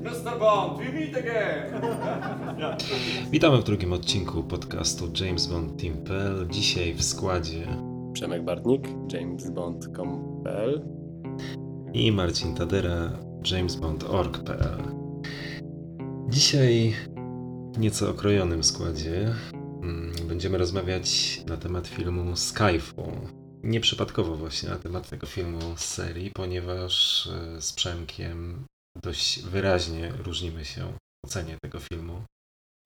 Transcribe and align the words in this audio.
Mr. 0.00 0.38
Bond, 0.38 0.78
we 0.78 0.92
meet 0.92 1.16
again! 1.16 1.80
Witamy 3.30 3.58
w 3.58 3.64
drugim 3.64 3.92
odcinku 3.92 4.42
podcastu 4.42 5.10
James 5.20 5.46
Bond 5.46 5.82
Team.pl. 5.82 6.48
Dzisiaj 6.50 6.94
w 6.94 7.02
składzie 7.02 7.66
Przemek 8.12 8.44
Bartnik, 8.44 8.88
jamesbond.com.pl 9.12 10.82
i 11.92 12.12
Marcin 12.12 12.54
Tadera, 12.54 13.12
jamesbond.org.pl. 13.52 14.82
Dzisiaj 16.28 16.94
w 17.74 17.78
nieco 17.78 18.10
okrojonym 18.10 18.64
składzie 18.64 19.34
mm, 19.82 20.12
będziemy 20.28 20.58
rozmawiać 20.58 21.40
na 21.46 21.56
temat 21.56 21.86
filmu 21.86 22.36
Skyfall. 22.36 23.12
Nieprzypadkowo 23.62 24.36
właśnie 24.36 24.68
na 24.68 24.76
temat 24.76 25.10
tego 25.10 25.26
filmu 25.26 25.60
z 25.76 25.84
serii, 25.84 26.30
ponieważ 26.34 27.26
e, 27.26 27.60
z 27.60 27.72
Przemkiem 27.72 28.64
dość 29.02 29.42
wyraźnie 29.42 30.08
różnimy 30.10 30.64
się 30.64 30.92
w 30.92 31.26
ocenie 31.26 31.58
tego 31.62 31.80
filmu. 31.80 32.22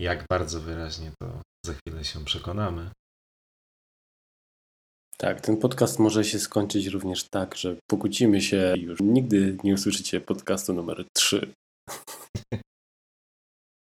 Jak 0.00 0.24
bardzo 0.30 0.60
wyraźnie 0.60 1.12
to 1.22 1.42
za 1.66 1.74
chwilę 1.74 2.04
się 2.04 2.24
przekonamy. 2.24 2.90
Tak, 5.18 5.40
ten 5.40 5.56
podcast 5.56 5.98
może 5.98 6.24
się 6.24 6.38
skończyć 6.38 6.86
również 6.86 7.24
tak, 7.32 7.56
że 7.56 7.76
pokłócimy 7.90 8.40
się 8.42 8.74
i 8.76 8.80
już 8.80 9.00
nigdy 9.00 9.56
nie 9.64 9.74
usłyszycie 9.74 10.20
podcastu 10.20 10.74
numer 10.74 11.04
3. 11.16 11.52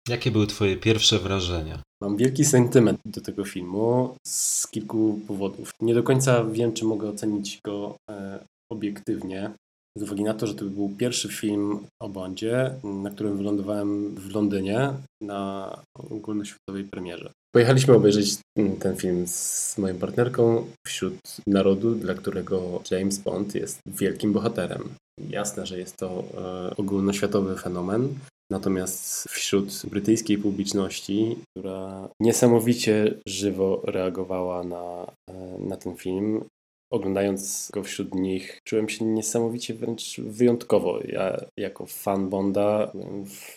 Jakie 0.09 0.31
były 0.31 0.47
Twoje 0.47 0.77
pierwsze 0.77 1.19
wrażenia? 1.19 1.81
Mam 2.01 2.17
wielki 2.17 2.45
sentyment 2.45 2.99
do 3.05 3.21
tego 3.21 3.45
filmu 3.45 4.15
z 4.27 4.67
kilku 4.67 5.21
powodów. 5.27 5.71
Nie 5.81 5.93
do 5.93 6.03
końca 6.03 6.43
wiem, 6.43 6.73
czy 6.73 6.85
mogę 6.85 7.09
ocenić 7.09 7.59
go 7.65 7.95
e, 8.09 8.45
obiektywnie, 8.71 9.51
z 9.97 10.03
uwagi 10.03 10.23
na 10.23 10.33
to, 10.33 10.47
że 10.47 10.55
to 10.55 10.65
był 10.65 10.89
pierwszy 10.97 11.29
film 11.29 11.79
o 12.01 12.09
Bondzie, 12.09 12.71
na 12.83 13.09
którym 13.09 13.37
wylądowałem 13.37 14.15
w 14.15 14.33
Londynie 14.33 14.93
na 15.21 15.69
ogólnoświatowej 16.09 16.83
premierze. 16.83 17.31
Pojechaliśmy 17.55 17.93
obejrzeć 17.93 18.37
ten 18.79 18.95
film 18.95 19.27
z 19.27 19.77
moją 19.77 19.95
partnerką 19.95 20.65
wśród 20.87 21.15
narodu, 21.47 21.95
dla 21.95 22.13
którego 22.13 22.81
James 22.91 23.17
Bond 23.17 23.55
jest 23.55 23.79
wielkim 23.87 24.33
bohaterem. 24.33 24.89
Jasne, 25.29 25.65
że 25.65 25.79
jest 25.79 25.97
to 25.97 26.23
e, 26.37 26.75
ogólnoświatowy 26.75 27.55
fenomen, 27.55 28.15
Natomiast 28.51 29.29
wśród 29.29 29.85
brytyjskiej 29.85 30.37
publiczności, 30.37 31.35
która 31.49 32.09
niesamowicie 32.19 33.13
żywo 33.27 33.81
reagowała 33.85 34.63
na, 34.63 35.11
e, 35.29 35.33
na 35.59 35.77
ten 35.77 35.95
film, 35.95 36.43
oglądając 36.93 37.69
go 37.73 37.83
wśród 37.83 38.15
nich, 38.15 38.61
czułem 38.63 38.89
się 38.89 39.05
niesamowicie 39.05 39.73
wręcz 39.73 40.19
wyjątkowo. 40.19 40.99
Ja 41.07 41.37
jako 41.57 41.85
fan 41.85 42.29
Bonda 42.29 42.91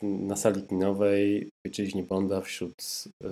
na 0.02 0.36
sali 0.36 0.62
kinowej, 0.62 1.44
w 1.44 1.66
ojczyźnie 1.66 2.02
Bonda 2.02 2.40
wśród 2.40 3.04
e, 3.24 3.28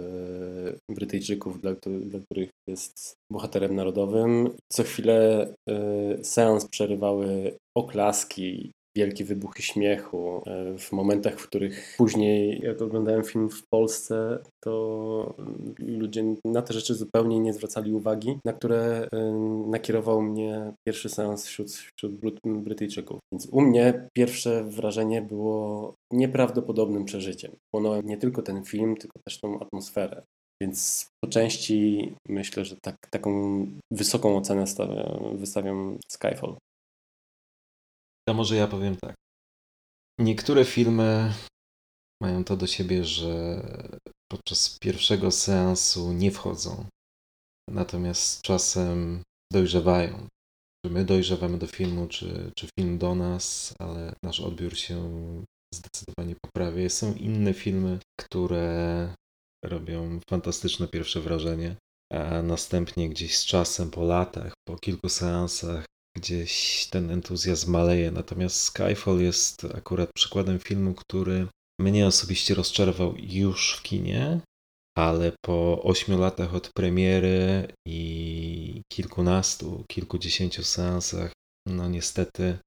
Brytyjczyków, 0.94 1.61
dla, 1.61 1.74
dla, 1.74 2.20
których 2.20 2.50
jest 2.69 3.14
bohaterem 3.33 3.74
narodowym. 3.74 4.50
Co 4.72 4.83
chwilę 4.83 5.48
e, 5.69 6.24
seans 6.24 6.66
przerywały 6.66 7.56
oklaski 7.77 8.72
wielkie 8.97 9.25
wybuchy 9.25 9.62
śmiechu. 9.62 10.42
E, 10.47 10.78
w 10.78 10.92
momentach, 10.92 11.39
w 11.41 11.48
których 11.48 11.95
później, 11.98 12.61
jak 12.64 12.83
oglądałem 12.83 13.25
film 13.25 13.51
w 13.51 13.62
Polsce, 13.69 14.39
to 14.64 15.34
ludzie 15.78 16.25
na 16.45 16.62
te 16.62 16.75
rzeczy 16.75 16.95
zupełnie 16.95 17.41
nie 17.41 17.53
zwracali 17.53 17.92
uwagi, 17.92 18.39
na 18.45 18.53
które 18.53 19.09
e, 19.12 19.33
nakierował 19.67 20.23
mnie 20.23 20.73
pierwszy 20.86 21.09
seans 21.09 21.47
wśród, 21.47 21.70
wśród 21.70 22.14
Brytyjczyków. 22.45 23.19
Więc 23.33 23.47
u 23.47 23.61
mnie 23.61 24.09
pierwsze 24.12 24.64
wrażenie 24.64 25.23
było 25.23 25.95
nieprawdopodobnym 26.12 27.05
przeżyciem. 27.05 27.53
Płonąłem 27.74 28.07
nie 28.07 28.17
tylko 28.17 28.42
ten 28.42 28.64
film, 28.64 28.97
tylko 28.97 29.18
też 29.27 29.41
tą 29.41 29.61
atmosferę. 29.61 30.23
Więc 30.63 31.08
po 31.24 31.30
części 31.30 32.14
myślę, 32.29 32.64
że 32.64 32.77
tak, 32.83 32.97
taką 33.11 33.30
wysoką 33.91 34.36
ocenę 34.36 34.67
stawiam, 34.67 35.39
wystawiam 35.39 35.98
Skyfall. 36.13 36.57
To 38.29 38.35
może 38.35 38.57
ja 38.57 38.67
powiem 38.67 38.96
tak. 38.96 39.14
Niektóre 40.20 40.64
filmy 40.64 41.33
mają 42.23 42.45
to 42.45 42.57
do 42.57 42.67
siebie, 42.67 43.05
że 43.05 43.61
podczas 44.33 44.79
pierwszego 44.79 45.30
seansu 45.30 46.12
nie 46.12 46.30
wchodzą. 46.30 46.86
Natomiast 47.70 48.42
czasem 48.42 49.23
dojrzewają. 49.52 50.29
Czy 50.85 50.92
my 50.92 51.05
dojrzewamy 51.05 51.58
do 51.58 51.67
filmu, 51.67 52.07
czy, 52.08 52.52
czy 52.57 52.68
film 52.79 52.98
do 52.98 53.14
nas, 53.14 53.74
ale 53.79 54.14
nasz 54.24 54.41
odbiór 54.41 54.77
się 54.77 54.98
zdecydowanie 55.74 56.36
poprawia. 56.42 56.89
Są 56.89 57.14
inne 57.14 57.55
filmy, 57.55 57.98
które 58.20 59.14
robią 59.64 60.20
fantastyczne 60.30 60.89
pierwsze 60.89 61.20
wrażenie, 61.20 61.77
a 62.12 62.42
następnie 62.42 63.08
gdzieś 63.08 63.39
z 63.39 63.45
czasem, 63.45 63.91
po 63.91 64.05
latach, 64.05 64.52
po 64.68 64.77
kilku 64.77 65.08
seansach, 65.08 65.85
gdzieś 66.17 66.86
ten 66.91 67.11
entuzjazm 67.11 67.70
maleje. 67.70 68.11
Natomiast 68.11 68.61
Skyfall 68.61 69.20
jest 69.20 69.64
akurat 69.64 70.11
przykładem 70.14 70.58
filmu, 70.58 70.95
który 70.95 71.47
mnie 71.80 72.07
osobiście 72.07 72.55
rozczarował 72.55 73.14
już 73.19 73.77
w 73.77 73.83
kinie, 73.83 74.41
ale 74.98 75.33
po 75.45 75.83
ośmiu 75.83 76.19
latach 76.19 76.55
od 76.55 76.70
premiery 76.77 77.69
i 77.86 78.83
kilkunastu, 78.92 79.85
kilkudziesięciu 79.89 80.64
seansach, 80.64 81.33
no 81.69 81.89
niestety 81.89 82.58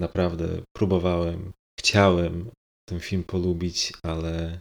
naprawdę 0.00 0.62
próbowałem, 0.76 1.52
chciałem 1.80 2.50
ten 2.88 3.00
film 3.00 3.24
polubić, 3.24 3.92
ale 4.02 4.60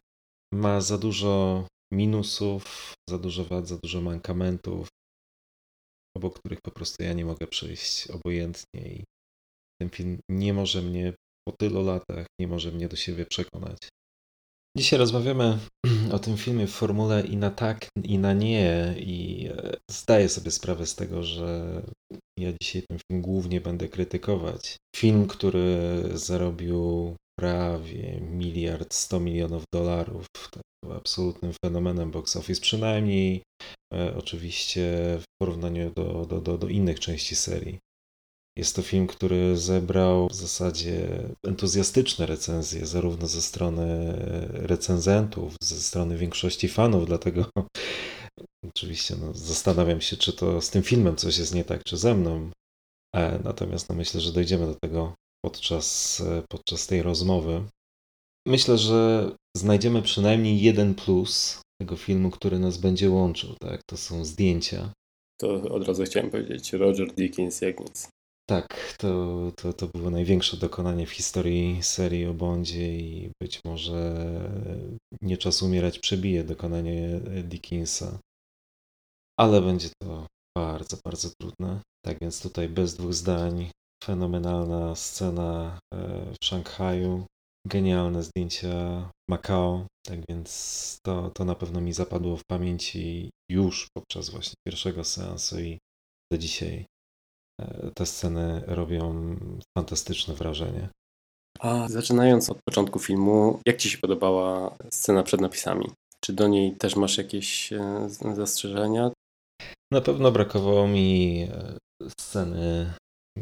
ma 0.54 0.82
za 0.82 0.98
dużo 0.98 1.66
minusów, 1.94 2.94
za 3.10 3.18
dużo 3.18 3.46
wad, 3.46 3.68
za 3.68 3.78
dużo 3.78 4.02
mankamentów, 4.02 4.88
obok 6.18 6.40
których 6.40 6.62
po 6.62 6.72
prostu 6.72 7.04
ja 7.04 7.14
nie 7.14 7.26
mogę 7.26 7.48
przejść 7.48 8.08
obojętnie 8.08 8.82
i 8.82 9.04
ten 9.82 9.90
film 9.90 10.20
nie 10.30 10.54
może 10.54 10.82
mnie 10.82 11.14
po 11.48 11.56
tylu 11.60 11.86
latach, 11.86 12.26
nie 12.40 12.48
może 12.48 12.72
mnie 12.72 12.88
do 12.88 12.96
siebie 12.96 13.26
przekonać. 13.26 13.78
Dzisiaj 14.78 15.00
rozmawiamy 15.00 15.60
o 16.16 16.20
tym 16.20 16.38
filmie 16.38 16.68
w 16.68 16.72
formule 16.72 17.22
i 17.22 17.38
na 17.38 17.52
tak, 17.52 17.88
i 18.04 18.18
na 18.18 18.34
nie, 18.34 18.96
i 18.98 19.48
e, 19.48 19.78
zdaję 19.92 20.30
sobie 20.30 20.52
sprawę 20.52 20.86
z 20.86 20.96
tego, 20.96 21.24
że 21.24 21.82
ja 22.40 22.52
dzisiaj 22.62 22.84
ten 22.90 23.00
film 23.00 23.22
głównie 23.22 23.62
będę 23.62 23.88
krytykować. 23.88 24.78
Film, 24.96 25.28
który 25.28 26.04
zarobił 26.14 27.16
prawie 27.42 28.20
miliard 28.22 28.94
sto 28.94 29.20
milionów 29.20 29.64
dolarów, 29.74 30.26
tak, 30.52 30.64
był 30.84 30.94
absolutnym 30.94 31.54
fenomenem 31.66 32.12
box 32.12 32.36
office, 32.36 32.62
przynajmniej 32.62 33.44
e, 33.94 34.16
oczywiście 34.18 34.82
w 35.20 35.24
porównaniu 35.42 35.92
do, 35.96 36.26
do, 36.26 36.42
do, 36.42 36.58
do 36.58 36.68
innych 36.68 37.00
części 37.00 37.36
serii. 37.36 37.80
Jest 38.58 38.76
to 38.76 38.82
film, 38.82 39.08
który 39.08 39.58
zebrał 39.58 40.28
w 40.28 40.36
zasadzie 40.36 41.24
entuzjastyczne 41.46 42.26
recenzje, 42.26 42.86
zarówno 42.86 43.28
ze 43.28 43.42
strony 43.42 44.14
recenzentów, 44.52 45.56
ze 45.64 45.76
strony 45.76 46.18
większości 46.18 46.70
fanów, 46.70 47.06
dlatego 47.06 47.46
oczywiście 48.70 49.16
no, 49.16 49.34
zastanawiam 49.34 50.02
się, 50.02 50.18
czy 50.18 50.34
to 50.34 50.62
z 50.62 50.70
tym 50.70 50.84
filmem 50.84 51.16
coś 51.16 51.38
jest 51.38 51.56
nie 51.56 51.64
tak, 51.64 51.84
czy 51.84 51.98
ze 51.98 52.16
mną. 52.16 52.52
E, 53.16 53.40
natomiast 53.44 53.90
no, 53.90 53.96
myślę, 53.96 54.22
że 54.22 54.32
dojdziemy 54.34 54.66
do 54.66 54.76
tego 54.76 55.16
podczas, 55.46 56.24
podczas 56.50 56.88
tej 56.88 57.02
rozmowy. 57.02 57.64
Myślę, 58.48 58.78
że 58.78 59.32
znajdziemy 59.58 60.02
przynajmniej 60.02 60.62
jeden 60.62 60.96
plus 60.96 61.62
tego 61.82 61.96
filmu, 61.96 62.32
który 62.32 62.60
nas 62.60 62.78
będzie 62.78 63.10
łączył. 63.10 63.56
Tak? 63.60 63.82
To 63.90 63.98
są 63.98 64.26
zdjęcia. 64.26 64.94
To 65.40 65.54
od 65.54 65.88
razu 65.88 66.04
chciałem 66.04 66.32
powiedzieć 66.32 66.74
Roger 66.74 67.14
Dickens 67.14 67.62
jak 67.62 67.80
nic. 67.80 68.10
Tak, 68.50 68.96
to, 68.98 69.52
to, 69.56 69.74
to 69.74 69.88
było 69.88 70.10
największe 70.10 70.58
dokonanie 70.58 71.08
w 71.08 71.12
historii 71.12 71.84
serii 71.84 72.26
o 72.26 72.34
Bondzie 72.34 72.98
i 73.00 73.32
być 73.42 73.60
może 73.66 74.16
nie 75.22 75.38
czas 75.38 75.62
umierać 75.62 76.00
przebije 76.00 76.44
dokonanie 76.44 77.20
Dickinsa. 77.44 78.20
Ale 79.40 79.62
będzie 79.62 79.90
to 80.04 80.26
bardzo, 80.58 80.98
bardzo 81.06 81.30
trudne. 81.42 81.82
Tak 82.06 82.18
więc 82.22 82.42
tutaj 82.42 82.70
bez 82.70 82.96
dwóch 82.96 83.14
zdań 83.14 83.70
fenomenalna 84.04 84.96
scena 84.96 85.80
e, 85.94 85.98
w 86.42 86.46
Szanghaju, 86.46 87.26
genialne 87.68 88.24
zdjęcia 88.24 89.10
Macao, 89.30 89.86
tak 90.08 90.20
więc 90.30 90.98
to, 91.06 91.30
to 91.30 91.46
na 91.46 91.56
pewno 91.56 91.82
mi 91.82 91.94
zapadło 91.94 92.38
w 92.38 92.46
pamięci 92.50 93.30
już 93.52 93.88
podczas 93.98 94.30
właśnie 94.30 94.54
pierwszego 94.68 95.04
seansu 95.04 95.60
i 95.60 95.78
do 96.32 96.38
dzisiaj 96.38 96.86
e, 97.62 97.92
te 97.96 98.06
sceny 98.06 98.64
robią 98.68 99.36
fantastyczne 99.78 100.34
wrażenie. 100.34 100.90
A 101.60 101.88
zaczynając 101.90 102.50
od 102.50 102.58
początku 102.70 103.00
filmu, 103.00 103.60
jak 103.66 103.78
Ci 103.78 103.90
się 103.90 103.98
podobała 103.98 104.76
scena 104.92 105.24
przed 105.24 105.42
napisami? 105.42 105.92
Czy 106.24 106.34
do 106.34 106.48
niej 106.48 106.76
też 106.76 106.96
masz 106.96 107.18
jakieś 107.18 107.74
e, 107.74 108.08
zastrzeżenia? 108.10 109.12
Na 109.92 110.02
pewno 110.02 110.32
brakowało 110.32 110.88
mi 110.88 111.48
sceny 112.20 112.94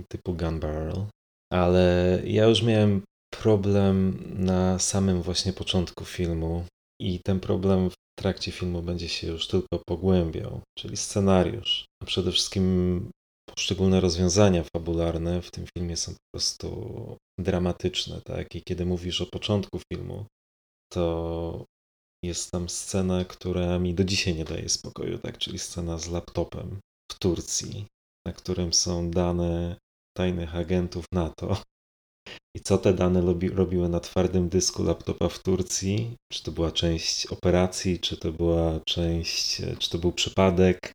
typu 0.07 0.33
Gun 0.33 0.59
Barrel, 0.59 1.06
ale 1.53 2.21
ja 2.25 2.45
już 2.45 2.63
miałem 2.63 3.01
problem 3.33 4.24
na 4.36 4.80
samym 4.80 5.21
właśnie 5.21 5.53
początku 5.53 6.06
filmu 6.06 6.65
i 7.01 7.19
ten 7.25 7.39
problem 7.39 7.89
w 7.89 7.95
trakcie 8.19 8.51
filmu 8.51 8.81
będzie 8.81 9.09
się 9.09 9.27
już 9.27 9.47
tylko 9.47 9.81
pogłębiał, 9.88 10.62
czyli 10.77 10.97
scenariusz. 10.97 11.86
A 12.03 12.06
przede 12.06 12.31
wszystkim 12.31 13.09
poszczególne 13.56 14.00
rozwiązania 14.00 14.63
fabularne 14.75 15.41
w 15.41 15.51
tym 15.51 15.65
filmie 15.77 15.97
są 15.97 16.12
po 16.12 16.18
prostu 16.33 17.18
dramatyczne, 17.39 18.21
tak? 18.21 18.56
I 18.56 18.63
kiedy 18.63 18.85
mówisz 18.85 19.21
o 19.21 19.25
początku 19.25 19.80
filmu, 19.94 20.25
to 20.94 21.65
jest 22.24 22.51
tam 22.51 22.69
scena, 22.69 23.25
która 23.25 23.80
mi 23.80 23.94
do 23.94 24.03
dzisiaj 24.03 24.35
nie 24.35 24.45
daje 24.45 24.69
spokoju, 24.69 25.18
tak? 25.18 25.38
Czyli 25.38 25.59
scena 25.59 25.97
z 25.97 26.07
laptopem 26.07 26.80
w 27.12 27.19
Turcji, 27.19 27.85
na 28.27 28.33
którym 28.33 28.74
są 28.74 29.12
dane 29.12 29.75
tajnych 30.18 30.56
agentów 30.56 31.06
NATO. 31.13 31.57
I 32.57 32.60
co 32.60 32.77
te 32.77 32.94
dane 32.94 33.21
robi, 33.21 33.50
robiły 33.50 33.89
na 33.89 34.00
twardym 34.00 34.50
dysku 34.50 34.83
laptopa 34.83 35.30
w 35.30 35.44
Turcji? 35.44 36.16
Czy 36.33 36.44
to 36.44 36.51
była 36.51 36.71
część 36.71 37.27
operacji, 37.27 38.00
czy 38.00 38.18
to 38.18 38.31
była 38.31 38.80
część, 38.88 39.62
czy 39.80 39.89
to 39.89 39.98
był 39.98 40.12
przypadek? 40.12 40.92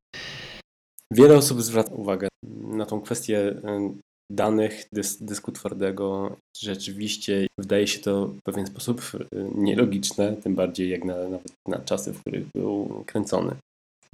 Wiele 1.12 1.37
osób 1.37 1.62
zwraca 1.62 1.94
uwagę 1.94 2.29
na 2.62 2.87
tą 2.87 3.00
kwestię 3.00 3.61
danych 4.31 4.85
dys 4.93 5.23
dysku 5.23 5.53
twardego. 5.53 6.37
Rzeczywiście 6.56 7.47
wydaje 7.59 7.87
się 7.87 8.00
to 8.00 8.26
w 8.26 8.43
pewien 8.43 8.67
sposób 8.67 9.03
nielogiczne, 9.55 10.37
tym 10.37 10.55
bardziej 10.55 10.91
jak 10.91 11.05
na, 11.05 11.15
na 11.69 11.79
czasy, 11.79 12.12
w 12.12 12.21
których 12.21 12.47
był 12.56 13.05
kręcony. 13.06 13.56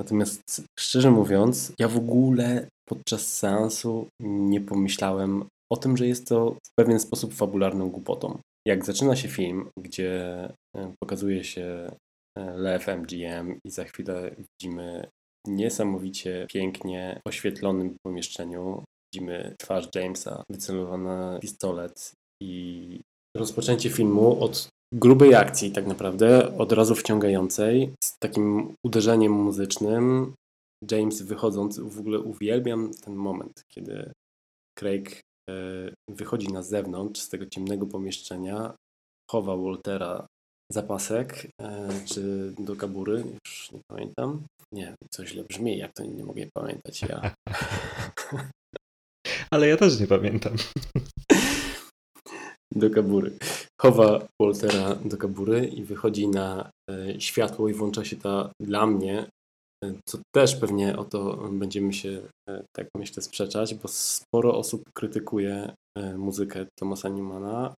Natomiast 0.00 0.62
szczerze 0.78 1.10
mówiąc, 1.10 1.72
ja 1.78 1.88
w 1.88 1.96
ogóle 1.96 2.68
podczas 2.88 3.36
seansu 3.36 4.06
nie 4.20 4.60
pomyślałem 4.60 5.44
o 5.72 5.76
tym, 5.76 5.96
że 5.96 6.06
jest 6.06 6.28
to 6.28 6.56
w 6.66 6.70
pewien 6.78 7.00
sposób 7.00 7.34
fabularną 7.34 7.90
głupotą. 7.90 8.38
Jak 8.68 8.84
zaczyna 8.84 9.16
się 9.16 9.28
film, 9.28 9.68
gdzie 9.78 10.44
e, 10.76 10.92
pokazuje 11.02 11.44
się 11.44 11.90
e, 12.38 12.56
Lew 12.56 12.88
MGM 12.88 13.58
i 13.66 13.70
za 13.70 13.84
chwilę 13.84 14.30
widzimy 14.38 15.08
niesamowicie 15.46 16.46
pięknie 16.50 17.20
oświetlonym 17.26 17.96
pomieszczeniu. 18.06 18.84
Widzimy 19.14 19.54
twarz 19.58 19.88
Jamesa, 19.94 20.42
wycelowany 20.50 21.40
pistolet 21.40 22.12
i 22.42 23.00
rozpoczęcie 23.36 23.90
filmu 23.90 24.44
od 24.44 24.68
grubej 24.92 25.34
akcji 25.34 25.72
tak 25.72 25.86
naprawdę, 25.86 26.56
od 26.58 26.72
razu 26.72 26.94
wciągającej, 26.94 27.94
z 28.04 28.18
takim 28.18 28.74
uderzeniem 28.86 29.32
muzycznym. 29.32 30.34
James 30.90 31.22
wychodząc, 31.22 31.78
w 31.78 31.98
ogóle 31.98 32.18
uwielbiam 32.18 32.90
ten 33.04 33.14
moment, 33.14 33.64
kiedy 33.68 34.12
Craig 34.78 35.20
e, 35.50 35.54
wychodzi 36.08 36.48
na 36.48 36.62
zewnątrz 36.62 37.20
z 37.20 37.28
tego 37.28 37.46
ciemnego 37.46 37.86
pomieszczenia, 37.86 38.74
chowa 39.30 39.56
Waltera 39.56 40.26
zapasek, 40.72 41.46
e, 41.62 41.88
czy 42.06 42.54
do 42.58 42.76
kabury, 42.76 43.24
już 43.44 43.72
nie 43.72 43.80
pamiętam. 43.90 44.44
Nie, 44.72 44.94
coś 45.10 45.28
źle 45.28 45.44
brzmi, 45.44 45.78
jak 45.78 45.92
to 45.92 46.04
nie 46.04 46.24
mogę 46.24 46.46
pamiętać 46.54 47.02
ja. 47.02 47.34
Ale 49.50 49.68
ja 49.68 49.76
też 49.76 50.00
nie 50.00 50.06
pamiętam. 50.06 50.56
Do 52.72 52.90
kabury. 52.90 53.38
Chowa 53.82 54.28
Waltera 54.42 54.94
do 54.94 55.16
kabury 55.16 55.66
i 55.66 55.84
wychodzi 55.84 56.28
na 56.28 56.70
e, 56.90 57.20
światło 57.20 57.68
i 57.68 57.72
włącza 57.74 58.04
się 58.04 58.16
ta 58.16 58.52
dla 58.60 58.86
mnie, 58.86 59.26
e, 59.84 59.94
co 60.04 60.18
też 60.34 60.56
pewnie 60.56 60.96
o 60.96 61.04
to 61.04 61.48
będziemy 61.52 61.92
się 61.92 62.22
tak 62.76 62.88
myślę 62.96 63.22
sprzeczać, 63.22 63.74
bo 63.74 63.88
sporo 63.88 64.58
osób 64.58 64.82
krytykuje 64.94 65.74
muzykę 66.16 66.66
Thomasa 66.78 67.08
Newmana. 67.08 67.74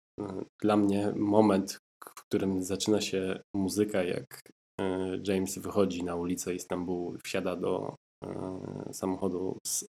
Dla 0.63 0.77
mnie 0.77 1.13
moment, 1.17 1.79
w 2.05 2.23
którym 2.27 2.63
zaczyna 2.63 3.01
się 3.01 3.41
muzyka, 3.57 4.03
jak 4.03 4.41
e, 4.81 5.17
James 5.25 5.59
wychodzi 5.59 6.05
na 6.05 6.17
ulicę 6.17 6.55
Istambułu, 6.55 7.17
wsiada 7.25 7.57
do 7.57 7.95
e, 8.25 8.89
samochodu 8.93 9.59
z 9.67 9.87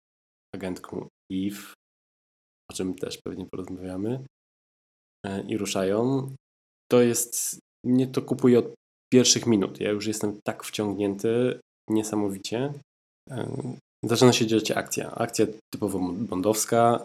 agentką 0.54 1.08
Eve, 1.32 1.74
o 2.70 2.74
czym 2.74 2.94
też 2.94 3.18
pewnie 3.24 3.46
porozmawiamy, 3.46 4.10
e, 4.14 4.37
i 5.48 5.56
ruszają. 5.56 6.30
To 6.90 7.00
jest, 7.00 7.58
mnie 7.86 8.06
to 8.06 8.22
kupuje 8.22 8.58
od 8.58 8.74
pierwszych 9.12 9.46
minut. 9.46 9.80
Ja 9.80 9.90
już 9.90 10.06
jestem 10.06 10.40
tak 10.46 10.64
wciągnięty 10.64 11.60
niesamowicie. 11.90 12.72
Zaczyna 14.04 14.32
się 14.32 14.46
dziać 14.46 14.70
akcja. 14.70 15.14
Akcja 15.14 15.46
typowo 15.72 15.98
bondowska, 16.12 17.04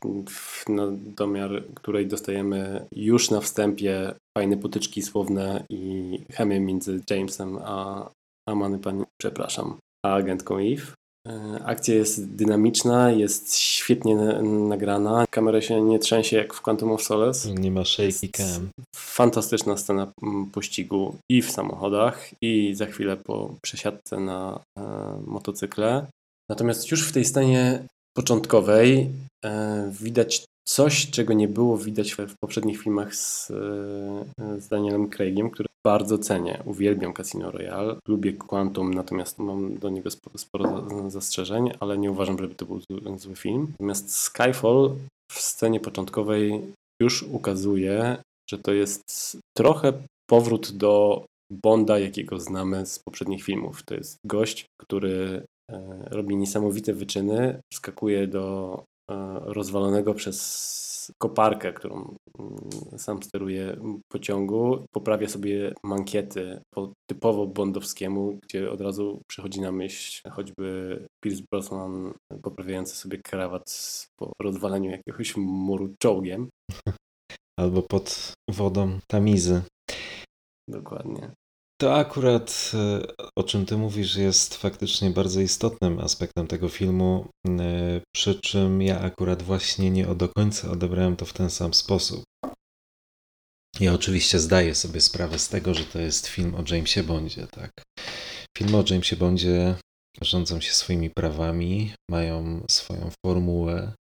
na 0.67 0.83
domiar 0.91 1.63
której 1.75 2.07
dostajemy 2.07 2.85
już 2.95 3.31
na 3.31 3.41
wstępie 3.41 4.13
fajne 4.37 4.57
potyczki 4.57 5.01
słowne 5.01 5.63
i 5.69 6.19
chemię 6.31 6.59
między 6.59 7.01
Jamesem 7.09 7.59
a, 7.63 8.09
a 8.49 8.55
Manny 8.55 8.79
Pani, 8.79 9.03
przepraszam, 9.21 9.77
a 10.05 10.13
agentką 10.13 10.57
Eve. 10.57 10.93
E, 11.27 11.59
akcja 11.65 11.95
jest 11.95 12.35
dynamiczna, 12.35 13.11
jest 13.11 13.55
świetnie 13.55 14.15
nagrana. 14.43 15.25
Kamera 15.29 15.61
się 15.61 15.81
nie 15.81 15.99
trzęsie 15.99 16.37
jak 16.37 16.53
w 16.53 16.61
Quantum 16.61 16.91
of 16.91 17.03
Solace. 17.03 17.53
Nie 17.53 17.71
ma 17.71 17.85
shaky 17.85 18.29
cam. 18.29 18.69
Fantastyczna 18.95 19.77
scena 19.77 20.11
pościgu 20.51 21.15
i 21.29 21.41
w 21.41 21.51
samochodach, 21.51 22.29
i 22.41 22.75
za 22.75 22.85
chwilę 22.85 23.17
po 23.17 23.55
przesiadce 23.61 24.19
na 24.19 24.59
e, 24.77 24.83
motocykle. 25.27 26.05
Natomiast 26.49 26.91
już 26.91 27.09
w 27.09 27.11
tej 27.11 27.25
scenie 27.25 27.83
początkowej 28.17 29.09
e, 29.45 29.91
widać 30.01 30.45
coś, 30.67 31.09
czego 31.09 31.33
nie 31.33 31.47
było 31.47 31.77
widać 31.77 32.13
w, 32.13 32.35
poprzednich 32.41 32.81
filmach 32.81 33.15
z, 33.15 33.51
e, 33.51 34.61
z 34.61 34.67
Danielem 34.67 35.09
Craigiem, 35.09 35.49
który 35.49 35.69
bardzo 35.85 36.17
cenię. 36.17 36.63
Uwielbiam 36.65 37.13
Casino 37.13 37.51
Royale, 37.51 37.95
lubię 38.07 38.33
Quantum, 38.33 38.93
natomiast 38.93 39.39
mam 39.39 39.77
do 39.77 39.89
niego 39.89 40.09
sporo, 40.35 40.87
zastrzeżeń, 41.07 41.71
ale 41.79 41.97
nie 41.97 42.11
uważam, 42.11 42.37
żeby 42.37 42.55
to 42.55 42.65
był 42.65 42.79
zły, 43.17 43.35
film. 43.35 43.67
Natomiast 43.71 44.15
Skyfall 44.15 44.95
w 45.31 45.39
scenie 45.41 45.79
początkowej 45.79 46.61
już 47.01 47.23
ukazuje, 47.23 48.17
że 48.49 48.57
to 48.57 48.73
jest 48.73 49.37
trochę 49.57 49.93
powrót 50.29 50.71
do 50.71 51.25
Bonda, 51.51 51.99
jakiego 51.99 52.39
znamy 52.39 52.85
z 52.85 52.99
poprzednich 52.99 53.43
filmów. 53.43 53.83
To 53.83 53.95
jest 53.95 54.17
gość, 54.25 54.65
który 54.81 55.43
E, 55.71 56.03
robi 56.11 56.35
niesamowite 56.35 56.93
wyczyny, 56.93 57.61
skakuje 57.73 58.27
do 58.27 58.83
e, 59.11 59.39
rozwalonego 59.39 60.13
przez 60.13 60.92
koparkę, 61.17 61.73
którą 61.73 62.15
mm, 62.39 62.99
sam 62.99 63.23
steruje 63.23 63.77
pociągu, 64.11 64.85
poprawia 64.91 65.29
sobie 65.29 65.73
mankiety 65.83 66.61
po 66.73 66.93
typowo 67.09 67.47
bondowskiemu, 67.47 68.39
gdzie 68.43 68.71
od 68.71 68.81
razu 68.81 69.21
przychodzi 69.27 69.61
na 69.61 69.71
myśl 69.71 70.29
choćby 70.29 71.07
Pierce 71.23 71.43
Brosnan 71.51 72.13
poprawiający 72.43 72.95
sobie 72.95 73.17
krawat 73.17 73.63
po 74.19 74.31
rozwaleniu 74.41 74.91
jakiegoś 74.91 75.37
muru 75.37 75.95
czołgiem. 75.99 76.49
Albo 77.59 77.81
pod 77.81 78.33
wodą 78.49 78.99
tamizy. 79.07 79.61
Dokładnie. 80.67 81.31
To 81.83 81.95
akurat, 81.95 82.71
e, 82.73 83.01
o 83.35 83.43
czym 83.43 83.65
ty 83.65 83.77
mówisz, 83.77 84.15
jest 84.15 84.55
faktycznie 84.55 85.09
bardzo 85.09 85.41
istotnym 85.41 85.99
aspektem 85.99 86.47
tego 86.47 86.69
filmu, 86.69 87.29
e, 87.47 88.01
przy 88.15 88.35
czym 88.35 88.81
ja 88.81 88.99
akurat 88.99 89.43
właśnie 89.43 89.91
nie 89.91 90.05
do 90.05 90.29
końca 90.29 90.71
odebrałem 90.71 91.15
to 91.15 91.25
w 91.25 91.33
ten 91.33 91.49
sam 91.49 91.73
sposób. 91.73 92.23
Ja 93.79 93.93
oczywiście 93.93 94.39
zdaję 94.39 94.75
sobie 94.75 95.01
sprawę 95.01 95.39
z 95.39 95.49
tego, 95.49 95.73
że 95.73 95.85
to 95.85 95.99
jest 95.99 96.27
film 96.27 96.55
o 96.55 96.63
Jamesie 96.75 97.03
Bondzie, 97.03 97.47
tak. 97.47 97.71
Filmy 98.57 98.77
o 98.77 98.83
Jamesie 98.89 99.15
Bondzie 99.15 99.75
rządzą 100.21 100.61
się 100.61 100.73
swoimi 100.73 101.09
prawami, 101.09 101.93
mają 102.11 102.65
swoją 102.69 103.09
formułę, 103.25 103.93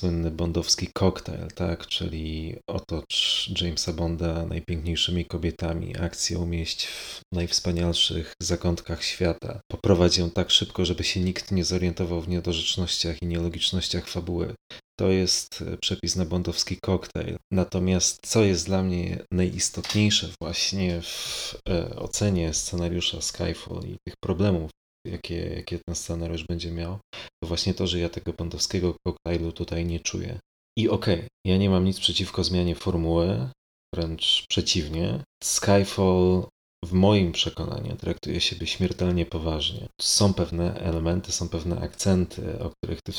słynny 0.00 0.30
bondowski 0.30 0.88
koktajl, 0.94 1.48
tak? 1.54 1.86
Czyli 1.86 2.56
otocz 2.66 3.48
Jamesa 3.60 3.92
Bonda 3.92 4.46
najpiękniejszymi 4.46 5.24
kobietami, 5.24 5.96
akcję 5.96 6.38
umieść 6.38 6.86
w 6.86 7.20
najwspanialszych 7.32 8.32
zakątkach 8.42 9.04
świata. 9.04 9.60
Poprowadź 9.70 10.18
ją 10.18 10.30
tak 10.30 10.50
szybko, 10.50 10.84
żeby 10.84 11.04
się 11.04 11.20
nikt 11.20 11.52
nie 11.52 11.64
zorientował 11.64 12.20
w 12.20 12.28
niedorzecznościach 12.28 13.22
i 13.22 13.26
nielogicznościach 13.26 14.08
fabuły. 14.08 14.54
To 15.00 15.08
jest 15.08 15.64
e, 15.66 15.76
przepis 15.76 16.16
na 16.16 16.24
bondowski 16.24 16.76
koktajl. 16.82 17.36
Natomiast 17.52 18.18
co 18.26 18.44
jest 18.44 18.66
dla 18.66 18.82
mnie 18.82 19.18
najistotniejsze 19.32 20.28
właśnie 20.42 21.02
w 21.02 21.54
e, 21.68 21.96
ocenie 21.96 22.54
scenariusza 22.54 23.20
Skyfall 23.20 23.82
i 23.84 23.96
tych 24.06 24.14
problemów, 24.24 24.70
jakie, 25.06 25.54
jakie 25.54 25.78
ten 25.78 25.94
scenariusz 25.94 26.44
będzie 26.44 26.70
miał, 26.70 26.98
to 27.14 27.48
właśnie 27.48 27.74
to, 27.74 27.86
że 27.86 27.98
ja 27.98 28.08
tego 28.08 28.32
bondowskiego 28.32 28.94
koktajlu 29.06 29.52
tutaj 29.52 29.86
nie 29.86 30.00
czuję. 30.00 30.38
I 30.78 30.88
okej, 30.88 31.14
okay, 31.14 31.28
ja 31.46 31.56
nie 31.56 31.70
mam 31.70 31.84
nic 31.84 32.00
przeciwko 32.00 32.44
zmianie 32.44 32.74
formuły, 32.74 33.48
wręcz 33.94 34.44
przeciwnie. 34.48 35.24
Skyfall 35.42 36.46
w 36.84 36.92
moim 36.92 37.32
przekonaniu 37.32 37.96
traktuje 37.96 38.40
siebie 38.40 38.66
śmiertelnie 38.66 39.26
poważnie. 39.26 39.88
Są 40.00 40.34
pewne 40.34 40.74
elementy, 40.74 41.32
są 41.32 41.48
pewne 41.48 41.80
akcenty, 41.80 42.58
o 42.60 42.70
których 42.70 42.98
ty 43.02 43.12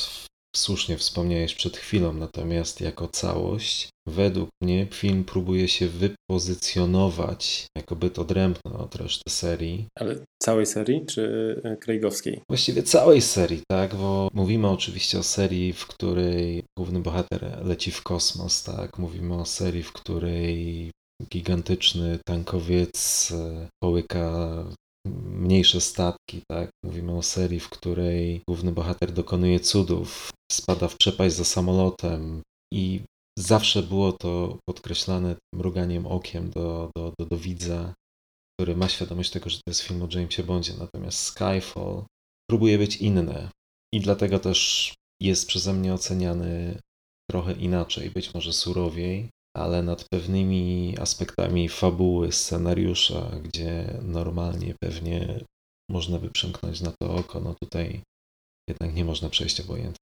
słusznie 0.56 0.98
wspomniałeś 0.98 1.56
przed 1.56 1.78
chwilą, 1.78 2.14
natomiast 2.14 2.82
jako 2.82 3.08
całość, 3.08 3.90
według 4.08 4.50
mnie 4.62 4.88
film 4.92 5.24
próbuje 5.24 5.68
się 5.68 5.88
wypozycjonować, 5.88 7.68
jakoby 7.78 8.10
to 8.10 8.22
odrębne 8.22 8.74
od 8.78 8.96
reszty 8.96 9.30
serii. 9.30 9.86
Ale 10.00 10.16
całej 10.42 10.66
serii, 10.66 11.06
czy 11.06 11.56
e, 11.64 11.78
Craigowskiej? 11.78 12.42
Właściwie 12.50 12.84
całej 12.84 13.22
serii, 13.22 13.62
tak, 13.72 13.96
bo 13.96 14.30
mówimy 14.34 14.68
oczywiście 14.70 15.20
o 15.20 15.24
serii, 15.24 15.74
w 15.74 15.88
której 15.88 16.64
główny 16.78 17.00
bohater 17.00 17.66
leci 17.66 17.92
w 17.92 18.04
kosmos, 18.04 18.64
tak, 18.64 18.98
mówimy 18.98 19.36
o 19.36 19.46
serii, 19.46 19.84
w 19.84 19.94
której 19.94 20.92
gigantyczny 21.30 22.20
tankowiec 22.26 23.32
e, 23.32 23.68
połyka 23.84 24.66
mniejsze 25.08 25.82
statki, 25.82 26.42
tak? 26.52 26.70
Mówimy 26.86 27.18
o 27.18 27.22
serii, 27.22 27.60
w 27.60 27.70
której 27.70 28.42
główny 28.50 28.72
bohater 28.72 29.12
dokonuje 29.12 29.60
cudów, 29.60 30.32
spada 30.52 30.88
w 30.88 30.98
przepaść 30.98 31.36
za 31.36 31.46
samolotem 31.46 32.42
i 32.74 33.02
zawsze 33.40 33.84
było 33.84 34.14
to 34.14 34.58
podkreślane 34.70 35.36
mruganiem 35.56 36.08
okiem 36.08 36.50
do, 36.50 36.90
do, 36.98 37.14
do, 37.20 37.26
do 37.26 37.38
widza, 37.38 37.94
który 38.56 38.76
ma 38.76 38.90
świadomość 38.90 39.32
tego, 39.32 39.50
że 39.50 39.58
to 39.58 39.64
jest 39.68 39.82
film 39.82 40.02
o 40.02 40.08
Jamesie 40.12 40.44
Bondzie, 40.44 40.74
natomiast 40.80 41.20
Skyfall 41.20 42.04
próbuje 42.50 42.78
być 42.78 42.98
inne 42.98 43.50
i 43.94 44.00
dlatego 44.00 44.40
też 44.40 44.94
jest 45.22 45.48
przeze 45.48 45.74
mnie 45.74 45.94
oceniany 45.94 46.80
trochę 47.32 47.54
inaczej, 47.54 48.12
być 48.12 48.34
może 48.34 48.54
surowiej, 48.54 49.30
ale 49.58 49.84
nad 49.84 50.06
pewnymi 50.12 50.96
aspektami 51.00 51.70
fabuły, 51.70 52.32
scenariusza, 52.32 53.32
gdzie 53.44 54.00
normalnie 54.02 54.76
pewnie 54.80 55.40
można 55.90 56.20
by 56.20 56.30
przymknąć 56.30 56.82
na 56.82 56.94
to 57.02 57.16
oko, 57.16 57.40
no 57.40 57.56
tutaj 57.64 58.02
jednak 58.70 58.96
nie 58.96 59.06
można 59.06 59.30
przejść 59.30 59.62
obojętnie. 59.62 60.06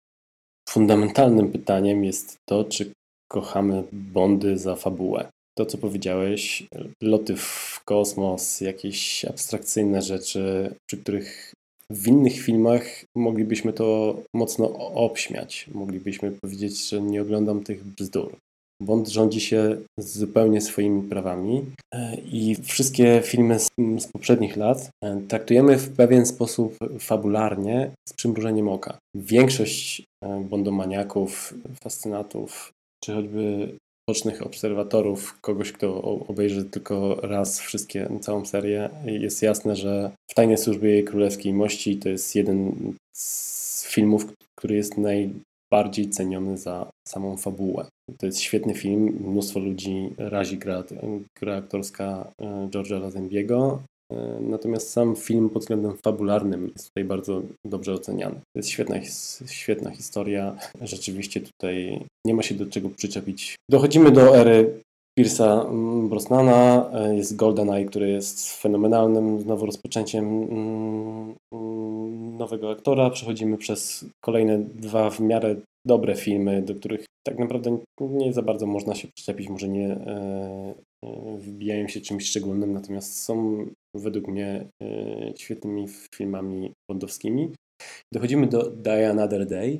Fundamentalnym 0.69 1.51
pytaniem 1.51 2.03
jest 2.03 2.37
to, 2.49 2.63
czy 2.63 2.91
kochamy 3.31 3.83
Bondy 3.91 4.57
za 4.57 4.75
fabułę. 4.75 5.29
To, 5.57 5.65
co 5.65 5.77
powiedziałeś, 5.77 6.63
loty 7.03 7.37
w 7.37 7.79
kosmos, 7.85 8.61
jakieś 8.61 9.25
abstrakcyjne 9.25 10.01
rzeczy, 10.01 10.73
przy 10.89 10.97
których 10.97 11.53
w 11.89 12.07
innych 12.07 12.41
filmach 12.41 12.83
moglibyśmy 13.15 13.73
to 13.73 14.17
mocno 14.33 14.73
obśmiać. 14.93 15.67
Moglibyśmy 15.73 16.31
powiedzieć, 16.31 16.89
że 16.89 17.01
nie 17.01 17.21
oglądam 17.21 17.63
tych 17.63 17.83
bzdur. 17.83 18.35
Bond 18.81 19.09
rządzi 19.09 19.41
się 19.41 19.77
zupełnie 19.99 20.61
swoimi 20.61 21.09
prawami 21.09 21.65
e, 21.93 22.15
i 22.15 22.55
wszystkie 22.55 23.21
filmy 23.23 23.59
z, 23.59 23.69
z, 23.99 24.07
poprzednich 24.07 24.57
lat 24.57 24.89
e, 25.03 25.21
traktujemy 25.27 25.77
w 25.77 25.95
pewien 25.95 26.25
sposób 26.25 26.77
fabularnie 26.99 27.91
z 28.09 28.13
przymrużeniem 28.13 28.67
oka. 28.69 28.97
Większość 29.15 30.03
e, 30.23 30.45
bondomaniaków, 30.49 31.53
fascynatów, 31.83 32.71
czy 33.03 33.13
choćby 33.13 33.75
bocznych 34.09 34.45
obserwatorów, 34.45 35.39
kogoś, 35.41 35.71
kto 35.71 36.01
obejrzy 36.01 36.65
tylko 36.65 37.15
raz 37.15 37.59
wszystkie, 37.59 38.09
całą 38.21 38.45
serię, 38.45 38.89
jest 39.05 39.41
jasne, 39.41 39.75
że 39.75 40.11
w 40.31 40.33
Tajnej 40.33 40.57
Służbie 40.57 41.03
Królewskiej 41.03 41.53
Mości 41.53 41.97
to 41.97 42.09
jest 42.09 42.35
jeden 42.35 42.73
z 43.15 43.87
filmów, 43.87 44.33
który 44.55 44.75
jest 44.75 44.97
naj, 44.97 45.33
bardziej 45.71 46.09
ceniony 46.09 46.57
za 46.57 46.89
samą 47.07 47.37
fabułę. 47.37 47.85
To 48.17 48.25
jest 48.25 48.39
świetny 48.39 48.73
film, 48.73 49.17
mnóstwo 49.27 49.59
ludzi 49.59 50.09
razi 50.17 50.57
gra, 50.57 50.83
gra 51.39 51.55
aktorska 51.55 52.31
e, 52.41 52.45
George'a 52.71 53.01
Lazenbiego, 53.01 53.81
e, 54.11 54.39
natomiast 54.41 54.89
sam 54.89 55.15
film 55.15 55.49
pod 55.49 55.61
względem 55.61 55.97
fabularnym 55.97 56.67
jest 56.73 56.87
tutaj 56.87 57.03
bardzo 57.03 57.41
dobrze 57.65 57.93
oceniany. 57.93 58.35
To 58.35 58.59
jest 58.59 58.69
świetna, 58.69 58.95
świetna 59.45 59.91
historia, 59.91 60.57
rzeczywiście 60.81 61.41
tutaj 61.41 62.05
nie 62.25 62.33
ma 62.33 62.43
się 62.43 62.55
do 62.55 62.65
czego 62.65 62.89
przyczepić. 62.89 63.55
Dochodzimy 63.69 64.11
do 64.11 64.37
ery 64.37 64.81
Pierce'a 65.19 65.65
Brosnana, 66.09 66.89
e, 66.93 67.15
jest 67.15 67.35
GoldenEye, 67.35 67.85
który 67.85 68.09
jest 68.09 68.61
fenomenalnym 68.61 69.41
znowu 69.41 69.65
rozpoczęciem 69.65 70.25
mm, 70.43 71.35
nowego 72.37 72.71
aktora. 72.71 73.09
Przechodzimy 73.09 73.57
przez 73.57 74.05
kolejne 74.25 74.59
dwa 74.59 75.09
w 75.09 75.19
miarę 75.19 75.55
dobre 75.87 76.15
filmy, 76.15 76.61
do 76.61 76.75
których 76.75 77.05
tak 77.27 77.39
naprawdę 77.39 77.77
nie 77.99 78.33
za 78.33 78.41
bardzo 78.41 78.65
można 78.65 78.95
się 78.95 79.07
przyczepić, 79.07 79.49
może 79.49 79.67
nie 79.67 79.87
e, 79.87 80.73
e, 81.05 81.37
wybijają 81.37 81.87
się 81.87 82.01
czymś 82.01 82.25
szczególnym, 82.25 82.73
natomiast 82.73 83.23
są 83.23 83.65
według 83.95 84.27
mnie 84.27 84.65
świetnymi 85.35 85.87
filmami 86.15 86.71
bondowskimi. 86.91 87.51
Dochodzimy 88.13 88.47
do 88.47 88.69
Die 88.69 89.09
Another 89.09 89.47
Day, 89.47 89.79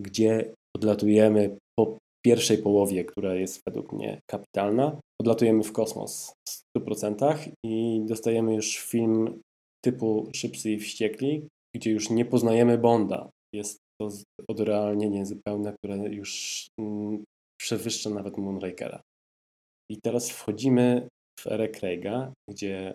gdzie 0.00 0.52
odlatujemy 0.76 1.56
po 1.78 1.98
pierwszej 2.24 2.58
połowie, 2.58 3.04
która 3.04 3.34
jest 3.34 3.62
według 3.66 3.92
mnie 3.92 4.20
kapitalna, 4.30 5.00
odlatujemy 5.20 5.62
w 5.62 5.72
kosmos 5.72 6.34
w 6.48 6.78
100% 6.78 7.52
i 7.64 8.02
dostajemy 8.04 8.54
już 8.54 8.78
film 8.78 9.40
typu 9.84 10.30
Szybcy 10.34 10.70
i 10.70 10.78
Wściekli, 10.78 11.48
gdzie 11.76 11.90
już 11.90 12.10
nie 12.10 12.24
poznajemy 12.24 12.78
Bonda. 12.78 13.30
Jest 13.54 13.78
to 14.00 14.08
odrealnienie 14.48 15.26
zupełne, 15.26 15.74
które 15.78 15.96
już 15.96 16.66
mm, 16.80 17.24
przewyższa 17.60 18.10
nawet 18.10 18.38
Moonrakera. 18.38 19.00
I 19.90 20.00
teraz 20.00 20.30
wchodzimy 20.30 21.08
w 21.40 21.46
erę 21.46 21.68
Craiga, 21.68 22.32
gdzie 22.50 22.94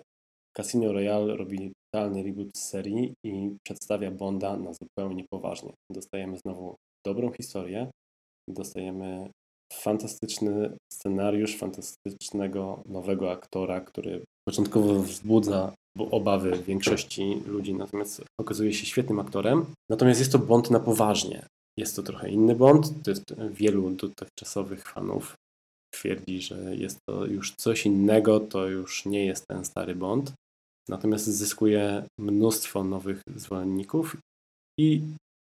Casino 0.58 0.94
Royale 0.94 1.36
robi 1.36 1.72
totalny 1.92 2.24
reboot 2.24 2.58
serii 2.58 3.14
i 3.26 3.56
przedstawia 3.64 4.12
Bonda 4.12 4.58
na 4.58 4.74
zupełnie 4.74 5.26
poważnie. 5.30 5.74
Dostajemy 5.92 6.38
znowu 6.38 6.76
dobrą 7.06 7.32
historię, 7.32 7.92
dostajemy 8.50 9.30
fantastyczny 9.74 10.78
scenariusz, 10.94 11.58
fantastycznego 11.58 12.84
nowego 12.86 13.32
aktora, 13.32 13.82
który 13.82 14.24
początkowo 14.48 15.00
wzbudza 15.00 15.74
obawy 16.12 16.64
większości 16.68 17.42
ludzi, 17.46 17.74
natomiast 17.74 18.24
okazuje 18.40 18.74
się 18.74 18.86
świetnym 18.86 19.20
aktorem. 19.20 19.66
Natomiast 19.92 20.20
jest 20.20 20.32
to 20.32 20.40
Bond 20.40 20.72
na 20.72 20.80
poważnie. 20.80 21.46
Jest 21.78 21.96
to 21.96 22.04
trochę 22.04 22.30
inny 22.30 22.56
jest 23.08 23.24
wielu 23.52 23.90
dotychczasowych 23.90 24.88
fanów 24.88 25.36
twierdzi, 25.94 26.42
że 26.42 26.76
jest 26.76 26.98
to 27.10 27.26
już 27.26 27.54
coś 27.56 27.86
innego, 27.86 28.40
to 28.40 28.68
już 28.68 29.06
nie 29.06 29.26
jest 29.26 29.46
ten 29.52 29.66
stary 29.66 29.96
Bond. 29.96 30.34
Natomiast 30.90 31.26
zyskuje 31.26 32.04
mnóstwo 32.20 32.84
nowych 32.84 33.22
zwolenników 33.36 34.18
i 34.80 35.02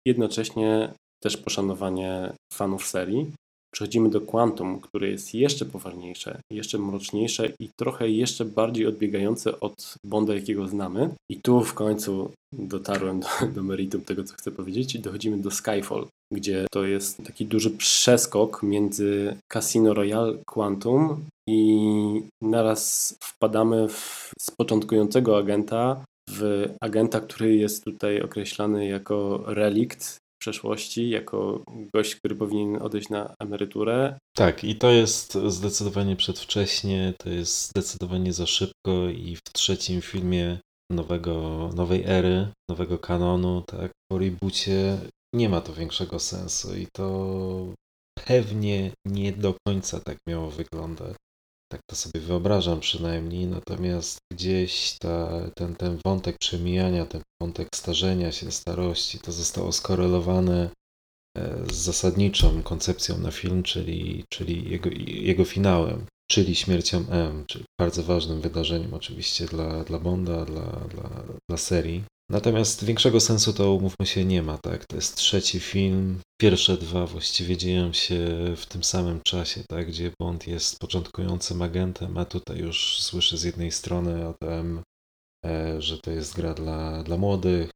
jednocześnie 0.06 0.92
też 1.22 1.36
poszanowanie 1.36 2.32
fanów 2.52 2.86
serii. 2.86 3.32
Przechodzimy 3.74 4.10
do 4.10 4.20
Quantum, 4.20 4.80
które 4.80 5.08
jest 5.08 5.34
jeszcze 5.34 5.64
poważniejsze, 5.64 6.40
jeszcze 6.52 6.78
mroczniejsze 6.78 7.52
i 7.60 7.68
trochę 7.76 8.08
jeszcze 8.08 8.44
bardziej 8.44 8.86
odbiegające 8.86 9.60
od 9.60 9.94
Bonda, 10.04 10.34
jakiego 10.34 10.68
znamy. 10.68 11.10
I 11.30 11.36
tu 11.36 11.64
w 11.64 11.74
końcu 11.74 12.30
dotarłem 12.52 13.20
do, 13.20 13.28
do 13.54 13.62
meritum 13.62 14.00
tego, 14.00 14.24
co 14.24 14.34
chcę 14.34 14.50
powiedzieć, 14.50 14.94
i 14.94 14.98
dochodzimy 14.98 15.38
do 15.38 15.50
Skyfall, 15.50 16.06
gdzie 16.32 16.66
to 16.70 16.84
jest 16.84 17.24
taki 17.24 17.46
duży 17.46 17.70
przeskok 17.70 18.62
między 18.62 19.36
Casino 19.52 19.94
Royale 19.94 20.38
Quantum 20.46 21.24
i 21.48 22.22
naraz 22.42 23.14
wpadamy 23.20 23.88
w, 23.88 24.30
z 24.40 24.50
początkującego 24.50 25.38
agenta 25.38 26.04
w 26.30 26.68
agenta, 26.80 27.20
który 27.20 27.56
jest 27.56 27.84
tutaj 27.84 28.22
określany 28.22 28.86
jako 28.86 29.42
relikt 29.46 30.16
przeszłości, 30.40 31.10
jako 31.10 31.64
gość, 31.94 32.16
który 32.16 32.34
powinien 32.34 32.82
odejść 32.82 33.08
na 33.08 33.34
emeryturę. 33.40 34.18
Tak, 34.36 34.64
i 34.64 34.76
to 34.76 34.90
jest 34.90 35.34
zdecydowanie 35.34 36.16
przedwcześnie, 36.16 37.14
to 37.18 37.30
jest 37.30 37.68
zdecydowanie 37.68 38.32
za 38.32 38.46
szybko 38.46 39.08
i 39.08 39.36
w 39.36 39.52
trzecim 39.52 40.00
filmie 40.00 40.58
nowego, 40.92 41.70
nowej 41.74 42.04
ery, 42.06 42.48
nowego 42.70 42.98
kanonu, 42.98 43.62
tak, 43.66 43.90
po 44.10 44.18
reboocie 44.18 44.98
nie 45.34 45.48
ma 45.48 45.60
to 45.60 45.72
większego 45.72 46.18
sensu 46.18 46.76
i 46.76 46.86
to 46.96 47.74
pewnie 48.26 48.90
nie 49.06 49.32
do 49.32 49.54
końca 49.66 50.00
tak 50.00 50.18
miało 50.28 50.50
wyglądać. 50.50 51.16
Tak 51.72 51.80
to 51.90 51.96
sobie 51.96 52.20
wyobrażam 52.20 52.80
przynajmniej, 52.80 53.46
natomiast 53.46 54.18
gdzieś 54.32 54.98
ta, 54.98 55.30
ten, 55.56 55.76
ten 55.76 55.98
wątek 56.04 56.38
przemijania, 56.38 57.06
ten 57.06 57.22
wątek 57.42 57.68
starzenia 57.74 58.32
się, 58.32 58.52
starości, 58.52 59.18
to 59.18 59.32
zostało 59.32 59.72
skorelowane 59.72 60.70
e, 61.38 61.64
z 61.72 61.74
zasadniczą 61.74 62.62
koncepcją 62.62 63.18
na 63.18 63.30
film, 63.30 63.62
czyli, 63.62 64.24
czyli 64.28 64.70
jego, 64.70 64.90
jego 65.06 65.44
finałem, 65.44 66.06
czyli 66.30 66.54
śmiercią 66.56 67.08
M, 67.10 67.44
czyli 67.46 67.64
bardzo 67.80 68.02
ważnym 68.02 68.40
wydarzeniem 68.40 68.94
oczywiście 68.94 69.46
dla, 69.46 69.84
dla 69.84 69.98
Bonda, 69.98 70.44
dla, 70.44 70.62
dla, 70.62 71.10
dla 71.50 71.58
serii. 71.58 72.04
Natomiast 72.30 72.84
większego 72.84 73.20
sensu 73.20 73.52
to 73.52 73.74
umówmy 73.74 74.06
się 74.06 74.24
nie 74.24 74.42
ma, 74.42 74.58
tak? 74.58 74.86
To 74.86 74.96
jest 74.96 75.16
trzeci 75.16 75.60
film. 75.60 76.20
Pierwsze 76.40 76.76
dwa 76.76 77.06
właściwie 77.06 77.56
dzieją 77.56 77.92
się 77.92 78.18
w 78.56 78.66
tym 78.66 78.84
samym 78.84 79.20
czasie, 79.22 79.64
tak? 79.68 79.86
Gdzie 79.86 80.12
Bond 80.20 80.46
jest 80.46 80.78
początkującym 80.78 81.62
agentem, 81.62 82.18
a 82.18 82.24
tutaj 82.24 82.58
już 82.58 83.02
słyszę 83.02 83.36
z 83.36 83.42
jednej 83.42 83.72
strony 83.72 84.28
o 84.28 84.34
tym, 84.42 84.82
e, 85.46 85.82
że 85.82 85.98
to 85.98 86.10
jest 86.10 86.36
gra 86.36 86.54
dla, 86.54 87.02
dla 87.02 87.16
młodych, 87.16 87.70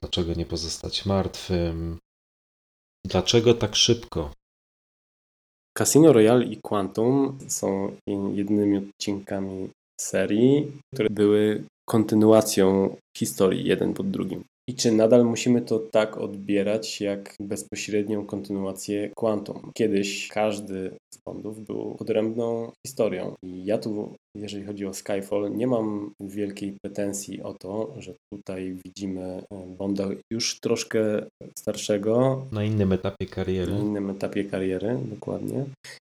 dlaczego 0.00 0.34
nie 0.34 0.46
pozostać 0.46 1.06
martwym. 1.06 1.98
Dlaczego 3.06 3.54
tak 3.54 3.76
szybko? 3.76 4.32
Casino 5.78 6.12
Royale 6.12 6.44
i 6.44 6.60
Quantum 6.62 7.38
są 7.48 7.96
jedynymi 8.34 8.76
odcinkami 8.78 9.70
serii, 10.00 10.72
które 10.94 11.10
były 11.10 11.64
kontynuacją 11.88 12.96
historii 13.16 13.68
jeden 13.68 13.94
pod 13.94 14.10
drugim. 14.10 14.44
I 14.68 14.74
czy 14.74 14.92
nadal 14.92 15.24
musimy 15.24 15.62
to 15.62 15.78
tak 15.78 16.16
odbierać 16.16 17.00
jak 17.00 17.34
bezpośrednią 17.40 18.26
kontynuację 18.26 19.10
Quantum? 19.16 19.70
Kiedyś 19.74 20.28
każdy 20.28 20.90
z 21.14 21.18
Bondów 21.26 21.66
był 21.66 21.96
odrębną 22.00 22.72
historią. 22.86 23.34
I 23.44 23.64
ja 23.64 23.78
tu, 23.78 24.14
jeżeli 24.36 24.64
chodzi 24.64 24.86
o 24.86 24.94
Skyfall, 24.94 25.56
nie 25.56 25.66
mam 25.66 26.12
wielkiej 26.20 26.76
pretensji 26.82 27.42
o 27.42 27.54
to, 27.54 27.94
że 27.98 28.14
tutaj 28.32 28.76
widzimy 28.84 29.22
e, 29.22 29.66
Bonda 29.78 30.08
już 30.32 30.60
troszkę 30.60 31.26
starszego. 31.58 32.46
Na 32.52 32.64
innym 32.64 32.92
etapie 32.92 33.26
kariery. 33.26 33.72
Na 33.72 33.78
innym 33.78 34.10
etapie 34.10 34.44
kariery, 34.44 34.98
dokładnie. 35.10 35.64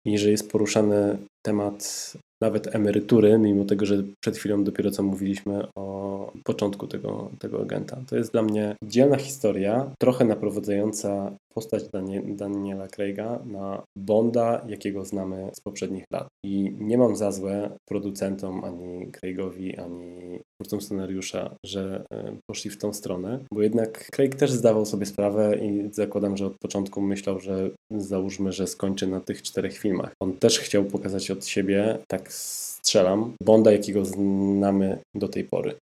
I 0.06 0.18
że 0.18 0.30
jest 0.30 0.50
poruszany 0.50 1.18
temat 1.46 2.12
nawet 2.40 2.74
emerytury, 2.74 3.38
mimo 3.38 3.64
tego, 3.64 3.86
że 3.86 4.02
przed 4.20 4.36
chwilą 4.36 4.64
dopiero 4.64 4.90
co 4.90 5.02
mówiliśmy 5.02 5.64
o 5.74 6.32
początku 6.44 6.86
tego, 6.86 7.30
tego 7.38 7.62
agenta. 7.62 7.96
To 8.08 8.16
jest 8.16 8.32
dla 8.32 8.42
mnie 8.42 8.76
dzielna 8.82 9.16
historia, 9.16 9.90
trochę 9.98 10.24
naprowadzająca 10.24 11.32
postać 11.58 11.82
Daniela 12.24 12.88
Craiga 12.88 13.38
na 13.46 13.82
Bonda, 13.98 14.64
jakiego 14.68 15.04
znamy 15.04 15.50
z 15.54 15.60
poprzednich 15.60 16.04
lat. 16.12 16.28
I 16.44 16.72
nie 16.78 16.98
mam 16.98 17.16
za 17.16 17.32
złe 17.32 17.70
producentom, 17.88 18.64
ani 18.64 19.12
Craigowi, 19.12 19.76
ani 19.76 20.40
twórcom 20.54 20.80
scenariusza, 20.80 21.54
że 21.66 22.04
e, 22.12 22.36
poszli 22.50 22.70
w 22.70 22.78
tą 22.78 22.92
stronę, 22.92 23.38
bo 23.52 23.62
jednak 23.62 24.08
Craig 24.10 24.34
też 24.34 24.52
zdawał 24.52 24.86
sobie 24.86 25.06
sprawę 25.06 25.58
i 25.58 25.88
zakładam, 25.92 26.36
że 26.36 26.46
od 26.46 26.58
początku 26.62 27.00
myślał, 27.00 27.40
że 27.40 27.70
załóżmy, 27.90 28.52
że 28.52 28.66
skończy 28.66 29.06
na 29.06 29.20
tych 29.20 29.42
czterech 29.42 29.78
filmach. 29.78 30.12
On 30.22 30.32
też 30.32 30.58
chciał 30.58 30.84
pokazać 30.84 31.30
od 31.30 31.46
siebie, 31.46 31.98
tak 32.08 32.32
strzelam, 32.32 33.34
Bonda, 33.42 33.72
jakiego 33.72 34.04
znamy 34.04 34.98
do 35.16 35.28
tej 35.28 35.44
pory. 35.44 35.74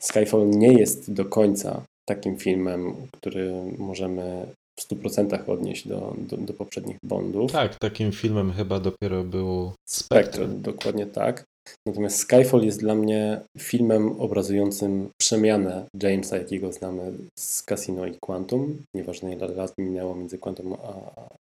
Skyfall 0.00 0.50
nie 0.50 0.72
jest 0.72 1.12
do 1.12 1.24
końca 1.24 1.82
takim 2.08 2.36
filmem, 2.36 2.94
który 3.16 3.52
możemy 3.78 4.46
w 4.80 4.88
100% 4.88 5.50
odnieść 5.50 5.88
do, 5.88 6.16
do, 6.18 6.36
do, 6.36 6.52
poprzednich 6.52 6.96
Bondów. 7.02 7.52
Tak, 7.52 7.78
takim 7.78 8.12
filmem 8.12 8.52
chyba 8.52 8.80
dopiero 8.80 9.24
był 9.24 9.72
Spectre. 9.88 10.48
Dokładnie 10.48 11.06
tak. 11.06 11.44
Natomiast 11.86 12.18
Skyfall 12.18 12.62
jest 12.62 12.80
dla 12.80 12.94
mnie 12.94 13.40
filmem 13.58 14.20
obrazującym 14.20 15.08
przemianę 15.20 15.86
Jamesa, 16.02 16.36
jakiego 16.36 16.72
znamy 16.72 17.12
z 17.38 17.62
Casino 17.62 18.06
i 18.06 18.14
Quantum. 18.20 18.82
Nieważne 18.94 19.34
ile 19.34 19.48
lat 19.48 19.72
minęło 19.78 20.14
między 20.14 20.38
Quantum 20.38 20.72
a, 20.72 20.76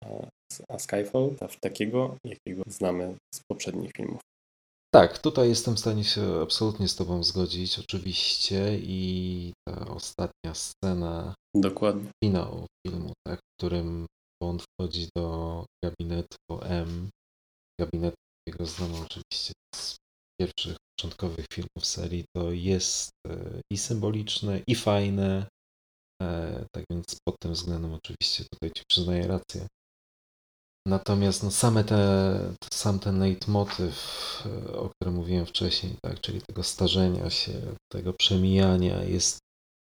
a, 0.06 0.28
a 0.70 0.80
Skyfall, 0.80 1.30
w 1.50 1.60
takiego, 1.60 2.16
jakiego 2.26 2.64
znamy 2.68 3.14
z 3.36 3.40
poprzednich 3.48 3.92
filmów. 3.92 4.31
Tak, 4.94 5.18
tutaj 5.18 5.50
jestem 5.50 5.76
w 5.76 5.80
stanie 5.80 6.04
się 6.04 6.42
absolutnie 6.42 6.88
z 6.88 6.96
Tobą 6.96 7.24
zgodzić, 7.24 7.80
oczywiście. 7.80 8.78
I 8.78 9.54
ta 9.68 9.88
ostatnia 9.88 10.54
scena 10.54 11.34
Dokładnie. 11.56 12.12
finału 12.24 12.66
filmu, 12.88 13.14
tak, 13.28 13.40
w 13.40 13.58
którym 13.60 14.06
Bond 14.44 14.64
wchodzi 14.64 15.08
do 15.18 15.66
gabinetu 15.86 16.38
M. 16.62 17.10
Gabinet, 17.82 18.16
jego 18.48 18.66
znamy 18.66 18.98
oczywiście 19.06 19.54
z 19.76 19.96
pierwszych 20.42 20.78
początkowych 20.96 21.46
filmów 21.54 21.86
serii, 21.86 22.26
to 22.36 22.52
jest 22.52 23.10
e, 23.28 23.62
i 23.74 23.78
symboliczne, 23.78 24.62
i 24.68 24.76
fajne. 24.76 25.48
E, 26.22 26.66
tak 26.76 26.84
więc 26.92 27.16
pod 27.28 27.36
tym 27.40 27.54
względem 27.54 27.94
oczywiście 27.94 28.46
tutaj 28.54 28.72
Ci 28.72 28.84
przyznaję 28.90 29.28
rację. 29.28 29.68
Natomiast 30.88 31.44
no, 31.44 31.52
same 31.52 31.84
te, 31.84 32.40
sam 32.74 33.00
ten 33.00 33.20
leitmotyw, 33.20 33.96
e, 34.46 34.78
o 34.78 34.90
którym 34.90 35.16
mówiłem 35.16 35.46
wcześniej, 35.46 35.96
tak, 36.06 36.22
czyli 36.22 36.42
tego 36.42 36.64
starzenia 36.64 37.30
się, 37.30 37.54
tego 37.92 38.14
przemijania, 38.14 39.04
jest 39.04 39.40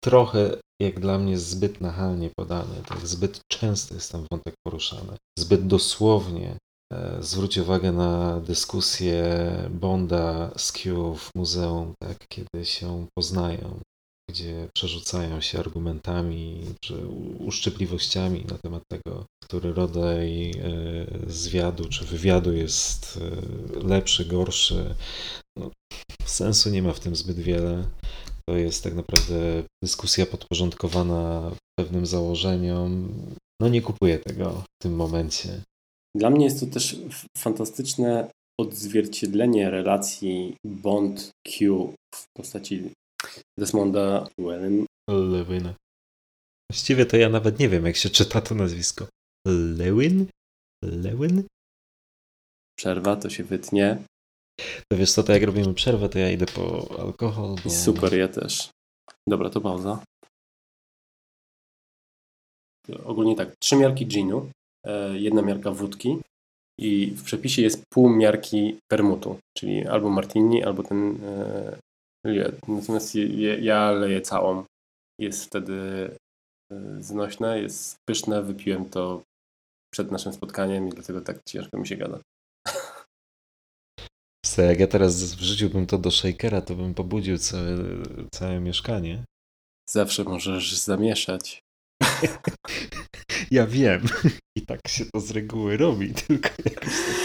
trochę 0.04 0.56
jak 0.80 1.00
dla 1.00 1.18
mnie 1.18 1.38
zbyt 1.38 1.80
nachalnie 1.80 2.30
podany. 2.38 2.82
Tak, 2.88 3.06
zbyt 3.06 3.40
często 3.52 3.94
jest 3.94 4.12
tam 4.12 4.26
wątek 4.32 4.54
poruszany. 4.66 5.16
Zbyt 5.38 5.66
dosłownie. 5.66 6.56
E, 6.92 7.22
zwróć 7.22 7.58
uwagę 7.58 7.92
na 7.92 8.40
dyskusję 8.40 9.24
Bonda 9.70 10.50
z 10.56 10.72
Q 10.72 11.14
w 11.14 11.30
muzeum, 11.36 11.92
tak, 12.02 12.18
kiedy 12.28 12.66
się 12.66 13.06
poznają 13.18 13.80
gdzie 14.30 14.68
przerzucają 14.74 15.40
się 15.40 15.58
argumentami 15.58 16.60
czy 16.84 17.06
uszczypliwościami 17.38 18.44
na 18.50 18.58
temat 18.58 18.82
tego, 18.92 19.24
który 19.44 19.72
rodzaj 19.72 20.50
e, 20.50 20.60
zwiadu 21.26 21.88
czy 21.88 22.04
wywiadu 22.04 22.52
jest 22.52 23.18
e, 23.20 23.88
lepszy, 23.88 24.24
gorszy. 24.24 24.94
No, 25.58 25.70
sensu 26.24 26.70
nie 26.70 26.82
ma 26.82 26.92
w 26.92 27.00
tym 27.00 27.16
zbyt 27.16 27.38
wiele. 27.38 27.84
To 28.48 28.56
jest 28.56 28.84
tak 28.84 28.94
naprawdę 28.94 29.62
dyskusja 29.84 30.26
podporządkowana 30.26 31.50
pewnym 31.78 32.06
założeniom. 32.06 33.12
No 33.62 33.68
nie 33.68 33.82
kupuję 33.82 34.18
tego 34.18 34.50
w 34.50 34.82
tym 34.82 34.94
momencie. 34.96 35.62
Dla 36.16 36.30
mnie 36.30 36.44
jest 36.44 36.60
to 36.60 36.66
też 36.66 36.96
fantastyczne 37.38 38.30
odzwierciedlenie 38.60 39.70
relacji 39.70 40.56
Bond-Q 40.66 41.92
w 42.14 42.24
postaci 42.36 42.90
Desmonda 43.58 44.26
Llewellyn. 44.38 44.86
Lewin. 45.10 45.74
Właściwie 46.70 47.06
to 47.06 47.16
ja 47.16 47.28
nawet 47.28 47.58
nie 47.58 47.68
wiem, 47.68 47.86
jak 47.86 47.96
się 47.96 48.10
czyta 48.10 48.40
to 48.40 48.54
nazwisko. 48.54 49.06
Lewin? 49.46 50.26
Lewin? 50.84 51.44
Przerwa, 52.78 53.16
to 53.16 53.30
się 53.30 53.44
wytnie. 53.44 54.02
To 54.92 54.98
wiesz 54.98 55.12
co, 55.12 55.22
to 55.22 55.32
jak 55.32 55.42
robimy 55.42 55.74
przerwę, 55.74 56.08
to 56.08 56.18
ja 56.18 56.30
idę 56.30 56.46
po 56.46 56.96
alkohol. 57.00 57.56
Bo... 57.64 57.70
Super, 57.70 58.14
ja 58.14 58.28
też. 58.28 58.70
Dobra, 59.28 59.50
to 59.50 59.60
pauza. 59.60 60.02
Ogólnie 63.04 63.36
tak, 63.36 63.56
trzy 63.62 63.76
miarki 63.76 64.06
ginu, 64.06 64.50
e, 64.86 65.18
jedna 65.18 65.42
miarka 65.42 65.70
wódki 65.70 66.18
i 66.80 67.06
w 67.06 67.22
przepisie 67.22 67.62
jest 67.62 67.82
pół 67.92 68.10
miarki 68.10 68.78
permutu, 68.90 69.38
czyli 69.58 69.86
albo 69.86 70.10
martini, 70.10 70.64
albo 70.64 70.82
ten 70.82 71.18
e, 72.26 72.52
Natomiast 72.68 73.14
je, 73.14 73.58
ja 73.58 73.90
leję 73.90 74.20
całą. 74.20 74.64
Jest 75.20 75.44
wtedy 75.44 76.10
e, 76.72 76.96
znośne, 77.00 77.60
jest 77.60 77.96
pyszne. 78.08 78.42
Wypiłem 78.42 78.90
to 78.90 79.22
przed 79.94 80.10
naszym 80.10 80.32
spotkaniem 80.32 80.88
i 80.88 80.90
dlatego 80.90 81.20
tak 81.20 81.38
ciężko 81.48 81.78
mi 81.78 81.88
się 81.88 81.96
gada. 81.96 82.20
Co, 84.46 84.62
jak 84.62 84.80
ja 84.80 84.86
teraz 84.86 85.34
wrzuciłbym 85.34 85.86
to 85.86 85.98
do 85.98 86.10
shakera, 86.10 86.60
to 86.60 86.74
bym 86.74 86.94
pobudził 86.94 87.38
całe, 87.38 87.76
całe 88.34 88.60
mieszkanie. 88.60 89.24
Zawsze 89.90 90.24
możesz 90.24 90.76
zamieszać. 90.76 91.60
ja 93.50 93.66
wiem. 93.66 94.02
I 94.58 94.66
tak 94.66 94.80
się 94.88 95.04
to 95.04 95.20
z 95.20 95.30
reguły 95.30 95.76
robi, 95.76 96.14
tylko 96.14 96.48
jakoś 96.64 96.92
tak... 96.92 97.16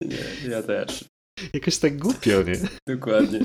Nie, 0.00 0.50
ja 0.50 0.62
też. 0.62 1.04
Jakoś 1.52 1.78
tak 1.78 1.98
głupio, 1.98 2.42
nie? 2.42 2.68
Dokładnie. 2.88 3.44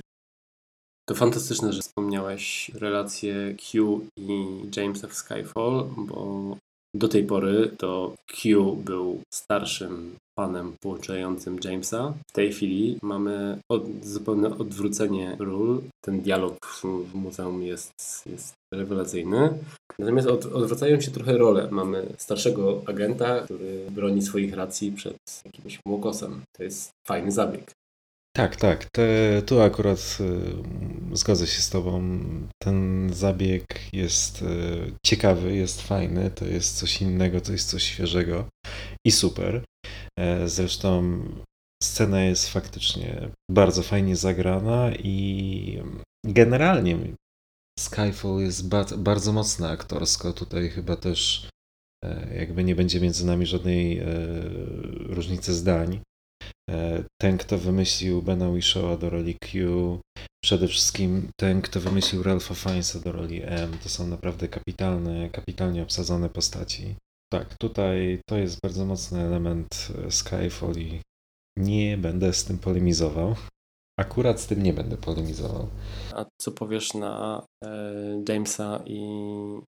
To 1.10 1.16
fantastyczne, 1.16 1.74
że 1.74 1.82
wspomniałeś 1.82 2.72
relację 2.76 3.56
Q 3.56 4.02
i 4.18 4.46
Jamesa 4.76 5.08
w 5.08 5.14
Skyfall, 5.14 5.90
bo 5.98 6.58
do 6.96 7.08
tej 7.08 7.24
pory 7.24 7.72
to 7.78 8.16
Q 8.28 8.76
był 8.76 9.22
starszym 9.34 10.16
panem 10.38 10.74
pouczającym 10.82 11.60
Jamesa. 11.64 12.14
W 12.30 12.32
tej 12.32 12.54
chwili 12.54 13.00
mamy 13.02 13.60
od, 13.72 14.06
zupełne 14.06 14.58
odwrócenie 14.58 15.36
ról. 15.40 15.82
Ten 16.06 16.22
dialog 16.22 16.66
w 16.66 17.16
muzeum 17.16 17.64
jest, 17.64 17.94
jest 18.26 18.54
rewelacyjny. 18.74 19.58
Natomiast 20.00 20.28
od, 20.28 20.46
odwracają 20.46 21.02
się 21.02 21.12
trochę 21.12 21.38
role. 21.38 21.68
Mamy 21.72 22.06
starszego 22.18 22.82
agenta, 22.86 23.42
który 23.42 23.86
broni 23.92 24.22
swoich 24.22 24.54
racji 24.54 24.92
przed 24.92 25.18
jakimś 25.46 25.80
młokosem. 25.88 26.42
To 26.58 26.64
jest 26.64 26.90
fajny 27.08 27.32
zabieg. 27.32 27.77
Tak, 28.38 28.56
tak. 28.56 28.86
Te, 28.92 29.42
tu 29.42 29.62
akurat 29.62 30.18
y, 31.14 31.18
zgodzę 31.18 31.48
się 31.48 31.62
z 31.62 31.70
Tobą. 31.70 32.20
Ten 32.64 33.10
zabieg 33.14 33.94
jest 33.94 34.42
y, 34.42 34.94
ciekawy, 35.06 35.56
jest 35.56 35.82
fajny. 35.82 36.32
To 36.32 36.46
jest 36.46 36.78
coś 36.78 37.02
innego, 37.02 37.42
to 37.42 37.52
jest 37.52 37.70
coś 37.70 37.84
świeżego 37.84 38.50
i 39.06 39.12
super. 39.12 39.64
E, 40.20 40.48
zresztą 40.48 41.22
scena 41.84 42.22
jest 42.22 42.50
faktycznie 42.50 43.30
bardzo 43.52 43.84
fajnie 43.84 44.16
zagrana 44.16 44.92
i 44.96 45.84
generalnie 46.26 46.98
Skyfall 47.80 48.40
jest 48.40 48.70
ba 48.70 48.86
bardzo 48.98 49.34
mocne 49.34 49.70
aktorsko. 49.70 50.34
Tutaj 50.34 50.70
chyba 50.70 50.96
też 50.96 51.50
e, 52.06 52.36
jakby 52.36 52.64
nie 52.64 52.76
będzie 52.76 53.02
między 53.02 53.26
nami 53.26 53.46
żadnej 53.46 54.00
e, 54.00 54.06
różnicy 55.00 55.54
zdań. 55.54 56.02
E, 56.70 57.04
ten, 57.22 57.38
kto 57.38 57.58
wymyślił 57.58 58.22
Bena 58.22 58.52
Wishowa 58.52 58.98
do 58.98 59.10
roli 59.10 59.36
Q, 59.36 60.00
przede 60.44 60.68
wszystkim 60.68 61.30
ten, 61.40 61.62
kto 61.62 61.80
wymyślił 61.80 62.24
Ralpha 62.24 62.56
Fiennesa 62.56 63.00
do 63.00 63.12
roli 63.12 63.42
M, 63.44 63.78
to 63.84 63.90
są 63.90 64.08
naprawdę 64.08 64.48
kapitalne, 64.48 65.30
kapitalnie 65.30 65.84
obsadzone 65.84 66.30
postaci. 66.30 66.96
Tak, 67.34 67.58
tutaj 67.58 68.20
to 68.30 68.38
jest 68.38 68.58
bardzo 68.64 68.86
mocny 68.86 69.22
element 69.22 69.88
e, 70.06 70.12
Skyfall 70.12 70.76
i 70.78 71.02
nie 71.58 71.98
będę 71.98 72.34
z 72.34 72.46
tym 72.46 72.58
polemizował. 72.58 73.36
Akurat 74.00 74.42
z 74.42 74.48
tym 74.48 74.64
nie 74.64 74.74
będę 74.74 74.98
polemizował. 74.98 75.68
A 76.14 76.26
co 76.42 76.52
powiesz 76.52 76.94
na 76.94 77.46
e, 77.64 78.24
Jamesa 78.30 78.84
i 78.86 79.02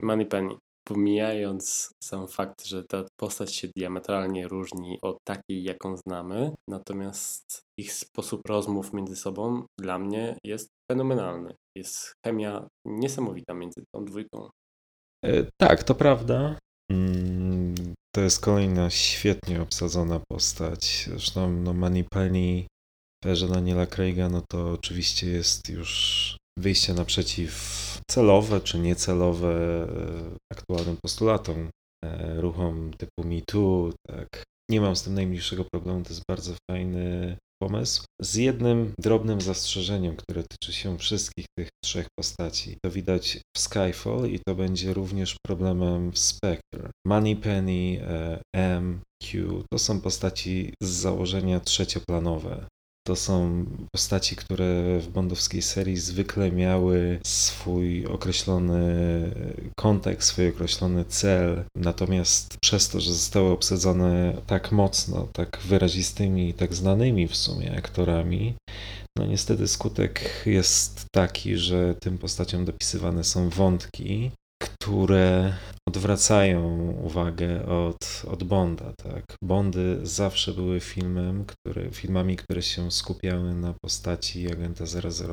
Moneypenny? 0.03 0.55
Pomijając 0.89 1.93
sam 2.05 2.29
fakt, 2.29 2.67
że 2.67 2.85
ta 2.85 3.05
postać 3.21 3.55
się 3.55 3.69
diametralnie 3.77 4.49
różni 4.49 4.99
od 5.03 5.17
takiej, 5.29 5.63
jaką 5.63 5.97
znamy, 5.97 6.53
natomiast 6.71 7.61
ich 7.79 7.93
sposób 7.93 8.41
rozmów 8.49 8.93
między 8.93 9.17
sobą 9.17 9.65
dla 9.81 9.99
mnie 9.99 10.37
jest 10.45 10.69
fenomenalny. 10.91 11.55
Jest 11.77 12.13
chemia 12.27 12.69
niesamowita 12.87 13.55
między 13.55 13.85
tą 13.95 14.05
dwójką. 14.05 14.49
E, 15.25 15.47
tak, 15.61 15.83
to 15.83 15.95
prawda. 15.95 16.59
Mm, 16.93 17.75
To 18.15 18.21
jest 18.21 18.41
kolejna 18.41 18.91
świetnie 18.91 19.63
obsadzona 19.63 20.21
postać. 20.33 21.05
Zresztą 21.11 21.53
no, 21.53 21.73
Moneypenny 21.73 22.67
w 23.25 23.27
erze 23.27 23.49
Daniela 23.49 23.87
Craiga, 23.87 24.29
no 24.29 24.43
to 24.51 24.71
oczywiście 24.71 25.27
jest 25.27 25.69
już 25.69 26.37
wyjście 26.59 26.95
naprzeciw 26.95 27.53
celowe 28.11 28.61
czy 28.61 28.79
niecelowe 28.79 29.49
e, 29.49 30.37
aktualnym 30.53 30.97
postulatom, 31.03 31.69
e, 32.05 32.41
ruchom 32.41 32.91
typu 32.99 33.25
MeToo, 33.25 33.91
tak. 34.09 34.45
Nie 34.71 34.81
mam 34.81 34.97
z 34.97 35.03
tym 35.03 35.15
najmniejszego 35.15 35.65
problemu, 35.73 36.03
to 36.03 36.09
jest 36.09 36.23
bardzo 36.29 36.55
fajny 36.71 37.37
pomysł. 37.63 38.05
Z 38.23 38.35
jednym 38.35 38.93
drobnym 39.01 39.41
zastrzeżeniem, 39.41 40.17
które 40.17 40.43
tyczy 40.43 40.73
się 40.73 40.99
wszystkich 40.99 41.47
tych 41.59 41.69
trzech 41.85 42.07
postaci. 42.19 42.77
To 42.85 42.91
widać 42.91 43.39
w 43.57 43.59
Skyfall 43.59 44.31
i 44.31 44.41
to 44.47 44.55
będzie 44.55 44.95
również 44.95 45.37
problemem 45.47 46.13
w 46.13 46.19
Spectre. 46.19 46.91
Moneypenny, 47.07 48.01
e, 48.03 48.41
M, 48.57 49.01
Q 49.23 49.63
to 49.73 49.79
są 49.79 50.01
postaci 50.01 50.75
z 50.83 50.89
założenia 50.89 51.61
trzecioplanowe. 51.61 52.67
To 53.07 53.17
są 53.17 53.65
postaci, 53.93 54.37
które 54.37 54.99
w 54.99 55.09
bondowskiej 55.09 55.63
serii 55.63 55.97
zwykle 55.97 56.53
miały 56.53 57.21
swój 57.25 58.07
określony 58.07 58.81
kontekst, 59.77 60.29
swój 60.29 60.49
określony 60.49 61.05
cel, 61.05 61.65
natomiast 61.77 62.57
przez 62.63 62.89
to, 62.89 63.01
że 63.01 63.13
zostały 63.13 63.51
obsadzone 63.51 64.37
tak 64.47 64.73
mocno, 64.73 65.29
tak 65.33 65.59
wyrazistymi 65.65 66.49
i 66.49 66.55
tak 66.55 66.75
znanymi 66.75 67.29
w 67.29 67.37
sumie 67.37 67.77
aktorami, 67.79 68.55
no 69.19 69.27
niestety 69.27 69.69
skutek 69.69 70.43
jest 70.47 71.07
taki, 71.15 71.57
że 71.57 71.95
tym 71.95 72.19
postaciom 72.19 72.65
dopisywane 72.65 73.25
są 73.25 73.49
wątki, 73.49 74.31
które 74.63 75.55
odwracają 75.89 76.91
uwagę 77.03 77.67
od, 77.67 78.23
od 78.29 78.45
Bonda. 78.45 78.93
Tak? 79.03 79.25
Bondy 79.45 79.99
zawsze 80.03 80.53
były 80.53 80.81
filmem, 80.81 81.45
które, 81.45 81.91
filmami, 81.91 82.37
które 82.37 82.63
się 82.63 82.91
skupiały 82.91 83.55
na 83.55 83.75
postaci 83.85 84.53
agenta 84.53 84.85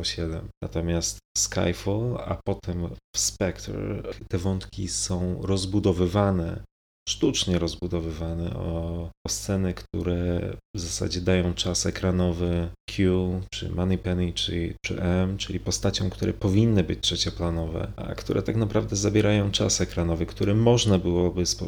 007. 0.04 0.50
Natomiast 0.64 1.20
Skyfall, 1.38 2.18
a 2.26 2.38
potem 2.46 2.90
Spectre, 3.16 4.04
te 4.30 4.38
wątki 4.38 4.88
są 4.88 5.42
rozbudowywane 5.42 6.64
sztucznie 7.10 7.60
rozbudowywane 7.60 8.54
o, 8.56 9.10
o 9.28 9.30
sceny, 9.30 9.74
które 9.74 10.54
w 10.76 10.80
zasadzie 10.80 11.22
dają 11.22 11.54
czas 11.54 11.86
ekranowy 11.86 12.70
Q, 12.90 13.42
czy 13.54 13.70
Moneypenny, 13.70 14.34
czy, 14.34 14.74
czy 14.86 15.02
M, 15.02 15.38
czyli 15.38 15.60
postaciom, 15.60 16.10
które 16.10 16.34
powinny 16.34 16.84
być 16.84 17.00
trzecioplanowe, 17.02 17.92
a 17.96 18.16
które 18.16 18.44
tak 18.44 18.56
naprawdę 18.56 18.96
zabierają 18.96 19.52
czas 19.52 19.82
ekranowy, 19.82 20.26
który 20.26 20.56
można 20.56 20.98
byłoby 20.98 21.46
spo, 21.46 21.66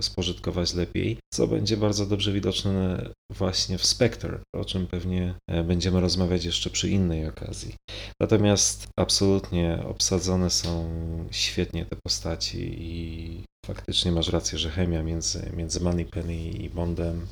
spożytkować 0.00 0.74
lepiej, 0.74 1.18
co 1.34 1.46
będzie 1.46 1.76
bardzo 1.76 2.06
dobrze 2.06 2.32
widoczne 2.32 3.10
właśnie 3.32 3.78
w 3.78 3.86
Spectre, 3.86 4.40
o 4.56 4.64
czym 4.64 4.86
pewnie 4.86 5.34
e, 5.50 5.64
będziemy 5.64 6.00
rozmawiać 6.00 6.44
jeszcze 6.44 6.70
przy 6.70 6.90
innej 6.90 7.28
okazji. 7.28 7.74
Natomiast 8.20 8.86
absolutnie 8.98 9.78
obsadzone 9.86 10.50
są 10.50 10.90
świetnie 11.30 11.86
te 11.86 11.96
postaci 11.96 12.76
i 12.78 13.44
faktycznie 13.64 14.12
masz 14.12 14.28
rację, 14.28 14.58
że 14.58 14.70
chemia 14.70 15.02
między, 15.02 15.50
między 15.56 15.80
Moneypenny 15.80 16.36
i 16.36 16.70
Bondem 16.70 17.26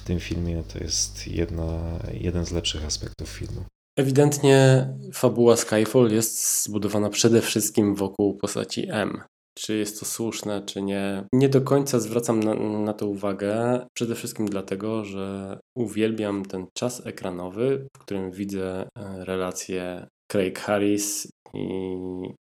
w 0.00 0.04
tym 0.04 0.20
filmie 0.20 0.62
to 0.72 0.78
jest 0.78 1.28
jedna, 1.28 1.98
jeden 2.12 2.46
z 2.46 2.52
lepszych 2.52 2.84
aspektów 2.84 3.28
filmu. 3.28 3.64
Ewidentnie 3.98 4.88
fabuła 5.12 5.56
Skyfall 5.56 6.10
jest 6.10 6.62
zbudowana 6.64 7.10
przede 7.10 7.42
wszystkim 7.42 7.94
wokół 7.94 8.36
postaci 8.36 8.86
M. 8.90 9.22
Czy 9.58 9.76
jest 9.76 10.00
to 10.00 10.06
słuszne, 10.06 10.62
czy 10.66 10.82
nie? 10.82 11.24
Nie 11.32 11.48
do 11.48 11.60
końca 11.60 12.00
zwracam 12.00 12.40
na, 12.40 12.54
na 12.54 12.92
to 12.92 13.06
uwagę. 13.06 13.86
Przede 13.94 14.14
wszystkim 14.14 14.46
dlatego, 14.46 15.04
że 15.04 15.58
uwielbiam 15.76 16.44
ten 16.44 16.66
czas 16.74 17.06
ekranowy, 17.06 17.88
w 17.96 17.98
którym 17.98 18.30
widzę 18.30 18.82
e, 18.98 19.24
relację 19.24 20.06
Craig 20.30 20.58
Harris 20.58 21.28
i 21.54 21.96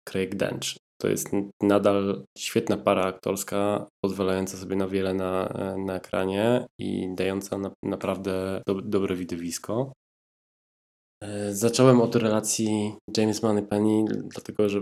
Craig 0.09 0.35
Dench. 0.35 0.75
To 1.01 1.07
jest 1.07 1.29
nadal 1.61 2.25
świetna 2.37 2.77
para 2.77 3.05
aktorska, 3.05 3.87
pozwalająca 4.03 4.57
sobie 4.57 4.75
na 4.75 4.87
wiele 4.87 5.13
na, 5.13 5.53
na 5.85 5.95
ekranie 5.95 6.65
i 6.79 7.07
dająca 7.15 7.57
na, 7.57 7.71
naprawdę 7.83 8.61
do, 8.67 8.81
dobre 8.81 9.15
widowisko. 9.15 9.93
E, 11.23 11.53
Zacząłem 11.53 12.01
od 12.01 12.15
relacji 12.15 12.95
James 13.17 13.43
Moneypenny, 13.43 14.05
dlatego 14.07 14.69
że 14.69 14.81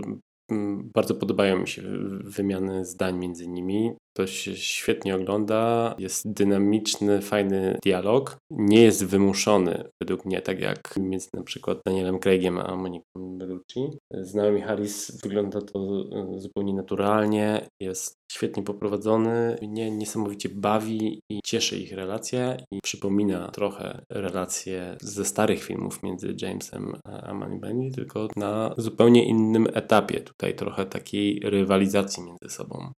bardzo 0.94 1.14
podobają 1.14 1.58
mi 1.58 1.68
się 1.68 1.82
wymiany 2.24 2.84
zdań 2.84 3.18
między 3.18 3.48
nimi. 3.48 3.92
To 4.16 4.26
się 4.26 4.56
świetnie 4.56 5.14
ogląda, 5.14 5.94
jest 5.98 6.32
dynamiczny, 6.32 7.22
fajny 7.22 7.78
dialog. 7.82 8.36
Nie 8.50 8.82
jest 8.82 9.04
wymuszony 9.04 9.84
według 10.02 10.24
mnie, 10.24 10.42
tak 10.42 10.60
jak 10.60 10.94
między 10.96 11.28
na 11.34 11.42
przykład 11.42 11.78
Danielem 11.86 12.18
Craigiem 12.18 12.58
a 12.58 12.76
Moniką 12.76 13.04
Bellucci. 13.16 13.80
Z 14.10 14.34
Naomi 14.34 14.60
Harris 14.60 15.20
wygląda 15.22 15.60
to 15.60 16.04
e, 16.12 16.40
zupełnie 16.40 16.74
naturalnie, 16.74 17.66
jest 17.80 18.14
świetnie 18.34 18.62
poprowadzony, 18.62 19.56
mnie 19.62 19.90
niesamowicie 19.90 20.48
bawi 20.48 21.20
i 21.30 21.40
cieszy 21.44 21.78
ich 21.78 21.92
relacja 21.92 22.56
i 22.70 22.80
przypomina 22.82 23.50
trochę 23.50 24.04
relacje 24.08 24.96
ze 25.00 25.24
starych 25.24 25.64
filmów 25.64 26.02
między 26.02 26.34
Jamesem 26.42 26.92
a 27.04 27.34
Moneypenny, 27.34 27.90
tylko 27.90 28.28
na 28.36 28.74
zupełnie 28.78 29.24
innym 29.24 29.66
etapie. 29.74 30.20
Tutaj 30.20 30.54
trochę 30.54 30.86
takiej 30.86 31.40
rywalizacji 31.40 32.22
między 32.22 32.48
sobą. 32.48 32.92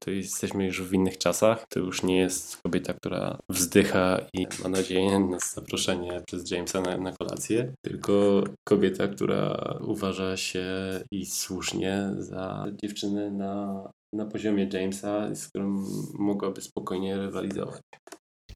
Tu 0.00 0.10
jesteśmy 0.10 0.66
już 0.66 0.82
w 0.82 0.92
innych 0.92 1.18
czasach. 1.18 1.64
To 1.68 1.80
już 1.80 2.02
nie 2.02 2.16
jest 2.16 2.56
kobieta, 2.62 2.94
która 2.94 3.38
wzdycha 3.50 4.20
i 4.32 4.46
ma 4.62 4.68
nadzieję 4.68 5.20
na 5.20 5.38
zaproszenie 5.54 6.22
przez 6.26 6.50
Jamesa 6.50 6.80
na, 6.80 6.96
na 6.96 7.12
kolację, 7.12 7.72
tylko 7.84 8.44
kobieta, 8.68 9.08
która 9.08 9.74
uważa 9.80 10.36
się 10.36 10.66
i 11.10 11.26
słusznie 11.26 12.10
za 12.18 12.66
dziewczynę 12.82 13.30
na, 13.30 13.90
na 14.12 14.26
poziomie 14.26 14.68
Jamesa, 14.72 15.34
z 15.34 15.48
którą 15.48 15.84
mogłaby 16.18 16.60
spokojnie 16.60 17.16
rywalizować. 17.16 17.82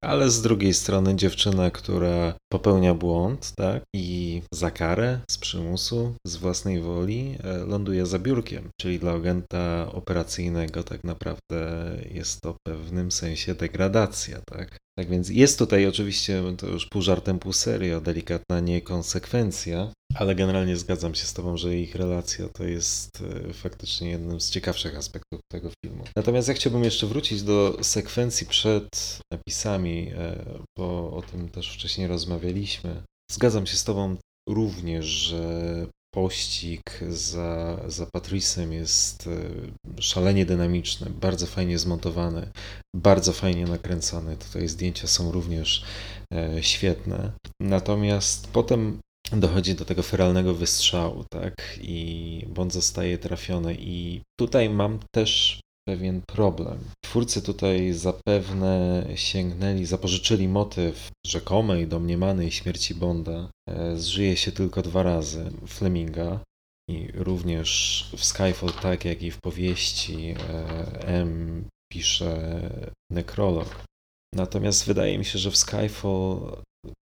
Ale 0.01 0.31
z 0.31 0.43
drugiej 0.43 0.75
strony 0.75 1.17
dziewczyna, 1.17 1.71
która 1.71 2.35
popełnia 2.53 2.95
błąd, 2.95 3.53
tak, 3.57 3.83
i 3.97 4.43
za 4.55 4.71
karę, 4.71 5.21
z 5.31 5.39
przymusu, 5.39 6.15
z 6.27 6.37
własnej 6.37 6.81
woli, 6.81 7.37
e, 7.45 7.59
ląduje 7.59 8.07
za 8.07 8.19
biurkiem. 8.19 8.69
Czyli 8.81 8.99
dla 8.99 9.13
agenta 9.13 9.93
operacyjnego 9.93 10.83
tak 10.83 11.05
naprawdę 11.05 11.97
jest 12.11 12.41
to 12.41 12.53
w 12.53 12.57
pewnym 12.67 13.13
sensie 13.13 13.55
degradacja, 13.55 14.41
tak. 14.47 14.79
Tak 14.99 15.09
więc 15.09 15.29
jest 15.29 15.59
tutaj 15.59 15.87
oczywiście, 15.87 16.43
to 16.59 16.67
już 16.67 16.87
pół 16.87 17.03
żartem, 17.03 17.39
pół 17.39 17.53
serio, 17.53 18.01
delikatna 18.01 18.61
niekonsekwencja, 18.61 19.93
ale 20.15 20.35
generalnie 20.35 20.77
zgadzam 20.77 21.15
się 21.15 21.27
z 21.27 21.33
Tobą, 21.33 21.57
że 21.57 21.77
ich 21.77 21.95
relacja 21.95 22.49
to 22.49 22.65
jest 22.65 23.11
e, 23.21 23.53
faktycznie 23.53 24.11
jednym 24.11 24.41
z 24.41 24.51
ciekawszych 24.51 24.97
aspektów 24.97 25.41
tego 25.53 25.71
filmu. 25.85 26.05
Natomiast 26.17 26.49
ja 26.49 26.55
chciałbym 26.55 26.85
jeszcze 26.85 27.07
wrócić 27.07 27.43
do 27.43 27.79
sekwencji 27.83 28.47
przed 28.47 29.19
napisami, 29.33 30.13
e, 30.17 30.45
bo 30.79 31.13
o 31.13 31.23
tym 31.23 31.49
też 31.49 31.75
wcześniej 31.75 32.07
rozmawialiśmy. 32.07 33.03
Zgadzam 33.33 33.67
się 33.67 33.77
z 33.77 33.85
Tobą 33.85 34.17
również, 34.49 35.07
że 35.07 35.87
pościg 36.15 37.01
za, 37.09 37.81
za 37.87 38.07
Patricem 38.07 38.73
jest 38.73 39.27
e, 39.27 40.03
szalenie 40.03 40.47
dynamiczny, 40.47 41.11
bardzo 41.11 41.47
fajnie 41.47 41.79
zmontowany, 41.79 42.51
bardzo 42.97 43.33
fajnie 43.33 43.67
nakręcony. 43.67 44.37
Tutaj 44.37 44.69
zdjęcia 44.69 45.07
są 45.07 45.33
również 45.33 45.85
świetne. 46.61 47.33
Natomiast 47.61 48.49
potem 48.53 48.99
dochodzi 49.33 49.75
do 49.75 49.85
tego 49.85 50.03
feralnego 50.03 50.55
wystrzału, 50.55 51.25
tak? 51.31 51.79
I 51.83 52.45
Bond 52.49 52.73
zostaje 52.73 53.19
trafiony. 53.19 53.77
I 53.81 54.21
tutaj 54.41 54.71
mam 54.71 54.99
też 55.15 55.61
pewien 55.89 56.23
problem. 56.27 56.79
Twórcy 57.05 57.43
tutaj 57.43 57.93
zapewne 57.93 59.07
sięgnęli, 59.15 59.85
zapożyczyli 59.85 60.49
motyw 60.49 61.11
rzekomej, 61.27 61.89
domniemanej 61.89 62.51
śmierci 62.51 62.95
Bonda. 62.95 63.51
E, 63.69 63.97
Zżyje 63.97 64.37
się 64.37 64.53
tylko 64.53 64.83
dwa 64.83 65.03
razy 65.03 65.51
Fleminga. 65.67 66.41
I 66.91 67.09
również 67.15 68.05
w 68.17 68.25
Skyfall, 68.25 68.73
tak 68.83 69.05
jak 69.05 69.23
i 69.23 69.31
w 69.31 69.41
powieści 69.41 70.35
e, 70.39 71.07
M 71.07 71.65
pisze 71.93 72.71
nekrolog. 73.11 73.85
Natomiast 74.35 74.87
wydaje 74.87 75.19
mi 75.19 75.25
się, 75.25 75.39
że 75.39 75.51
w 75.51 75.57
Skyfall 75.57 76.63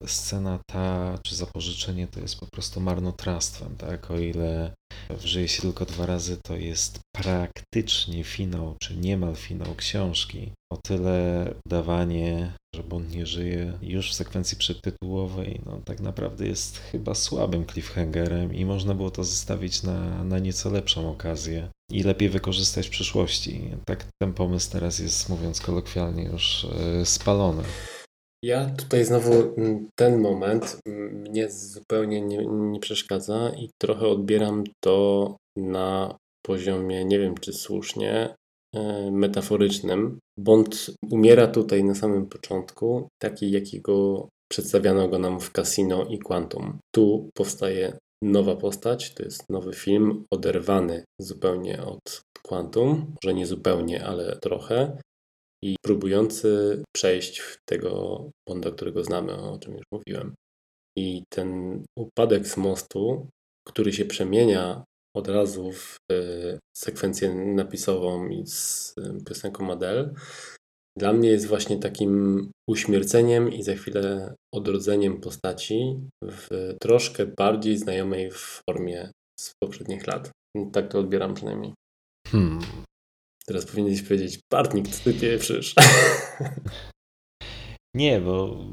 scena 0.07 0.59
ta, 0.67 1.19
czy 1.23 1.37
zapożyczenie 1.37 2.07
to 2.07 2.21
jest 2.21 2.41
po 2.41 2.47
prostu 2.47 2.81
marnotrawstwem, 2.81 3.77
tak? 3.77 4.11
O 4.11 4.19
ile 4.19 4.75
żyje 5.25 5.49
się 5.49 5.63
tylko 5.63 5.85
dwa 5.85 6.07
razy, 6.07 6.37
to 6.45 6.57
jest 6.57 7.01
praktycznie 7.17 8.25
finał, 8.25 8.77
czy 8.83 8.97
niemal 8.97 9.37
finał 9.37 9.75
książki. 9.75 10.53
O 10.73 10.77
tyle 10.77 11.55
udawanie, 11.67 12.53
że 12.75 12.83
Bond 12.83 13.15
nie 13.15 13.27
żyje 13.27 13.79
już 13.83 14.11
w 14.11 14.15
sekwencji 14.15 14.57
przedtytułowej, 14.57 15.61
no 15.67 15.81
tak 15.85 16.01
naprawdę 16.01 16.47
jest 16.47 16.79
chyba 16.79 17.15
słabym 17.15 17.67
cliffhangerem 17.67 18.55
i 18.55 18.65
można 18.65 18.95
było 18.95 19.11
to 19.11 19.25
zostawić 19.25 19.83
na, 19.83 20.25
na 20.25 20.39
nieco 20.39 20.71
lepszą 20.71 21.11
okazję 21.11 21.69
i 21.91 22.03
lepiej 22.03 22.29
wykorzystać 22.29 22.87
w 22.87 22.91
przyszłości. 22.91 23.71
Tak 23.85 24.07
ten 24.23 24.33
pomysł 24.33 24.73
teraz 24.73 24.99
jest, 24.99 25.29
mówiąc 25.29 25.61
kolokwialnie, 25.61 26.25
już 26.25 26.67
yy, 26.99 27.07
spalony. 27.07 27.63
Ja 28.45 28.71
tutaj 28.71 29.05
znowu 29.05 29.33
mm, 29.57 29.89
ten 29.99 30.21
moment 30.21 30.81
mm, 30.87 31.13
mnie 31.13 31.51
zupełnie 31.51 32.21
nie, 32.21 32.47
nie 32.47 32.81
przeszkadza 32.81 33.53
i 33.57 33.71
trochę 33.83 34.07
odbieram 34.07 34.65
to 34.85 35.37
na 35.57 36.17
poziomie, 36.47 37.05
nie 37.05 37.19
wiem 37.19 37.35
czy 37.41 37.53
słusznie, 37.53 38.35
e, 38.75 39.11
metaforycznym. 39.11 40.19
Bond 40.39 40.91
umiera 41.11 41.47
tutaj 41.47 41.85
na 41.85 41.95
samym 41.95 42.27
początku, 42.27 43.09
taki 43.23 43.51
jakiego 43.51 44.29
przedstawiano 44.51 45.09
go 45.09 45.19
nam 45.19 45.41
w 45.41 45.53
Casino 45.53 46.05
i 46.05 46.19
Quantum. 46.19 46.79
Tu 46.95 47.31
powstaje 47.35 47.99
nowa 48.23 48.57
postać, 48.57 49.15
to 49.15 49.23
jest 49.23 49.45
nowy 49.51 49.73
film, 49.73 50.25
oderwany 50.31 51.05
zupełnie 51.21 51.83
od 51.83 52.23
Quantum, 52.43 53.15
może 53.23 53.35
nie 53.35 53.47
zupełnie, 53.47 54.07
ale 54.07 54.39
trochę 54.43 54.99
i 55.65 55.77
próbujący 55.85 56.83
przejść 56.97 57.39
w 57.39 57.57
tego 57.69 58.31
Bonda, 58.49 58.71
którego 58.71 59.05
znamy, 59.05 59.33
o 59.35 59.59
czym 59.59 59.75
już 59.75 59.85
mówiłem. 59.93 60.35
I 60.99 61.23
ten 61.33 61.81
upadek 61.99 62.47
z 62.47 62.57
mostu, 62.57 63.29
który 63.69 63.93
się 63.93 64.05
przemienia 64.05 64.85
od 65.17 65.29
razu 65.29 65.73
w 65.73 65.97
e, 66.13 66.59
sekwencję 66.77 67.35
napisową 67.35 68.29
i 68.29 68.47
z 68.47 68.95
e, 68.99 69.25
piosenką 69.25 69.73
Adele, 69.73 70.15
dla 70.99 71.13
mnie 71.13 71.29
jest 71.29 71.47
właśnie 71.47 71.79
takim 71.79 72.51
uśmierceniem 72.69 73.53
i 73.53 73.63
za 73.63 73.75
chwilę 73.75 74.35
odrodzeniem 74.55 75.21
postaci 75.21 76.01
w 76.25 76.75
troszkę 76.81 77.27
bardziej 77.27 77.79
znajomej 77.79 78.31
formie 78.31 79.11
z 79.41 79.53
poprzednich 79.63 80.07
lat. 80.07 80.31
Tak 80.73 80.89
to 80.89 80.99
odbieram 80.99 81.35
przynajmniej. 81.35 81.75
Hmm. 82.29 82.61
Teraz 83.51 83.67
powinieneś 83.67 84.03
powiedzieć, 84.03 84.41
Bartnik, 84.53 84.89
co 84.89 85.05
ty 85.05 85.15
pieprzysz? 85.15 85.75
Nie, 87.95 88.21
bo 88.21 88.65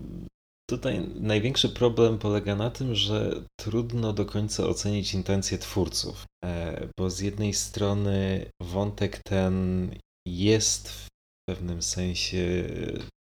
tutaj 0.69 1.07
największy 1.15 1.69
problem 1.69 2.17
polega 2.17 2.55
na 2.55 2.69
tym, 2.69 2.95
że 2.95 3.43
trudno 3.59 4.13
do 4.13 4.25
końca 4.25 4.67
ocenić 4.67 5.13
intencje 5.13 5.57
twórców, 5.57 6.25
e, 6.45 6.87
bo 6.99 7.09
z 7.09 7.19
jednej 7.19 7.53
strony 7.53 8.45
wątek 8.61 9.19
ten 9.23 9.89
jest 10.27 10.89
w 10.89 11.07
pewnym 11.49 11.81
sensie 11.81 12.69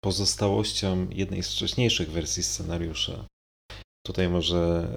pozostałością 0.05 1.07
jednej 1.11 1.43
z 1.43 1.53
wcześniejszych 1.53 2.11
wersji 2.11 2.43
scenariusza. 2.43 3.27
Tutaj 4.07 4.29
może 4.29 4.89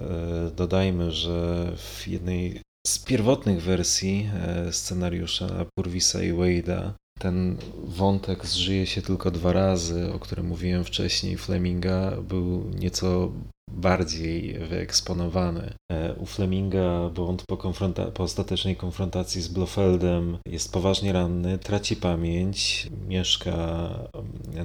e, 0.50 0.56
dodajmy, 0.56 1.12
że 1.12 1.66
w 1.76 2.08
jednej 2.08 2.62
z 2.88 2.98
pierwotnych 2.98 3.62
wersji 3.62 4.30
e, 4.34 4.72
scenariusza 4.72 5.64
Purvisa 5.78 6.22
i 6.22 6.32
Wade'a 6.32 6.90
ten 7.18 7.56
wątek 7.84 8.46
zżyje 8.46 8.86
się 8.86 9.02
tylko 9.02 9.30
dwa 9.30 9.52
razy, 9.52 10.12
o 10.12 10.18
którym 10.18 10.46
mówiłem 10.46 10.84
wcześniej, 10.84 11.36
Fleminga 11.36 12.16
był 12.22 12.70
nieco 12.78 13.32
bardziej 13.70 14.58
wyeksponowany. 14.58 15.74
E, 15.92 16.14
u 16.14 16.26
Fleminga 16.26 17.08
Bond 17.14 17.42
po, 17.48 17.56
konfronta- 17.56 18.10
po 18.10 18.22
ostatecznej 18.22 18.76
konfrontacji 18.76 19.42
z 19.42 19.48
Blofeldem 19.48 20.38
jest 20.48 20.72
poważnie 20.72 21.12
ranny, 21.12 21.58
traci 21.58 21.96
pamięć, 21.96 22.88
mieszka 23.08 23.88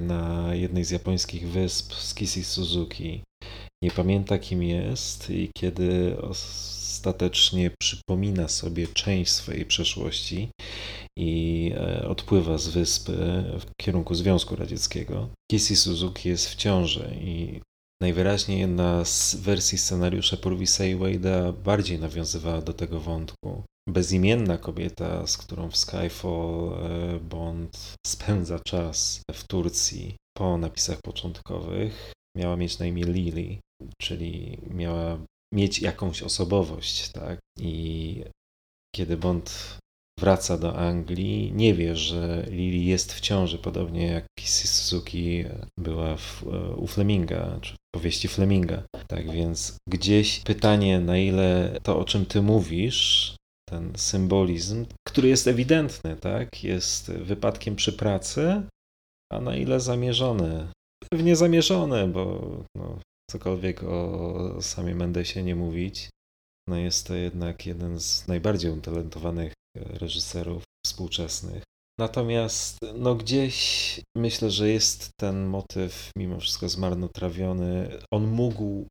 na 0.00 0.54
jednej 0.54 0.84
z 0.84 0.90
japońskich 0.90 1.48
wysp 1.48 1.94
z 1.94 2.14
Kisi 2.14 2.44
Suzuki. 2.44 3.22
Nie 3.82 3.90
pamięta 3.90 4.38
kim 4.38 4.62
jest 4.62 5.30
i 5.30 5.50
kiedy 5.56 6.16
ostatecznie 7.04 7.70
przypomina 7.80 8.48
sobie 8.48 8.88
część 8.88 9.32
swojej 9.32 9.66
przeszłości 9.66 10.48
i 11.18 11.72
e, 11.76 12.08
odpływa 12.08 12.58
z 12.58 12.68
wyspy 12.68 13.12
w 13.60 13.82
kierunku 13.82 14.14
Związku 14.14 14.56
Radzieckiego. 14.56 15.28
Kissy 15.50 15.76
Suzuki 15.76 16.28
jest 16.28 16.48
w 16.48 16.54
ciąży 16.54 17.16
i 17.20 17.60
najwyraźniej 18.02 18.66
z 19.04 19.34
wersji 19.34 19.78
scenariusza 19.78 20.36
Purvisa 20.36 20.84
i 20.84 20.96
Wade'a 20.96 21.52
bardziej 21.52 21.98
nawiązywała 21.98 22.60
do 22.62 22.72
tego 22.72 23.00
wątku. 23.00 23.62
Bezimienna 23.88 24.58
kobieta, 24.58 25.26
z 25.26 25.36
którą 25.38 25.70
w 25.70 25.76
Skyfall 25.76 26.72
e, 26.72 27.20
Bond 27.20 27.94
spędza 28.06 28.58
czas 28.58 29.20
w 29.32 29.46
Turcji 29.46 30.16
po 30.36 30.58
napisach 30.58 30.98
początkowych, 31.04 32.12
miała 32.36 32.56
mieć 32.56 32.78
na 32.78 32.86
imię 32.86 33.04
Lily, 33.04 33.58
czyli 34.00 34.58
miała 34.70 35.18
mieć 35.52 35.80
jakąś 35.80 36.22
osobowość, 36.22 37.08
tak? 37.08 37.38
I 37.58 38.24
kiedy 38.94 39.16
Bond 39.16 39.78
wraca 40.20 40.58
do 40.58 40.76
Anglii, 40.76 41.52
nie 41.52 41.74
wie, 41.74 41.96
że 41.96 42.46
Lily 42.50 42.84
jest 42.84 43.12
w 43.12 43.20
ciąży, 43.20 43.58
podobnie 43.58 44.06
jak 44.06 44.26
Suzuki 44.44 45.44
była 45.78 46.16
w, 46.16 46.42
u 46.76 46.86
Fleminga, 46.86 47.58
czy 47.62 47.74
w 47.74 47.94
powieści 47.94 48.28
Fleminga. 48.28 48.82
Tak 49.08 49.30
więc 49.30 49.76
gdzieś 49.88 50.40
pytanie, 50.40 51.00
na 51.00 51.18
ile 51.18 51.78
to, 51.82 51.98
o 51.98 52.04
czym 52.04 52.26
ty 52.26 52.42
mówisz, 52.42 53.36
ten 53.68 53.92
symbolizm, 53.96 54.86
który 55.08 55.28
jest 55.28 55.46
ewidentny, 55.46 56.16
tak, 56.16 56.64
jest 56.64 57.12
wypadkiem 57.12 57.76
przy 57.76 57.92
pracy, 57.92 58.62
a 59.32 59.40
na 59.40 59.56
ile 59.56 59.80
zamierzony. 59.80 60.68
Pewnie 61.10 61.36
zamierzony, 61.36 62.08
bo 62.08 62.40
no, 62.76 62.98
cokolwiek 63.30 63.82
o 63.82 64.62
samie 64.62 64.94
Mendesie 64.94 65.42
nie 65.42 65.56
mówić, 65.56 66.08
no 66.68 66.76
jest 66.76 67.06
to 67.06 67.14
jednak 67.14 67.66
jeden 67.66 68.00
z 68.00 68.28
najbardziej 68.28 68.70
utalentowanych 68.70 69.52
reżyserów 69.76 70.62
współczesnych. 70.86 71.62
Natomiast 71.98 72.78
no 72.94 73.14
gdzieś 73.14 74.00
myślę, 74.16 74.50
że 74.50 74.68
jest 74.68 75.10
ten 75.20 75.46
motyw 75.46 76.10
mimo 76.16 76.40
wszystko 76.40 76.68
zmarnotrawiony. 76.68 77.98
On 78.12 78.26
mógł 78.26 78.86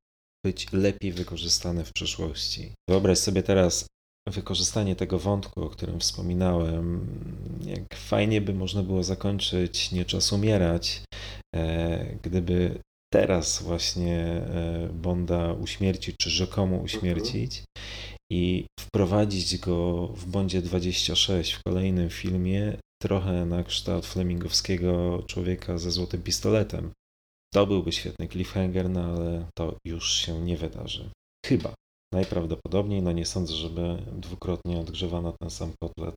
być 0.45 0.73
lepiej 0.73 1.11
wykorzystany 1.11 1.85
w 1.85 1.93
przyszłości. 1.93 2.71
Wyobraź 2.89 3.17
sobie 3.17 3.43
teraz 3.43 3.87
wykorzystanie 4.29 4.95
tego 4.95 5.19
wątku, 5.19 5.63
o 5.63 5.69
którym 5.69 5.99
wspominałem, 5.99 7.07
jak 7.65 7.95
fajnie 7.95 8.41
by 8.41 8.53
można 8.53 8.83
było 8.83 9.03
zakończyć 9.03 9.91
Nie 9.91 10.05
czas 10.05 10.33
umierać, 10.33 11.03
e, 11.55 12.05
gdyby 12.23 12.79
teraz 13.13 13.61
właśnie 13.61 14.17
e, 14.17 14.89
Bonda 14.93 15.53
uśmiercić, 15.53 16.15
czy 16.17 16.29
rzekomo 16.29 16.77
uśmiercić 16.77 17.63
i 18.31 18.65
wprowadzić 18.79 19.57
go 19.57 20.07
w 20.07 20.25
Bondzie 20.25 20.61
26 20.61 21.53
w 21.53 21.63
kolejnym 21.63 22.09
filmie 22.09 22.77
trochę 23.01 23.45
na 23.45 23.63
kształt 23.63 24.05
flemingowskiego 24.05 25.23
człowieka 25.27 25.77
ze 25.77 25.91
złotym 25.91 26.21
pistoletem. 26.21 26.91
To 27.53 27.67
byłby 27.67 27.91
świetny 27.91 28.27
cliffhanger, 28.27 28.89
no 28.89 29.03
ale 29.03 29.45
to 29.57 29.77
już 29.85 30.11
się 30.11 30.41
nie 30.41 30.57
wydarzy. 30.57 31.09
Chyba. 31.45 31.73
Najprawdopodobniej, 32.13 33.01
no 33.01 33.11
nie 33.11 33.25
sądzę, 33.25 33.53
żeby 33.53 33.97
dwukrotnie 34.11 34.79
odgrzewano 34.79 35.33
ten 35.41 35.49
sam 35.49 35.71
kotlet. 35.83 36.15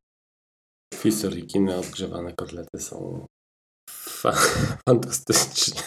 W 0.95 1.03
historii 1.03 1.47
kina 1.47 1.77
odgrzewane 1.77 2.33
kotlety 2.33 2.81
są 2.81 3.27
fa 3.91 4.33
fantastyczne. 4.89 5.83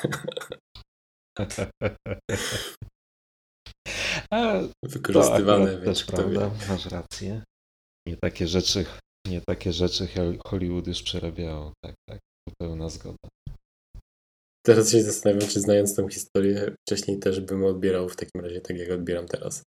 A, 4.32 4.62
Wykorzystywane, 4.84 5.78
to 5.78 5.86
też 5.86 6.04
prawda, 6.04 6.52
masz 6.70 6.86
rację. 6.86 7.44
Nie 8.08 8.18
takie 8.18 8.48
rzeczy, 8.48 8.86
nie 9.28 9.42
takie 9.42 9.74
rzeczy 9.74 10.08
Hollywood 10.46 10.88
już 10.88 11.04
przerabiało, 11.04 11.74
tak, 11.86 11.96
tak, 12.10 12.20
pełna 12.62 12.90
zgoda. 12.90 13.30
Teraz 14.66 14.92
się 14.92 15.04
zastanawiam, 15.04 15.50
czy 15.50 15.60
znając 15.60 15.96
tą 15.96 16.10
historię, 16.10 16.76
wcześniej 16.88 17.20
też 17.20 17.42
bym 17.42 17.64
odbierał 17.64 18.10
w 18.10 18.16
takim 18.16 18.42
razie 18.42 18.62
tak, 18.62 18.78
jak 18.78 18.92
odbieram 18.92 19.28
teraz. 19.28 19.64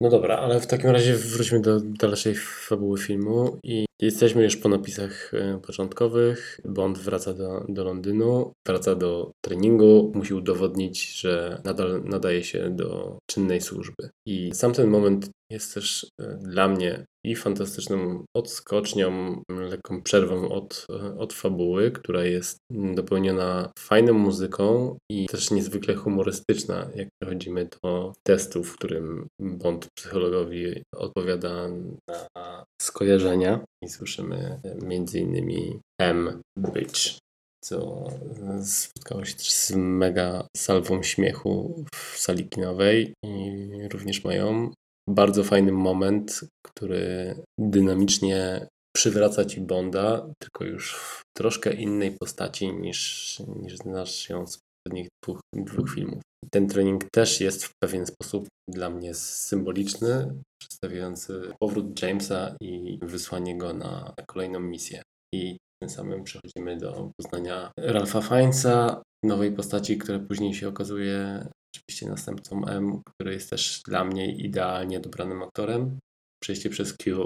No 0.00 0.10
dobra, 0.10 0.38
ale 0.38 0.60
w 0.60 0.66
takim 0.66 0.90
razie 0.90 1.14
wróćmy 1.14 1.60
do 1.60 1.80
dalszej 1.80 2.34
fabuły 2.34 2.98
filmu 2.98 3.58
i 3.62 3.86
jesteśmy 4.02 4.42
już 4.42 4.56
po 4.56 4.68
napisach 4.68 5.34
e, 5.34 5.60
początkowych. 5.66 6.60
Bond 6.64 6.98
wraca 6.98 7.34
do, 7.34 7.64
do 7.68 7.84
Londynu, 7.84 8.52
wraca 8.66 8.94
do 8.94 9.30
treningu, 9.44 10.12
musi 10.14 10.34
udowodnić, 10.34 11.20
że 11.20 11.60
nadal 11.64 12.02
nadaje 12.04 12.44
się 12.44 12.70
do 12.70 13.18
czynnej 13.30 13.60
służby. 13.60 14.10
I 14.26 14.50
sam 14.54 14.72
ten 14.72 14.88
moment 14.88 15.30
jest 15.50 15.74
też 15.74 16.06
e, 16.20 16.38
dla 16.40 16.68
mnie 16.68 17.04
i 17.26 17.36
fantastyczną 17.36 18.24
odskocznią, 18.36 19.42
lekką 19.48 20.02
przerwą 20.02 20.48
od, 20.48 20.86
e, 20.90 21.18
od 21.18 21.32
fabuły, 21.32 21.90
która 21.90 22.24
jest 22.24 22.58
dopełniona 22.70 23.72
fajną 23.78 24.12
muzyką 24.12 24.96
i 25.10 25.26
też 25.26 25.50
niezwykle 25.50 25.94
humorystyczna, 25.94 26.90
jak 26.94 27.08
przechodzimy 27.22 27.68
do 27.82 28.12
testu, 28.26 28.64
w 28.64 28.76
którym 28.76 29.26
Bond 29.40 29.86
psychologowi 29.98 30.82
odpowiada 30.94 31.68
na 32.08 32.64
skojarzenia 32.82 33.64
i 33.84 33.88
słyszymy 33.88 34.60
między 34.82 35.18
innymi 35.18 35.80
M. 36.00 36.40
Bridge 36.58 37.18
co 37.66 38.04
spotkało 38.64 39.24
się 39.24 39.34
też 39.34 39.52
z 39.52 39.72
mega 39.76 40.46
salwą 40.56 41.02
śmiechu 41.02 41.84
w 41.94 42.18
sali 42.18 42.48
kinowej 42.48 43.14
i 43.24 43.88
również 43.92 44.24
mają 44.24 44.70
bardzo 45.08 45.44
fajny 45.44 45.72
moment, 45.72 46.40
który 46.66 47.34
dynamicznie 47.60 48.68
przywraca 48.96 49.44
ci 49.44 49.60
Bonda, 49.60 50.26
tylko 50.42 50.64
już 50.64 50.94
w 50.94 51.22
troszkę 51.36 51.72
innej 51.72 52.16
postaci 52.20 52.72
niż, 52.72 53.42
niż 53.62 53.76
znasz 53.76 54.28
ją 54.28 54.46
z 54.46 54.58
poprzednich 54.58 55.08
dwóch, 55.24 55.40
dwóch 55.54 55.94
filmów. 55.94 56.22
Ten 56.50 56.68
trening 56.68 57.04
też 57.14 57.40
jest 57.40 57.64
w 57.64 57.70
pewien 57.82 58.06
sposób 58.06 58.46
dla 58.70 58.90
mnie 58.90 59.14
symboliczny, 59.14 60.34
przedstawiający 60.60 61.52
powrót 61.60 62.02
Jamesa 62.02 62.56
i 62.60 62.98
wysłanie 63.02 63.58
go 63.58 63.72
na 63.72 64.14
kolejną 64.26 64.60
misję. 64.60 65.02
I 65.34 65.56
tym 65.82 65.90
samym 65.90 66.24
przechodzimy 66.24 66.76
do 66.76 67.10
poznania 67.20 67.70
Ralpha 67.78 68.22
Fiennesa, 68.22 69.02
nowej 69.24 69.52
postaci, 69.52 69.98
która 69.98 70.18
później 70.18 70.54
się 70.54 70.68
okazuje 70.68 71.46
oczywiście 71.76 72.08
następcą 72.08 72.66
M, 72.66 73.02
który 73.06 73.32
jest 73.32 73.50
też 73.50 73.82
dla 73.86 74.04
mnie 74.04 74.36
idealnie 74.36 75.00
dobranym 75.00 75.42
aktorem. 75.42 75.98
Przejście 76.42 76.70
przez 76.70 76.96
Q, 76.96 77.22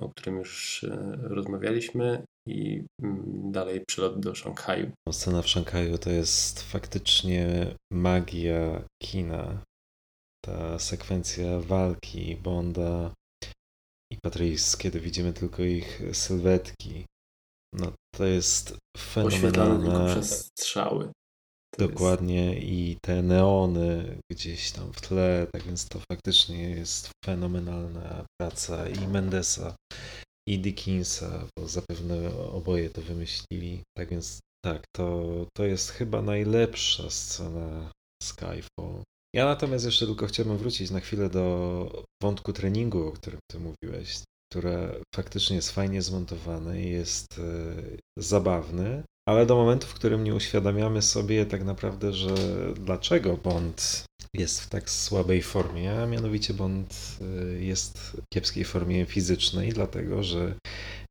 o 0.00 0.08
którym 0.08 0.38
już 0.38 0.84
e, 0.84 1.18
rozmawialiśmy, 1.22 2.22
i 2.48 2.84
mm, 3.02 3.52
dalej 3.52 3.84
przelot 3.88 4.20
do 4.20 4.34
Szanghaju. 4.34 4.90
Scena 5.12 5.42
w 5.42 5.48
Szanghaju 5.48 5.98
to 5.98 6.10
jest 6.10 6.62
faktycznie 6.62 7.74
magia 7.92 8.84
kina. 9.02 9.62
Ta 10.44 10.78
sekwencja 10.78 11.60
walki 11.60 12.36
Bonda 12.36 13.14
i 14.12 14.16
Patrice, 14.22 14.78
kiedy 14.78 15.00
widzimy 15.00 15.32
tylko 15.32 15.62
ich 15.62 16.02
sylwetki, 16.12 17.04
no 17.74 17.92
to 18.14 18.24
jest 18.24 18.78
fenomenalne. 18.98 20.14
przez 20.14 20.46
strzały. 20.46 21.12
Dokładnie 21.78 22.58
i 22.58 22.96
te 23.02 23.22
neony 23.22 24.18
gdzieś 24.32 24.72
tam 24.72 24.92
w 24.92 25.00
tle, 25.00 25.46
tak 25.52 25.62
więc 25.62 25.88
to 25.88 26.00
faktycznie 26.12 26.70
jest 26.70 27.10
fenomenalna 27.24 28.24
praca 28.40 28.88
i 28.88 29.08
Mendesa 29.08 29.76
i 30.48 30.58
Dickinsa, 30.58 31.46
bo 31.58 31.68
zapewne 31.68 32.36
oboje 32.52 32.90
to 32.90 33.02
wymyślili. 33.02 33.82
Tak 33.98 34.08
więc 34.08 34.40
tak, 34.64 34.82
to, 34.96 35.46
to 35.56 35.64
jest 35.64 35.90
chyba 35.90 36.22
najlepsza 36.22 37.10
scena 37.10 37.92
Skyfall. 38.22 39.02
Ja 39.34 39.44
natomiast 39.44 39.84
jeszcze 39.84 40.06
tylko 40.06 40.26
chciałbym 40.26 40.58
wrócić 40.58 40.90
na 40.90 41.00
chwilę 41.00 41.30
do 41.30 42.04
wątku 42.22 42.52
treningu, 42.52 43.06
o 43.06 43.12
którym 43.12 43.40
ty 43.50 43.58
mówiłeś 43.58 44.22
które 44.52 45.00
faktycznie 45.14 45.56
jest 45.56 45.70
fajnie 45.70 46.02
zmontowane 46.02 46.80
jest 46.80 47.38
e, 47.38 47.74
zabawny, 48.18 49.02
ale 49.28 49.46
do 49.46 49.56
momentu, 49.56 49.86
w 49.86 49.94
którym 49.94 50.24
nie 50.24 50.34
uświadamiamy 50.34 51.02
sobie 51.02 51.46
tak 51.46 51.64
naprawdę, 51.64 52.12
że 52.12 52.34
dlaczego 52.74 53.36
Bond 53.36 54.04
jest 54.34 54.60
w 54.60 54.68
tak 54.68 54.90
słabej 54.90 55.42
formie, 55.42 56.02
a 56.02 56.06
mianowicie 56.06 56.54
Bond 56.54 57.18
e, 57.20 57.52
jest 57.62 57.98
w 57.98 58.22
kiepskiej 58.34 58.64
formie 58.64 59.06
fizycznej, 59.06 59.72
dlatego 59.72 60.22
że 60.22 60.54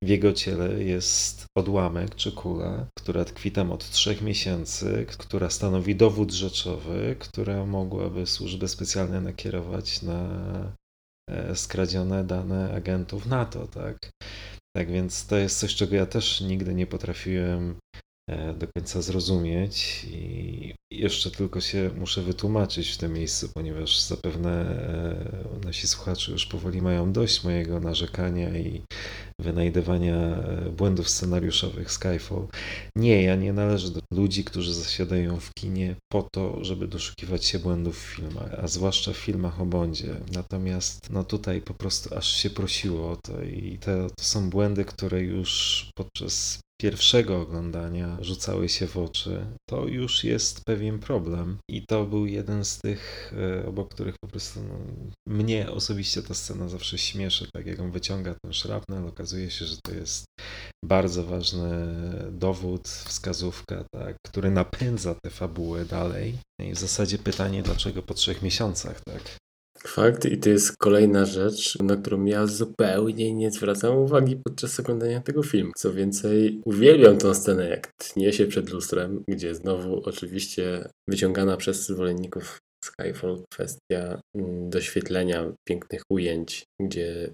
w 0.04 0.08
jego 0.08 0.34
ciele 0.34 0.84
jest 0.84 1.46
odłamek 1.58 2.16
czy 2.16 2.32
kula, 2.32 2.88
która 3.00 3.26
tkwi 3.26 3.52
tam 3.52 3.72
od 3.72 3.90
trzech 3.90 4.22
miesięcy, 4.22 5.06
która 5.18 5.50
stanowi 5.50 5.96
dowód 5.96 6.32
rzeczowy, 6.32 7.16
która 7.20 7.66
mogłaby 7.66 8.28
służby 8.28 8.68
specjalne 8.68 9.22
nakierować 9.22 10.02
na 10.02 10.30
E, 11.30 11.56
skradzione 11.56 12.24
dane 12.24 12.74
agentów 12.74 13.26
NATO, 13.26 13.68
tak? 13.68 14.10
Tak 14.76 14.92
więc 14.92 15.28
to 15.28 15.38
jest 15.38 15.60
coś, 15.60 15.76
czego 15.76 15.96
ja 15.96 16.06
też 16.06 16.42
nigdy 16.42 16.74
nie 16.74 16.88
potrafiłem 16.88 17.76
do 18.58 18.68
końca 18.76 19.02
zrozumieć 19.02 20.06
i 20.12 20.74
jeszcze 20.92 21.32
tylko 21.32 21.62
się 21.62 21.92
muszę 21.98 22.22
wytłumaczyć 22.22 22.90
w 22.90 22.98
tym 22.98 23.14
miejscu, 23.14 23.50
ponieważ 23.54 24.00
zapewne 24.00 24.52
e, 25.62 25.66
nasi 25.66 25.88
słuchacze 25.88 26.32
już 26.32 26.46
powoli 26.46 26.82
mają 26.82 27.14
dość 27.14 27.44
mojego 27.44 27.80
narzekania 27.80 28.58
i 28.58 28.82
wynajdywania 29.42 30.16
e, 30.16 30.72
błędów 30.72 31.10
scenariuszowych 31.10 31.92
Skyfall. 31.92 32.48
Nie, 32.96 33.24
ja 33.24 33.36
nie 33.36 33.54
należę 33.54 33.92
do 33.92 34.00
ludzi, 34.14 34.44
którzy 34.44 34.74
zasiadają 34.74 35.40
w 35.40 35.54
kinie 35.60 35.96
po 36.12 36.28
to, 36.32 36.64
żeby 36.64 36.88
doszukiwać 36.88 37.46
się 37.46 37.60
błędów 37.60 38.00
w 38.00 38.16
filmach, 38.16 38.54
a 38.64 38.68
zwłaszcza 38.68 39.14
w 39.14 39.18
filmach 39.18 39.62
o 39.62 39.66
Bondzie. 39.66 40.16
Natomiast 40.34 41.10
no 41.10 41.24
tutaj 41.24 41.62
po 41.62 41.74
prostu 41.74 42.18
aż 42.18 42.32
się 42.32 42.50
prosiło 42.50 43.12
o 43.12 43.16
to 43.16 43.44
i 43.44 43.78
to 43.82 43.92
są 44.20 44.50
błędy, 44.50 44.86
które 44.86 45.22
już 45.22 45.86
podczas 45.98 46.60
pierwszego 46.82 47.42
oglądania 47.42 48.18
rzucały 48.22 48.70
się 48.70 48.88
w 48.88 48.98
oczy, 48.98 49.46
to 49.70 49.88
już 49.88 50.24
jest 50.24 50.66
pewien 50.66 51.00
problem. 51.00 51.58
I 51.70 51.86
to 51.86 52.06
był 52.06 52.26
jeden 52.26 52.66
z 52.66 52.80
tych, 52.80 53.34
e, 53.62 53.68
obok 53.68 53.94
których 53.94 54.16
po 54.22 54.28
prostu 54.28 54.60
no, 54.60 54.80
mnie 55.28 55.72
osobiście 55.72 56.24
ta 56.24 56.34
scena 56.34 56.68
zawsze 56.68 56.98
śmieszy, 56.98 57.48
tak 57.54 57.66
jak 57.66 57.80
on 57.80 57.92
wyciąga 57.92 58.36
ten 58.44 58.54
szrapnel, 58.54 59.08
okazuje 59.08 59.52
się, 59.52 59.66
że 59.66 59.78
to 59.84 59.94
jest 59.94 60.26
bardzo 60.86 61.24
ważny 61.24 61.70
dowód, 62.32 62.88
wskazówka, 62.88 63.84
tak, 63.96 64.16
który 64.28 64.52
napędza 64.52 65.16
tę 65.16 65.30
fabułę 65.30 65.86
dalej. 65.86 66.38
I 66.62 66.74
w 66.74 66.80
zasadzie 66.80 67.18
pytanie, 67.18 67.64
dlaczego 67.64 68.04
po 68.04 68.14
trzech 68.14 68.42
miesiącach, 68.42 69.02
tak? 69.06 69.38
Fakt 69.88 70.26
i 70.26 70.38
to 70.38 70.50
jest 70.50 70.78
kolejna 70.78 71.26
rzecz, 71.26 71.80
na 71.80 71.96
którą 71.96 72.26
ja 72.26 72.48
zupełnie 72.48 73.34
nie 73.34 73.52
zwracam 73.52 73.98
uwagi 73.98 74.36
podczas 74.46 74.80
oglądania 74.80 75.22
tego 75.22 75.44
filmu. 75.44 75.72
Co 75.76 75.94
więcej, 75.94 76.62
uwielbiam 76.66 77.18
tą 77.18 77.34
scenę, 77.34 77.70
jak 77.70 77.88
tnie 77.98 78.34
się 78.34 78.48
przed 78.48 78.70
lustrem, 78.70 79.24
gdzie 79.28 79.56
znowu 79.56 80.02
oczywiście 80.06 80.90
wyciągana 81.10 81.58
przez 81.58 81.88
zwolenników 81.88 82.58
Skyfall 82.86 83.44
kwestia 83.54 84.22
mm, 84.36 84.70
doświetlenia 84.70 85.54
pięknych 85.68 86.02
ujęć, 86.12 86.64
gdzie 86.82 87.32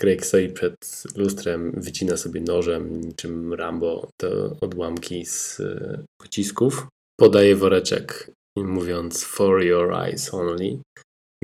Craig 0.00 0.26
stoi 0.26 0.48
przed 0.48 0.76
lustrem, 1.16 1.72
wycina 1.76 2.16
sobie 2.16 2.40
nożem 2.40 3.00
niczym 3.00 3.54
Rambo 3.54 4.08
te 4.20 4.30
odłamki 4.60 5.26
z 5.26 5.60
e, 5.60 6.04
pocisków, 6.20 6.86
podaje 7.20 7.56
woreczek 7.56 8.30
mówiąc 8.56 9.24
for 9.24 9.62
your 9.62 9.92
eyes 9.92 10.34
only 10.34 10.78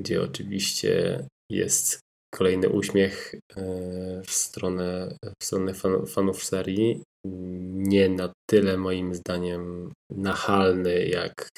gdzie 0.01 0.23
oczywiście 0.23 1.25
jest 1.51 2.01
kolejny 2.35 2.69
uśmiech 2.69 3.35
e, 3.35 3.63
w 4.27 4.31
stronę, 4.31 5.17
w 5.43 5.45
stronę 5.45 5.75
fan, 5.75 6.07
fanów 6.07 6.45
serii. 6.45 7.03
Nie 7.73 8.09
na 8.09 8.33
tyle 8.51 8.77
moim 8.77 9.15
zdaniem 9.15 9.93
nachalny 10.11 11.05
jak 11.07 11.49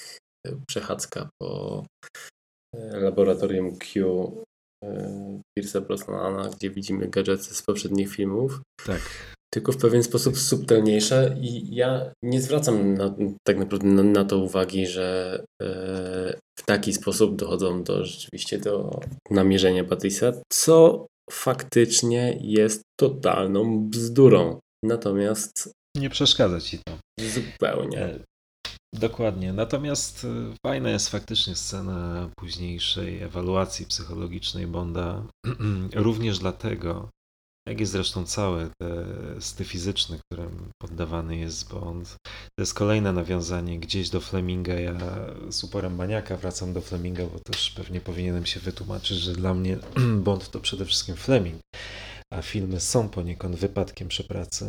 przechadzka 0.69 1.29
po 1.43 1.85
e, 2.75 3.01
laboratorium 3.01 3.79
Q 3.79 4.33
e, 4.85 5.41
Pierce'a 5.59 5.81
Brosnana, 5.81 6.51
gdzie 6.51 6.71
widzimy 6.71 7.09
gadżety 7.09 7.55
z 7.55 7.63
poprzednich 7.63 8.09
filmów. 8.11 8.61
Tak 8.87 9.01
tylko 9.55 9.73
w 9.73 9.77
pewien 9.77 10.03
sposób 10.03 10.39
subtelniejsze 10.39 11.37
i 11.41 11.75
ja 11.75 12.13
nie 12.23 12.41
zwracam 12.41 12.95
na, 12.95 13.15
tak 13.47 13.59
naprawdę 13.59 13.89
na, 13.89 14.03
na, 14.03 14.25
to 14.25 14.39
uwagi, 14.39 14.87
że 14.87 15.39
e, 15.63 15.67
w 16.59 16.63
taki 16.67 16.93
sposób 16.93 17.37
dochodzą 17.37 17.83
do 17.83 18.05
rzeczywiście 18.05 18.59
do 18.59 19.01
namierzenia 19.31 19.85
Patrisa, 19.85 20.33
co 20.53 21.07
faktycznie 21.31 22.39
jest 22.41 22.83
totalną 23.01 23.89
bzdurą. 23.89 24.59
Natomiast 24.85 25.73
nie 25.97 26.11
przeszkadza 26.11 26.61
ci 26.61 26.79
to. 26.79 26.99
Zupełnie. 27.21 27.99
E, 27.99 28.19
dokładnie. 28.95 29.53
Natomiast 29.53 30.25
e, 30.25 30.55
fajna 30.67 30.91
jest 30.91 31.09
faktycznie 31.09 31.57
scena 31.57 32.31
późniejszej 32.37 33.23
ewaluacji 33.23 33.87
psychologicznej 33.87 34.67
Bonda. 34.67 35.27
Również 35.95 36.39
dlatego, 36.39 37.09
jak 37.69 37.81
i 37.81 37.87
zresztą 37.87 38.27
całe 38.27 38.69
te 38.81 39.05
sty 39.41 39.65
fizyczne, 39.65 40.19
którym 40.19 40.71
poddawany 40.83 41.37
jest 41.37 41.71
Bond. 41.71 42.17
To 42.25 42.63
jest 42.63 42.75
kolejne 42.75 43.13
nawiązanie 43.13 43.79
gdzieś 43.79 44.11
do 44.11 44.21
Fleminga. 44.21 44.75
Ja 44.75 44.99
z 45.49 45.65
uporem 45.65 45.95
maniaka 45.95 46.37
wracam 46.37 46.73
do 46.73 46.81
Fleminga, 46.81 47.25
bo 47.27 47.39
też 47.39 47.71
pewnie 47.71 48.01
powinienem 48.01 48.47
się 48.47 48.61
wytłumaczyć, 48.61 49.19
że 49.19 49.33
dla 49.33 49.55
mnie 49.55 49.79
Bond 50.25 50.51
to 50.51 50.61
przede 50.61 50.85
wszystkim 50.85 51.17
Fleming, 51.17 51.61
a 52.33 52.43
filmy 52.43 52.81
są 52.81 53.09
poniekąd 53.09 53.57
wypadkiem 53.57 54.09
przy 54.09 54.25
pracy. 54.25 54.67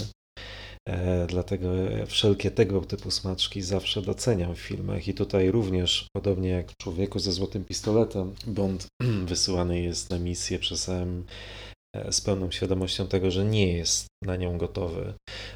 E, 0.90 1.28
dlatego 1.28 1.68
wszelkie 2.08 2.52
tego 2.52 2.82
typu 2.82 3.12
smaczki 3.12 3.62
zawsze 3.62 4.02
doceniam 4.02 4.56
w 4.56 4.60
filmach 4.60 5.08
i 5.08 5.14
tutaj 5.14 5.52
również, 5.52 6.08
podobnie 6.16 6.50
jak 6.50 6.72
w 6.72 6.78
Człowieku 6.78 7.20
ze 7.20 7.32
złotym 7.32 7.66
pistoletem, 7.66 8.36
Bond 8.48 8.88
wysyłany 9.26 9.82
jest 9.82 10.10
na 10.10 10.20
misję 10.20 10.60
przez 10.60 10.90
M 10.90 11.24
e, 11.28 11.73
z 12.12 12.22
pełną 12.22 12.52
świadomością 12.52 13.08
tego, 13.08 13.32
że 13.32 13.46
nie 13.46 13.74
jest 13.74 14.08
na 14.24 14.36
nią 14.36 14.58
gotowy, 14.58 15.14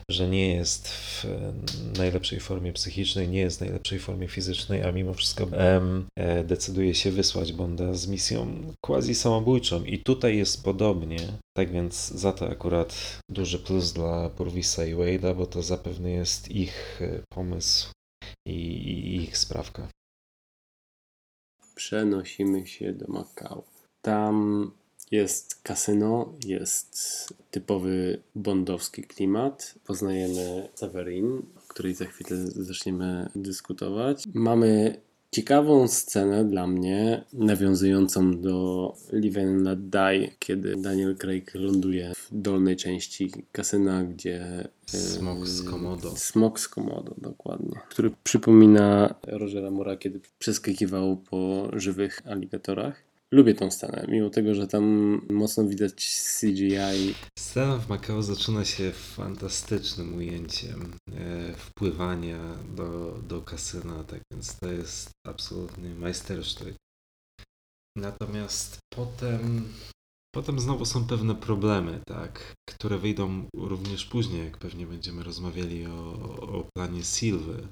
że 0.10 0.28
nie 0.28 0.56
jest 0.56 0.88
w 0.88 1.26
e, 1.26 1.54
najlepszej 1.98 2.40
formie 2.40 2.74
psychicznej, 2.74 3.30
nie 3.30 3.40
jest 3.40 3.58
w 3.58 3.62
najlepszej 3.62 4.00
formie 4.00 4.28
fizycznej, 4.28 4.84
a 4.84 4.92
mimo 4.92 5.14
wszystko 5.14 5.48
M 5.52 6.08
e, 6.20 6.44
decyduje 6.44 6.96
się 6.96 7.12
wysłać 7.12 7.54
Bonda 7.54 7.94
z 7.94 8.08
misją 8.08 8.74
quasi 8.86 9.16
samobójczą. 9.16 9.84
I 9.84 10.00
tutaj 10.00 10.38
jest 10.38 10.64
podobnie. 10.64 11.20
Tak 11.58 11.72
więc 11.72 12.08
za 12.08 12.34
to 12.34 12.50
akurat 12.50 13.20
duży 13.32 13.60
plus 13.60 13.94
dla 13.94 14.30
Purvisa 14.30 14.86
i 14.86 14.96
Wade'a, 14.96 15.36
bo 15.36 15.46
to 15.46 15.62
zapewne 15.62 16.12
jest 16.12 16.52
ich 16.52 17.02
e, 17.02 17.24
pomysł 17.34 17.92
i, 18.48 18.52
i 18.52 19.16
ich 19.16 19.38
sprawka. 19.38 19.88
Przenosimy 21.76 22.68
się 22.68 22.94
do 22.94 23.08
Makao. 23.08 23.64
Tam 24.02 24.72
jest 25.12 25.62
kasyno, 25.64 26.34
jest 26.46 26.98
typowy 27.52 28.22
bondowski 28.36 29.04
klimat. 29.04 29.76
Poznajemy 29.86 30.70
Severin, 30.76 31.42
o 31.58 31.68
której 31.68 31.96
za 31.96 32.06
chwilę 32.06 32.38
zaczniemy 32.48 33.30
dyskutować. 33.36 34.24
Mamy 34.34 35.02
ciekawą 35.32 35.88
scenę 35.88 36.46
dla 36.46 36.68
mnie, 36.68 37.24
nawiązującą 37.34 38.42
do 38.42 38.96
Live 39.12 39.38
and 39.38 39.62
Let 39.62 39.90
Die, 39.90 40.32
kiedy 40.40 40.76
Daniel 40.76 41.18
Craig 41.18 41.56
ląduje 41.56 42.14
w 42.16 42.28
dolnej 42.32 42.76
części 42.76 43.32
kasyna, 43.52 44.04
gdzie 44.04 44.68
Smok 44.86 45.48
z 45.48 45.64
Komodo. 45.64 46.16
Smok 46.16 46.60
z 46.60 46.68
Komodo, 46.68 47.16
dokładnie. 47.18 47.80
Który 47.90 48.12
przypomina 48.24 49.16
Rogera 49.28 49.72
Mora, 49.72 49.98
kiedy 49.98 50.20
przeskakiwał 50.40 51.18
po 51.18 51.70
żywych 51.74 52.22
aligatorach. 52.28 53.07
Lubię 53.34 53.54
tą 53.54 53.72
scenę, 53.72 54.06
mimo 54.08 54.30
tego, 54.30 54.56
że 54.56 54.68
tam 54.68 54.84
mocno 55.30 55.64
widać 55.64 56.22
CGI. 56.40 57.16
Scena 57.40 57.78
w 57.78 57.90
Makao 57.90 58.22
zaczyna 58.22 58.66
się 58.66 58.92
fantastycznym 58.92 60.16
ujęciem 60.16 60.94
e, 61.12 61.54
wpływania 61.54 62.40
do, 62.76 63.18
do 63.28 63.42
kasyna, 63.42 64.04
tak 64.04 64.22
więc 64.32 64.60
to 64.60 64.72
jest 64.72 65.10
absolutny 65.26 65.96
majstersztyk. 65.96 66.76
Natomiast 67.98 68.78
potem, 68.94 69.74
potem 70.36 70.60
znowu 70.60 70.86
są 70.86 71.08
pewne 71.08 71.36
problemy, 71.36 72.00
tak, 72.08 72.54
które 72.70 72.98
wyjdą 72.98 73.44
również 73.56 74.06
później, 74.06 74.46
jak 74.46 74.58
pewnie 74.58 74.88
będziemy 74.88 75.24
rozmawiali 75.24 75.86
o, 75.86 76.14
o 76.40 76.68
planie 76.76 77.04
Silwy. 77.04 77.68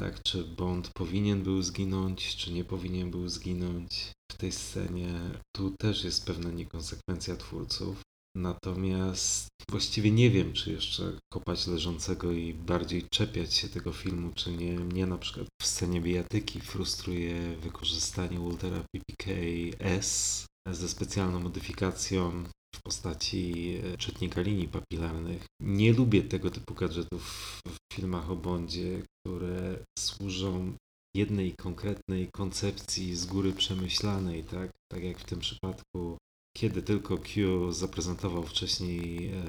Tak, 0.00 0.22
czy 0.22 0.44
Bond 0.44 0.90
powinien 0.94 1.42
był 1.42 1.62
zginąć, 1.62 2.36
czy 2.36 2.52
nie 2.52 2.64
powinien 2.64 3.10
był 3.10 3.28
zginąć 3.28 4.12
w 4.32 4.36
tej 4.36 4.52
scenie. 4.52 5.20
Tu 5.56 5.70
też 5.70 6.04
jest 6.04 6.26
pewna 6.26 6.50
niekonsekwencja 6.50 7.36
twórców. 7.36 8.02
Natomiast 8.36 9.48
właściwie 9.70 10.10
nie 10.10 10.30
wiem, 10.30 10.52
czy 10.52 10.72
jeszcze 10.72 11.18
kopać 11.32 11.66
leżącego 11.66 12.32
i 12.32 12.54
bardziej 12.54 13.06
czepiać 13.10 13.54
się 13.54 13.68
tego 13.68 13.92
filmu, 13.92 14.32
czy 14.34 14.52
nie. 14.52 14.78
Mnie 14.78 15.06
na 15.06 15.18
przykład 15.18 15.46
w 15.62 15.66
scenie 15.66 16.00
bijatyki 16.00 16.60
frustruje 16.60 17.56
wykorzystanie 17.56 18.38
Waltera 18.38 18.84
PPK 18.92 19.30
S 19.78 20.46
ze 20.72 20.88
specjalną 20.88 21.40
modyfikacją 21.40 22.44
w 22.76 22.82
postaci 22.82 23.74
e, 23.84 23.96
czytnika 23.96 24.40
linii 24.40 24.68
papilarnych. 24.68 25.44
Nie 25.60 25.92
lubię 25.92 26.22
tego 26.22 26.50
typu 26.50 26.74
gadżetów 26.74 27.22
w 27.68 27.94
filmach 27.94 28.30
o 28.30 28.36
Bondzie, 28.36 29.02
które 29.02 29.78
służą 29.98 30.72
jednej 31.16 31.52
konkretnej 31.52 32.28
koncepcji 32.32 33.16
z 33.16 33.26
góry 33.26 33.52
przemyślanej, 33.52 34.44
tak? 34.44 34.70
Tak 34.92 35.04
jak 35.04 35.18
w 35.18 35.24
tym 35.24 35.38
przypadku, 35.38 36.18
kiedy 36.56 36.82
tylko 36.82 37.18
Q 37.18 37.72
zaprezentował 37.72 38.42
wcześniej 38.42 39.26
e, 39.26 39.42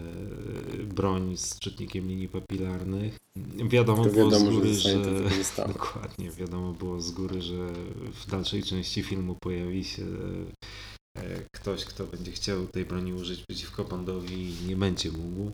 broń 0.83 1.37
z 1.37 1.59
czytnikiem 1.59 2.07
linii 2.07 2.27
papilarnych, 2.27 3.17
wiadomo, 3.69 4.03
To 4.05 4.09
było 4.09 4.29
wiadomo, 4.31 4.51
z 4.51 4.53
że 4.53 4.59
góry, 4.59 4.73
że 4.73 4.99
wykorzystane. 4.99 5.73
dokładnie, 5.73 6.31
wiadomo 6.31 6.73
było 6.73 7.01
z 7.01 7.11
góry, 7.11 7.41
że 7.41 7.73
w 8.13 8.25
dalszej 8.31 8.63
części 8.63 9.03
filmu 9.03 9.35
pojawi 9.41 9.83
się 9.83 10.03
e, 10.03 10.07
ktoś, 11.55 11.85
kto 11.85 12.07
będzie 12.07 12.31
chciał 12.31 12.67
tej 12.67 12.85
broni 12.85 13.13
użyć 13.13 13.43
przeciwko 13.49 13.83
Bondowi 13.83 14.61
i 14.63 14.65
nie 14.65 14.75
będzie 14.75 15.11
mógł. 15.11 15.51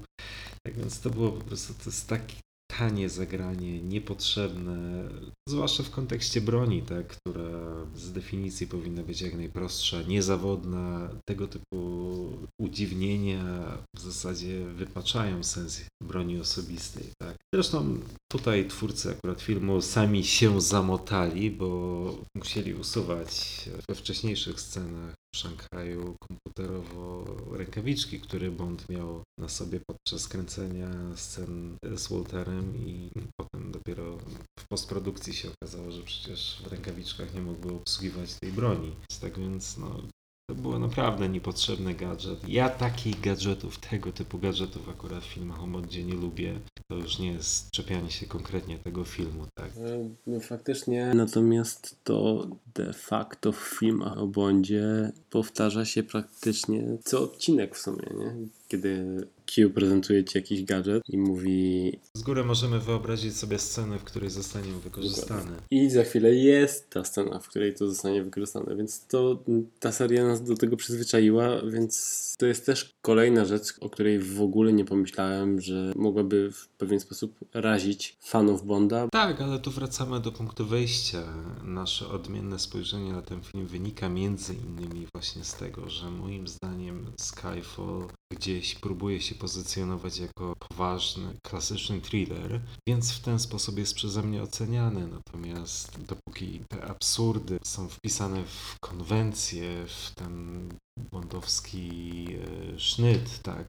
Tak 0.65 0.77
więc 0.77 0.99
to 0.99 1.09
było 1.09 1.31
po 1.31 1.43
prostu, 1.43 1.73
to 1.73 1.83
jest 1.85 2.07
takie 2.07 2.35
tanie 2.77 3.09
zagranie, 3.09 3.81
niepotrzebne, 3.81 5.09
zwłaszcza 5.49 5.83
w 5.83 5.89
kontekście 5.89 6.41
broni, 6.41 6.81
tak, 6.81 7.07
która 7.07 7.85
z 7.95 8.11
definicji 8.11 8.67
powinna 8.67 9.03
być 9.03 9.21
jak 9.21 9.33
najprostsza, 9.33 10.01
niezawodna. 10.01 11.09
Tego 11.29 11.47
typu 11.47 12.37
udziwnienia 12.61 13.77
w 13.95 13.99
zasadzie 13.99 14.65
wypaczają 14.65 15.43
sens 15.43 15.81
broni 16.03 16.39
osobistej, 16.39 17.03
tak. 17.21 17.35
Zresztą 17.55 17.99
tutaj 18.31 18.67
twórcy 18.67 19.11
akurat 19.11 19.41
filmu 19.41 19.81
sami 19.81 20.23
się 20.23 20.61
zamotali, 20.61 21.51
bo 21.51 22.21
musieli 22.37 22.73
usuwać 22.73 23.61
we 23.89 23.95
wcześniejszych 23.95 24.61
scenach 24.61 25.13
w 25.33 25.37
Szanghaju 25.37 26.15
komputerowo 26.19 27.25
rękawiczki, 27.57 28.19
które 28.19 28.51
Bond 28.51 28.89
miał 28.89 29.23
na 29.39 29.49
sobie 29.49 29.79
podczas 29.87 30.27
kręcenia 30.27 30.89
scen 31.15 31.77
z 31.95 32.07
Walterem 32.07 32.77
i 32.77 33.09
potem 33.41 33.71
dopiero 33.71 34.17
w 34.59 34.67
postprodukcji 34.69 35.33
się 35.33 35.49
okazało, 35.51 35.91
że 35.91 36.03
przecież 36.03 36.61
w 36.63 36.67
rękawiczkach 36.67 37.33
nie 37.33 37.41
mógłby 37.41 37.73
obsługiwać 37.73 38.33
tej 38.39 38.51
broni. 38.51 38.95
Tak 39.21 39.39
więc 39.39 39.77
no, 39.77 40.01
to 40.47 40.55
było 40.55 40.79
naprawdę 40.79 41.29
niepotrzebny 41.29 41.93
gadżet. 41.93 42.49
Ja 42.49 42.69
takich 42.69 43.21
gadżetów, 43.21 43.77
tego 43.77 44.11
typu 44.11 44.39
gadżetów 44.39 44.89
akurat 44.89 45.23
w 45.23 45.27
filmach 45.33 45.63
o 45.63 45.67
modzie 45.67 46.03
nie 46.03 46.13
lubię. 46.13 46.59
To 46.87 46.95
już 46.95 47.19
nie 47.19 47.31
jest 47.31 47.71
czepianie 47.71 48.11
się 48.11 48.25
konkretnie 48.25 48.77
tego 48.79 49.03
filmu, 49.03 49.47
tak? 49.53 49.69
E, 49.77 50.09
No 50.27 50.39
faktycznie. 50.39 51.11
Natomiast 51.15 51.95
to 52.03 52.47
de 52.75 52.93
facto 52.93 53.51
w 53.51 53.57
filmach 53.79 54.17
o 54.17 54.27
Bondzie 54.27 55.11
powtarza 55.29 55.85
się 55.85 56.03
praktycznie 56.03 56.97
co 57.03 57.21
odcinek 57.23 57.75
w 57.75 57.81
sumie, 57.81 58.07
nie? 58.17 58.35
Kiedy 58.73 59.27
Q 59.45 59.69
prezentuje 59.69 60.23
ci 60.23 60.37
jakiś 60.37 60.63
gadżet 60.63 61.03
i 61.09 61.17
mówi 61.17 61.91
Z 62.17 62.21
góry 62.21 62.43
możemy 62.43 62.79
wyobrazić 62.79 63.37
sobie 63.37 63.59
scenę, 63.59 63.99
w 63.99 64.03
której 64.03 64.29
zostanie 64.29 64.71
wykorzystany. 64.83 65.51
i 65.71 65.89
za 65.89 66.03
chwilę 66.03 66.35
jest 66.35 66.89
ta 66.89 67.03
scena, 67.03 67.39
w 67.39 67.47
której 67.47 67.73
to 67.73 67.87
zostanie 67.87 68.23
wykorzystane, 68.23 68.75
więc 68.75 69.07
to 69.07 69.43
ta 69.79 69.91
seria 69.91 70.23
nas 70.23 70.43
do 70.43 70.55
tego 70.55 70.77
przyzwyczaiła, 70.77 71.61
więc 71.61 72.35
to 72.37 72.45
jest 72.45 72.65
też 72.65 72.91
kolejna 73.01 73.45
rzecz, 73.45 73.73
o 73.81 73.89
której 73.89 74.19
w 74.19 74.41
ogóle 74.41 74.73
nie 74.73 74.85
pomyślałem, 74.85 75.61
że 75.61 75.93
mogłaby 75.95 76.51
w 76.51 76.67
pewien 76.67 76.99
sposób 76.99 77.39
razić 77.53 78.17
fanów 78.21 78.65
Bonda. 78.65 79.07
Tak, 79.11 79.41
ale 79.41 79.59
tu 79.59 79.71
wracamy 79.71 80.19
do 80.19 80.31
punktu 80.31 80.65
wyjścia. 80.65 81.23
Nasze 81.63 82.07
odmienne 82.07 82.59
spojrzenie 82.59 83.13
na 83.13 83.21
ten 83.21 83.41
film 83.41 83.67
wynika 83.67 84.09
między 84.09 84.53
innymi 84.53 85.07
właśnie 85.13 85.43
z 85.43 85.53
tego, 85.55 85.89
że 85.89 86.09
moim 86.11 86.47
zdaniem 86.47 87.05
Skyfall 87.17 88.07
gdzieś 88.35 88.75
próbuje 88.75 89.21
się 89.21 89.35
pozycjonować 89.35 90.17
jako 90.17 90.53
poważny, 90.69 91.33
klasyczny 91.47 92.01
thriller, 92.01 92.61
więc 92.87 93.11
w 93.11 93.21
ten 93.21 93.39
sposób 93.39 93.77
jest 93.77 93.95
przeze 93.95 94.23
mnie 94.23 94.43
oceniany. 94.43 95.07
Natomiast 95.07 95.99
dopóki 96.01 96.61
te 96.69 96.85
absurdy 96.85 97.59
są 97.63 97.89
wpisane 97.89 98.43
w 98.43 98.75
konwencję, 98.79 99.85
w 99.87 100.15
ten 100.15 100.69
bondowski 101.11 102.27
e, 102.75 102.79
sznyt, 102.79 103.39
tak, 103.43 103.67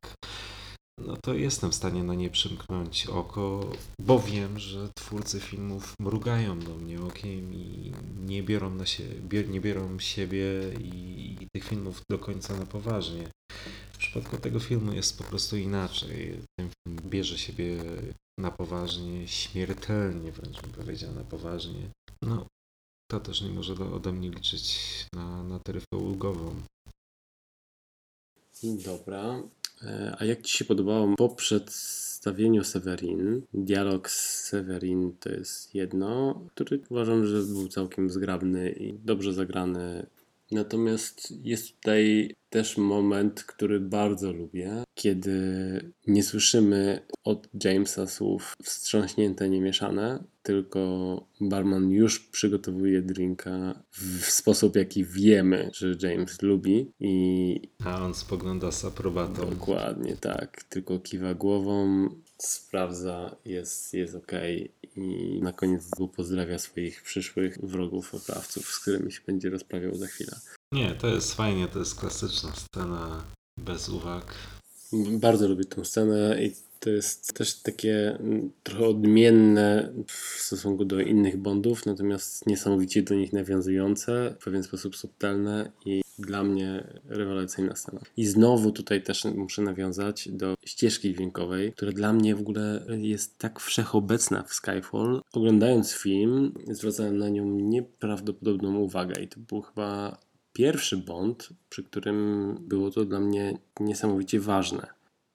no 0.98 1.16
to 1.24 1.34
jestem 1.34 1.70
w 1.70 1.74
stanie 1.74 2.04
na 2.04 2.14
nie 2.14 2.30
przymknąć 2.30 3.06
oko, 3.06 3.72
bo 3.98 4.18
wiem, 4.20 4.58
że 4.58 4.88
twórcy 4.94 5.40
filmów 5.40 5.94
mrugają 6.00 6.60
do 6.60 6.74
mnie 6.74 7.02
okiem 7.02 7.54
i 7.54 7.92
nie 8.26 8.42
biorą, 8.42 8.74
na 8.74 8.84
bier, 9.20 9.48
nie 9.48 9.60
biorą 9.60 9.98
siebie 9.98 10.44
i, 10.80 11.36
i 11.40 11.46
tych 11.54 11.64
filmów 11.64 12.02
do 12.10 12.18
końca 12.18 12.56
na 12.56 12.66
poważnie. 12.66 13.28
W 13.92 13.98
przypadku 13.98 14.36
tego 14.36 14.60
filmu 14.60 14.92
jest 14.92 15.18
po 15.18 15.24
prostu 15.24 15.56
inaczej. 15.56 16.40
Ten 16.58 16.68
film 16.68 17.10
bierze 17.10 17.38
siebie 17.38 17.82
na 18.38 18.50
poważnie, 18.50 19.28
śmiertelnie 19.28 20.32
wręcz 20.32 20.60
bym 20.60 20.70
powiedział 20.70 21.14
na 21.14 21.24
poważnie. 21.24 21.90
No, 22.22 22.46
to 23.10 23.20
też 23.20 23.42
nie 23.42 23.50
może 23.50 23.74
ode 23.74 24.12
mnie 24.12 24.30
liczyć 24.30 25.06
na, 25.12 25.42
na 25.42 25.58
taryfę 25.58 25.96
ulgową. 25.96 26.54
Dobra. 28.84 29.42
E, 29.82 30.16
A 30.18 30.24
jak 30.24 30.42
Ci 30.42 30.58
się 30.58 30.64
podobało 30.64 31.16
po 31.16 31.28
przedstawieniu 31.28 32.64
Severin? 32.64 33.42
Dialog 33.54 34.10
z 34.10 34.44
Severin 34.44 35.12
to 35.20 35.28
jest 35.28 35.74
jedno, 35.74 36.40
który 36.54 36.80
uważam, 36.90 37.26
że 37.26 37.42
był 37.42 37.68
całkiem 37.68 38.10
zgrabny 38.10 38.70
i 38.70 38.94
dobrze 39.04 39.32
zagrany. 39.32 40.06
Natomiast 40.52 41.44
jest 41.44 41.74
tutaj 41.74 42.34
też 42.50 42.76
moment, 42.76 43.44
który 43.44 43.80
bardzo 43.80 44.32
lubię, 44.32 44.84
kiedy 44.94 45.40
nie 46.06 46.22
słyszymy 46.22 47.00
od 47.24 47.48
Jamesa 47.64 48.06
słów 48.06 48.54
wstrząśnięte, 48.62 49.48
niemieszane, 49.48 50.24
tylko 50.44 51.26
barman 51.40 51.90
już 51.90 52.20
przygotowuje 52.20 53.02
drinka 53.02 53.82
w 53.90 54.24
sposób, 54.24 54.76
jaki 54.76 55.04
wiemy, 55.04 55.70
że 55.74 55.94
James 56.02 56.42
lubi 56.42 56.92
i 57.00 57.60
A 57.84 58.04
on 58.04 58.14
spogląda 58.14 58.72
z 58.72 58.84
aprobatą. 58.84 59.50
dokładnie 59.50 60.16
tak, 60.16 60.64
tylko 60.64 60.98
kiwa 60.98 61.34
głową, 61.34 62.08
sprawdza, 62.38 63.36
jest, 63.44 63.94
jest 63.94 64.14
ok 64.14 64.32
i 64.96 65.40
na 65.42 65.52
koniec 65.52 65.90
pozdrawia 66.16 66.58
swoich 66.58 67.02
przyszłych 67.02 67.58
wrogów, 67.62 68.14
oprawców, 68.14 68.66
z 68.66 68.80
którymi 68.80 69.12
się 69.12 69.20
będzie 69.26 69.50
rozprawiał 69.50 69.94
za 69.94 70.06
chwilę. 70.06 70.32
Nie, 70.72 70.94
to 70.94 71.06
jest 71.06 71.34
fajnie, 71.34 71.68
to 71.68 71.78
jest 71.78 72.00
klasyczna 72.00 72.52
scena 72.52 73.24
bez 73.58 73.88
uwag. 73.88 74.34
Bardzo 75.20 75.48
lubię 75.48 75.64
tę 75.64 75.84
scenę 75.84 76.44
i 76.44 76.52
to 76.80 76.90
jest 76.90 77.34
też 77.34 77.54
takie 77.54 78.16
mm, 78.20 78.50
trochę 78.62 78.86
odmienne 78.86 79.92
w 80.06 80.40
stosunku 80.40 80.84
do 80.84 81.00
innych 81.00 81.36
Bondów, 81.36 81.86
natomiast 81.86 82.46
niesamowicie 82.46 83.02
do 83.02 83.14
nich 83.14 83.32
nawiązujące, 83.32 84.34
w 84.40 84.44
pewien 84.44 84.62
sposób 84.62 84.96
subtelne 84.96 85.70
i 85.86 86.02
dla 86.18 86.44
mnie 86.44 86.86
rewelacyjna 87.04 87.76
scena. 87.76 88.00
I 88.16 88.26
znowu 88.26 88.72
tutaj 88.72 89.02
też 89.02 89.24
muszę 89.24 89.62
nawiązać 89.62 90.28
do 90.28 90.54
ścieżki 90.64 91.14
dźwiękowej, 91.14 91.72
która 91.72 91.92
dla 91.92 92.12
mnie 92.12 92.36
w 92.36 92.40
ogóle 92.40 92.86
jest 92.88 93.38
tak 93.38 93.60
wszechobecna 93.60 94.42
w 94.42 94.54
Skyfall. 94.54 95.22
Oglądając 95.32 95.92
film 95.92 96.54
zwracałem 96.70 97.18
na 97.18 97.28
nią 97.28 97.44
nieprawdopodobną 97.44 98.76
uwagę 98.76 99.22
i 99.22 99.28
to 99.28 99.40
był 99.40 99.62
chyba 99.62 100.18
pierwszy 100.52 100.96
Bond, 100.96 101.48
przy 101.68 101.84
którym 101.84 102.56
było 102.60 102.90
to 102.90 103.04
dla 103.04 103.20
mnie 103.20 103.58
niesamowicie 103.80 104.40
ważne. 104.40 104.93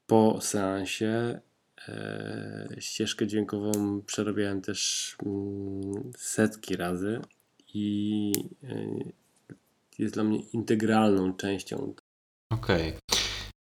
Po 0.09 0.41
seansie 0.41 1.39
e, 1.87 2.75
ścieżkę 2.79 3.27
dźwiękową 3.27 4.01
przerabiałem 4.01 4.61
też 4.61 5.15
mm, 5.25 6.11
setki 6.17 6.75
razy 6.75 7.21
i 7.73 8.31
e, 8.63 8.85
jest 9.99 10.13
dla 10.13 10.23
mnie 10.23 10.39
integralną 10.39 11.33
częścią. 11.33 11.93
Okej. 12.53 12.93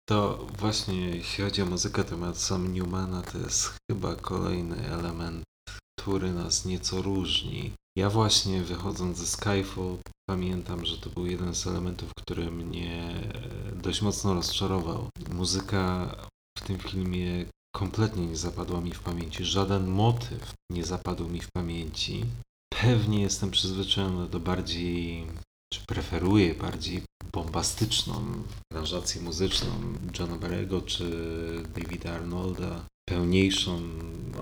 To 0.10 0.48
właśnie 0.60 1.10
jeśli 1.10 1.44
chodzi 1.44 1.62
o 1.62 1.66
muzykę, 1.66 2.04
temat 2.04 2.38
Sam 2.38 2.74
Newmana 2.74 3.22
to 3.22 3.38
jest 3.38 3.74
chyba 3.92 4.16
kolejny 4.16 4.88
element, 4.88 5.44
który 6.00 6.34
nas 6.34 6.66
nieco 6.66 7.02
różni. 7.02 7.72
Ja 7.98 8.10
właśnie 8.10 8.62
wychodząc 8.62 9.18
ze 9.18 9.28
Skyfall 9.28 9.98
pamiętam, 10.30 10.86
że 10.86 10.98
to 10.98 11.10
był 11.10 11.26
jeden 11.26 11.56
z 11.56 11.68
elementów, 11.68 12.12
który 12.18 12.52
mnie 12.52 13.22
dość 13.76 14.02
mocno 14.02 14.34
rozczarował. 14.34 15.10
Muzyka 15.34 16.16
tym 16.64 16.80
filmie 16.80 17.46
kompletnie 17.76 18.28
nie 18.28 18.38
zapadła 18.38 18.82
mi 18.82 18.92
w 18.92 19.00
pamięci. 19.00 19.46
Żaden 19.46 19.88
motyw 19.88 20.54
nie 20.72 20.86
zapadł 20.86 21.30
mi 21.30 21.42
w 21.42 21.52
pamięci. 21.52 22.26
Pewnie 22.82 23.22
jestem 23.22 23.52
przyzwyczajony 23.52 24.30
do 24.30 24.40
bardziej, 24.40 25.28
czy 25.74 25.86
preferuję 25.88 26.54
bardziej 26.54 27.02
bombastyczną 27.32 28.14
aranżację 28.74 29.22
muzyczną 29.22 29.70
Johna 30.20 30.36
Barrego 30.36 30.82
czy 30.82 31.06
Davida 31.76 32.14
Arnolda, 32.14 32.86
pełniejszą 33.10 33.82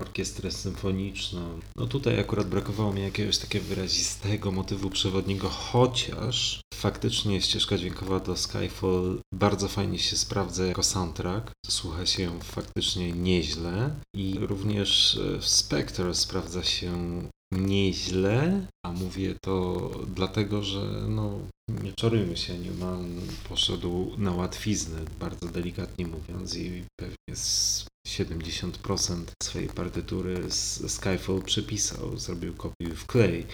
orkiestrę 0.00 0.50
symfoniczną. 0.50 1.60
No 1.76 1.86
tutaj 1.86 2.20
akurat 2.20 2.48
brakowało 2.48 2.92
mi 2.92 3.02
jakiegoś 3.02 3.38
takiego 3.38 3.64
wyrazistego 3.64 4.52
motywu 4.52 4.90
przewodniego, 4.90 5.48
chociaż 5.48 6.60
faktycznie 6.74 7.40
ścieżka 7.40 7.78
dźwiękowa 7.78 8.20
do 8.20 8.36
Skyfall 8.36 9.20
bardzo 9.34 9.68
fajnie 9.68 9.98
się 9.98 10.16
sprawdza 10.16 10.66
jako 10.66 10.82
soundtrack. 10.82 11.52
Słucha 11.68 12.06
się 12.06 12.22
ją 12.22 12.40
faktycznie 12.40 13.12
nieźle 13.12 13.94
i 14.16 14.38
również 14.40 15.20
w 15.40 15.46
Spectre 15.46 16.14
sprawdza 16.14 16.62
się 16.62 17.22
nieźle, 17.52 18.66
a 18.86 18.92
mówię 18.92 19.34
to 19.44 19.90
dlatego, 20.14 20.62
że 20.62 21.04
no 21.08 21.38
nie 21.82 21.92
czarujmy 21.92 22.36
się, 22.36 22.58
Newman 22.58 23.20
poszedł 23.48 24.12
na 24.18 24.32
łatwiznę, 24.32 24.98
bardzo 25.20 25.48
delikatnie 25.48 26.06
mówiąc 26.06 26.56
i 26.56 26.84
pewnie 27.00 27.36
z 27.36 27.84
70% 28.08 29.24
swojej 29.42 29.68
partytury 29.68 30.50
z 30.50 30.92
Skyfall 30.92 31.42
przepisał, 31.42 32.18
zrobił 32.18 32.54
kopię 32.54 32.94
w 32.94 33.06
klej. 33.06 33.46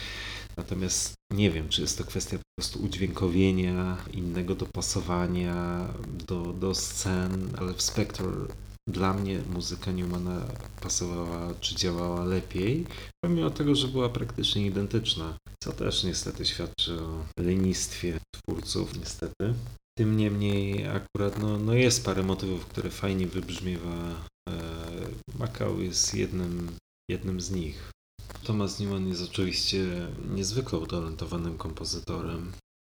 Natomiast 0.57 1.14
nie 1.32 1.51
wiem, 1.51 1.68
czy 1.68 1.80
jest 1.80 1.99
to 1.99 2.05
kwestia 2.05 2.36
po 2.36 2.61
prostu 2.61 2.82
udźwiękowienia, 2.82 3.96
innego 4.12 4.55
dopasowania 4.55 5.86
do, 6.26 6.53
do 6.53 6.74
scen, 6.74 7.51
ale 7.59 7.74
w 7.74 7.82
Spectre 7.82 8.26
dla 8.89 9.14
mnie 9.14 9.43
muzyka 9.55 9.93
Newmana 9.93 10.47
pasowała 10.80 11.55
czy 11.61 11.76
działała 11.76 12.24
lepiej, 12.24 12.86
pomimo 13.24 13.51
tego, 13.51 13.74
że 13.74 13.89
była 13.89 14.09
praktycznie 14.09 14.66
identyczna, 14.66 15.36
co 15.62 15.72
też 15.72 16.05
niestety 16.05 16.47
świadczy 16.47 17.03
o 17.03 17.24
lenistwie 17.41 18.18
twórców, 18.34 18.99
niestety. 18.99 19.55
Tym 19.99 20.16
niemniej 20.16 20.86
akurat 20.89 21.43
no, 21.43 21.59
no 21.59 21.74
jest 21.74 22.05
parę 22.05 22.22
motywów, 22.22 22.66
które 22.66 22.91
fajnie 22.91 23.26
wybrzmiewa. 23.26 24.26
E, 24.49 24.55
Macau 25.39 25.80
jest 25.80 26.14
jednym, 26.14 26.76
jednym 27.11 27.41
z 27.41 27.51
nich. 27.51 27.91
Thomas 28.43 28.80
Newman 28.80 29.09
jest 29.09 29.22
oczywiście 29.22 29.86
niezwykle 30.34 30.78
utalentowanym 30.78 31.59
kompozytorem. 31.59 32.53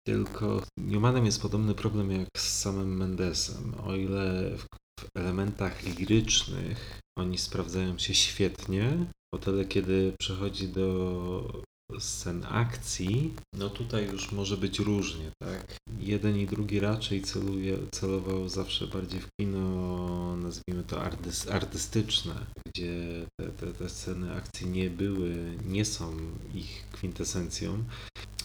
Tylko 0.07 0.62
Newmanem 0.78 1.26
jest 1.26 1.43
podobny 1.43 1.74
problem 1.74 2.11
jak 2.11 2.28
z 2.36 2.61
samym 2.61 2.97
Mendesem. 2.97 3.74
O 3.86 3.95
ile 3.95 4.51
w 4.59 4.66
w 5.05 5.18
elementach 5.18 5.82
lirycznych 5.82 7.00
oni 7.18 7.38
sprawdzają 7.38 7.98
się 7.98 8.14
świetnie, 8.14 9.07
o 9.34 9.38
tyle 9.38 9.64
kiedy 9.64 10.12
przechodzi 10.18 10.68
do 10.68 11.62
scen 11.98 12.46
akcji, 12.48 13.34
no 13.55 13.70
tutaj 13.70 14.07
już 14.07 14.32
może 14.32 14.57
być 14.57 14.78
różnie, 14.78 15.30
tak? 15.42 15.76
Jeden 16.00 16.38
i 16.38 16.46
drugi 16.46 16.80
raczej 16.80 17.22
celuje, 17.22 17.78
celował 17.90 18.48
zawsze 18.48 18.86
bardziej 18.86 19.20
w 19.20 19.28
kino, 19.40 20.36
nazwijmy 20.36 20.82
to 20.82 21.03
artys, 21.03 21.48
artystyczne, 21.48 22.34
gdzie 22.66 23.26
te, 23.40 23.48
te, 23.48 23.66
te 23.72 23.88
sceny 23.88 24.34
akcji 24.34 24.66
nie 24.66 24.90
były, 24.90 25.59
nie 25.68 25.84
są 25.84 26.16
ich 26.55 26.84
kwintesencją. 26.92 27.84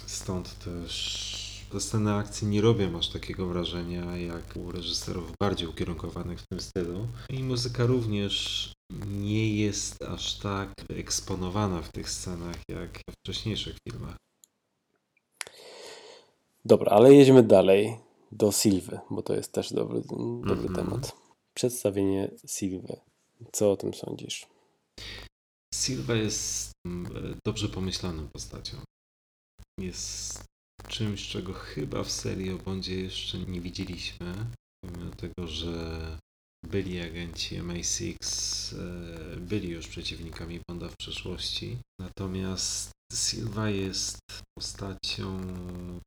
Stąd 0.05 0.60
też 0.60 1.47
te 1.72 1.80
sceny 1.80 2.13
akcji 2.13 2.47
nie 2.47 2.61
robią 2.61 2.97
aż 2.97 3.09
takiego 3.09 3.47
wrażenia 3.47 4.18
jak 4.18 4.55
u 4.55 4.72
reżyserów 4.72 5.32
bardziej 5.41 5.68
ukierunkowanych 5.68 6.39
w 6.41 6.47
tym 6.47 6.59
stylu. 6.59 7.07
I 7.30 7.43
muzyka 7.43 7.86
również 7.86 8.72
nie 9.07 9.55
jest 9.55 10.03
aż 10.03 10.38
tak 10.39 10.70
eksponowana 10.89 11.82
w 11.82 11.91
tych 11.91 12.09
scenach 12.09 12.55
jak 12.70 12.97
w 13.09 13.13
wcześniejszych 13.24 13.76
filmach. 13.89 14.15
Dobra, 16.65 16.91
ale 16.91 17.13
jedziemy 17.13 17.43
dalej 17.43 17.97
do 18.32 18.51
Silwy, 18.51 18.99
bo 19.09 19.22
to 19.22 19.34
jest 19.36 19.51
też 19.51 19.74
dobry, 19.74 20.01
dobry 20.45 20.68
Mhm. 20.68 20.76
temat. 20.76 21.15
Przedstawienie 21.53 22.32
Silwy. 22.47 22.99
Co 23.51 23.72
o 23.72 23.78
tym 23.78 23.93
sądzisz? 23.93 24.47
Silva 25.76 26.15
jest 26.15 26.72
mm, 26.88 27.36
dobrze 27.45 27.70
pomyślaną 27.70 28.28
postacią. 28.28 28.78
Jest 29.80 30.43
czymś, 30.88 31.28
czego 31.28 31.53
chyba 31.53 32.03
w 32.03 32.11
serii 32.11 32.51
o 32.51 32.57
Bondzie 32.57 33.01
jeszcze 33.01 33.38
nie 33.38 33.61
widzieliśmy. 33.61 34.34
Pomimo 34.86 35.11
tego, 35.11 35.47
że 35.47 36.17
byli 36.65 37.01
agenci 37.01 37.61
MI6, 37.61 38.15
e, 38.75 39.38
byli 39.38 39.69
już 39.69 39.88
przeciwnikami 39.88 40.59
Bonda 40.69 40.89
w 40.89 40.97
przeszłości. 40.97 41.78
Natomiast 42.01 42.91
Silva 43.13 43.69
jest 43.69 44.17
postacią 44.57 45.39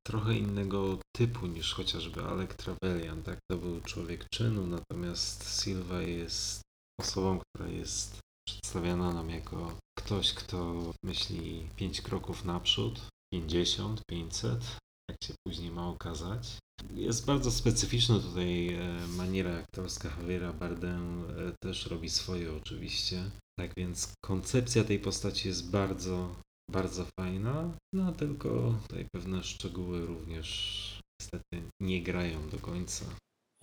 trochę 0.07 0.35
innego 0.35 0.99
typu 1.17 1.47
niż 1.47 1.75
chociażby 1.75 2.23
Alec 2.23 2.51
Trevelyan. 2.57 3.23
Tak, 3.23 3.39
to 3.51 3.57
był 3.57 3.81
człowiek 3.81 4.29
czynu, 4.35 4.67
natomiast 4.67 5.63
Silva 5.63 6.03
jest 6.03 6.61
osobą, 7.01 7.39
która 7.39 7.69
jest 7.69 8.19
przedstawiana 8.49 9.13
nam 9.13 9.31
jako 9.31 9.79
ktoś, 9.99 10.35
kto 10.35 10.93
myśli 11.05 11.69
5 11.77 12.01
kroków 12.01 12.45
naprzód, 12.45 13.01
50, 13.33 14.01
500, 14.11 14.77
jak 15.11 15.25
się 15.25 15.35
później 15.47 15.71
ma 15.71 15.89
okazać. 15.89 16.59
Jest 16.95 17.27
bardzo 17.27 17.51
specyficzna 17.51 18.19
tutaj 18.19 18.75
e, 18.75 19.07
maniera 19.17 19.55
aktorska 19.55 20.09
Javiera 20.09 20.53
Bardem 20.53 21.25
e, 21.25 21.53
też 21.63 21.87
robi 21.87 22.11
swoje 22.11 22.53
oczywiście. 22.57 23.23
Tak 23.59 23.71
więc 23.77 24.13
koncepcja 24.25 24.85
tej 24.85 24.99
postaci 24.99 25.49
jest 25.49 25.71
bardzo, 25.71 26.35
bardzo 26.71 27.05
fajna, 27.21 27.73
no 27.95 28.13
tylko 28.13 28.75
tutaj 28.89 29.07
pewne 29.15 29.45
szczegóły 29.45 30.07
również 30.07 31.01
niestety 31.21 31.63
nie 31.81 32.03
grają 32.03 32.49
do 32.49 32.59
końca. 32.59 33.05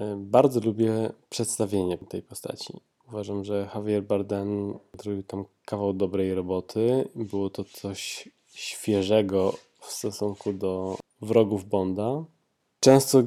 E, 0.02 0.16
Bardzo 0.16 0.60
lubię 0.60 1.10
przedstawienie 1.30 1.98
tej 1.98 2.22
postaci. 2.22 2.74
Uważam, 3.08 3.46
że 3.46 3.70
Javier 3.76 4.04
Bardem 4.04 4.80
zrobił 5.02 5.24
tam 5.24 5.46
kawał 5.66 5.94
dobrej 5.94 6.34
roboty. 6.34 7.10
Było 7.16 7.50
to 7.50 7.64
coś 7.64 8.30
świeżego 8.58 9.54
w 9.80 9.86
stosunku 9.86 10.54
do 10.54 10.98
wrogów 11.22 11.70
Bonda. 11.70 12.24
Często 12.80 13.24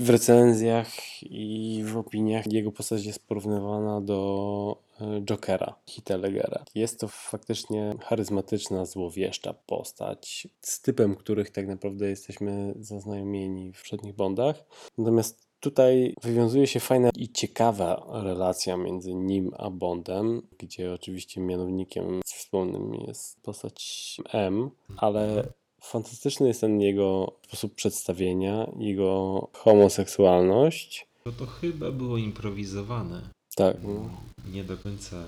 w 0.00 0.10
recenzjach 0.10 0.88
i 1.22 1.82
w 1.86 1.96
opiniach 1.96 2.52
jego 2.52 2.72
postać 2.72 3.04
jest 3.04 3.26
porównywana 3.26 4.00
do 4.00 4.76
e, 5.00 5.20
Jokera, 5.20 5.74
Heath'a 5.88 6.20
Ledgera. 6.20 6.64
Jest 6.74 7.00
to 7.00 7.08
faktycznie 7.08 7.94
charyzmatyczna, 8.00 8.84
złowieszcza 8.84 9.54
postać 9.66 10.48
z 10.60 10.80
typem, 10.80 11.14
których 11.14 11.50
tak 11.50 11.66
naprawdę 11.66 12.08
jesteśmy 12.08 12.74
zaznajomieni 12.80 13.72
w 13.72 13.82
przednich 13.82 14.14
Bondach. 14.14 14.64
Natomiast 14.98 15.43
tutaj 15.64 16.14
wywiązuje 16.22 16.66
się 16.66 16.80
fajna 16.80 17.10
i 17.16 17.28
ciekawa 17.28 18.06
relacja 18.12 18.76
między 18.76 19.14
nim 19.14 19.50
a 19.58 19.70
Bondem, 19.70 20.42
gdzie 20.58 20.92
oczywiście 20.92 21.40
mianownikiem 21.40 22.20
wspólnym 22.24 22.94
jest 22.94 23.42
postać 23.42 24.16
M, 24.32 24.70
ale 24.96 25.48
fantastyczny 25.82 26.48
jest 26.48 26.60
ten 26.60 26.80
jego 26.80 27.32
sposób 27.46 27.74
przedstawienia, 27.74 28.70
jego 28.78 29.48
homoseksualność. 29.52 31.06
To 31.24 31.32
to 31.32 31.46
chyba 31.46 31.90
było 31.90 32.16
improwizowane. 32.16 33.30
Tak, 33.56 33.76
no. 33.82 34.10
Nie 34.52 34.64
do 34.64 34.76
końca 34.76 35.24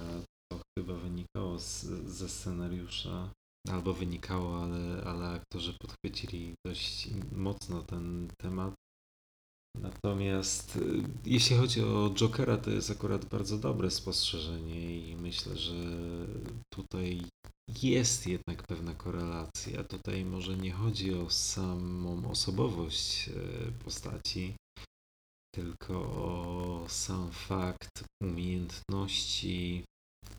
to 0.52 0.58
chyba 0.78 0.94
wynikało 0.94 1.58
z, 1.58 1.84
ze 2.06 2.28
scenariusza. 2.28 3.30
Albo 3.72 3.92
wynikało, 3.92 4.62
ale, 4.62 5.02
ale 5.04 5.26
aktorzy 5.26 5.72
podchwycili 5.72 6.54
dość 6.66 7.08
mocno 7.32 7.82
ten 7.82 8.28
temat. 8.42 8.74
Natomiast 9.82 10.76
y, 10.76 10.80
jeśli 11.24 11.56
chodzi 11.56 11.82
o 11.82 12.10
Jokera, 12.10 12.56
to 12.56 12.70
jest 12.70 12.90
akurat 12.90 13.24
bardzo 13.24 13.58
dobre 13.58 13.90
spostrzeżenie 13.90 15.10
i 15.10 15.16
myślę, 15.16 15.56
że 15.56 15.74
tutaj 16.74 17.22
jest 17.82 18.26
jednak 18.26 18.62
pewna 18.62 18.94
korelacja. 18.94 19.84
Tutaj 19.84 20.24
może 20.24 20.56
nie 20.56 20.72
chodzi 20.72 21.14
o 21.14 21.30
samą 21.30 22.30
osobowość 22.30 23.28
y, 23.28 23.32
postaci, 23.84 24.54
tylko 25.54 25.94
o 25.94 26.84
sam 26.88 27.30
fakt 27.30 28.04
umiejętności 28.22 29.84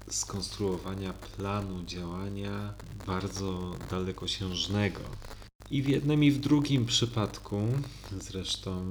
skonstruowania 0.09 1.13
planu 1.13 1.83
działania 1.83 2.73
bardzo 3.07 3.75
dalekosiężnego. 3.89 5.01
I 5.72 5.82
w 5.82 5.88
jednym 5.88 6.24
i 6.24 6.32
w 6.32 6.39
drugim 6.39 6.86
przypadku, 6.86 7.61
zresztą 8.11 8.86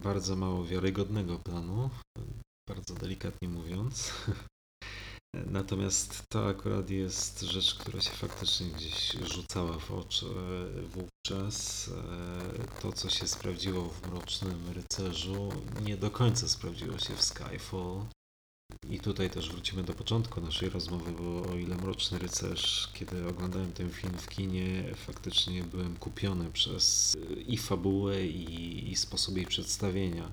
bardzo 0.00 0.36
mało 0.36 0.64
wiarygodnego 0.64 1.38
planu, 1.38 1.90
bardzo 2.68 2.94
delikatnie 2.94 3.48
mówiąc. 3.48 4.12
Natomiast 5.46 6.22
to 6.28 6.48
akurat 6.48 6.90
jest 6.90 7.40
rzecz, 7.40 7.74
która 7.74 8.00
się 8.00 8.10
faktycznie 8.10 8.66
gdzieś 8.66 9.12
rzucała 9.12 9.78
w 9.78 9.90
oczy 9.90 10.26
wówczas. 10.94 11.90
To, 12.82 12.92
co 12.92 13.10
się 13.10 13.28
sprawdziło 13.28 13.88
w 13.88 14.06
Mrocznym 14.06 14.70
Rycerzu, 14.74 15.48
nie 15.84 15.96
do 15.96 16.10
końca 16.10 16.48
sprawdziło 16.48 16.98
się 16.98 17.14
w 17.14 17.22
Skyfall. 17.22 18.06
I 18.90 19.00
tutaj 19.00 19.30
też 19.30 19.50
wrócimy 19.50 19.82
do 19.82 19.94
początku 19.94 20.40
naszej 20.40 20.70
rozmowy, 20.70 21.12
bo 21.12 21.52
o 21.52 21.56
ile 21.56 21.76
Mroczny 21.76 22.18
Rycerz, 22.18 22.90
kiedy 22.94 23.28
oglądałem 23.28 23.72
ten 23.72 23.90
film 23.90 24.14
w 24.18 24.28
kinie, 24.28 24.84
faktycznie 24.96 25.64
byłem 25.64 25.96
kupiony 25.96 26.50
przez 26.50 27.16
i 27.46 27.56
fabułę, 27.56 28.26
i, 28.26 28.90
i 28.92 28.96
sposób 28.96 29.36
jej 29.36 29.46
przedstawienia. 29.46 30.32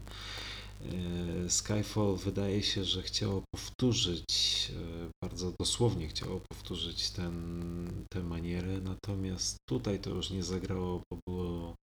E, 0.81 1.49
Skyfall 1.49 2.15
wydaje 2.15 2.63
się, 2.63 2.83
że 2.83 3.01
chciało 3.01 3.43
powtórzyć, 3.55 4.71
e, 4.75 5.09
bardzo 5.23 5.53
dosłownie 5.59 6.07
chciało 6.07 6.41
powtórzyć 6.49 7.09
ten, 7.09 8.05
tę 8.13 8.23
manierę, 8.23 8.81
natomiast 8.81 9.57
tutaj 9.69 9.99
to 9.99 10.09
już 10.09 10.29
nie 10.29 10.43
zagrało, 10.43 11.01
bo 11.11 11.19
było 11.27 11.75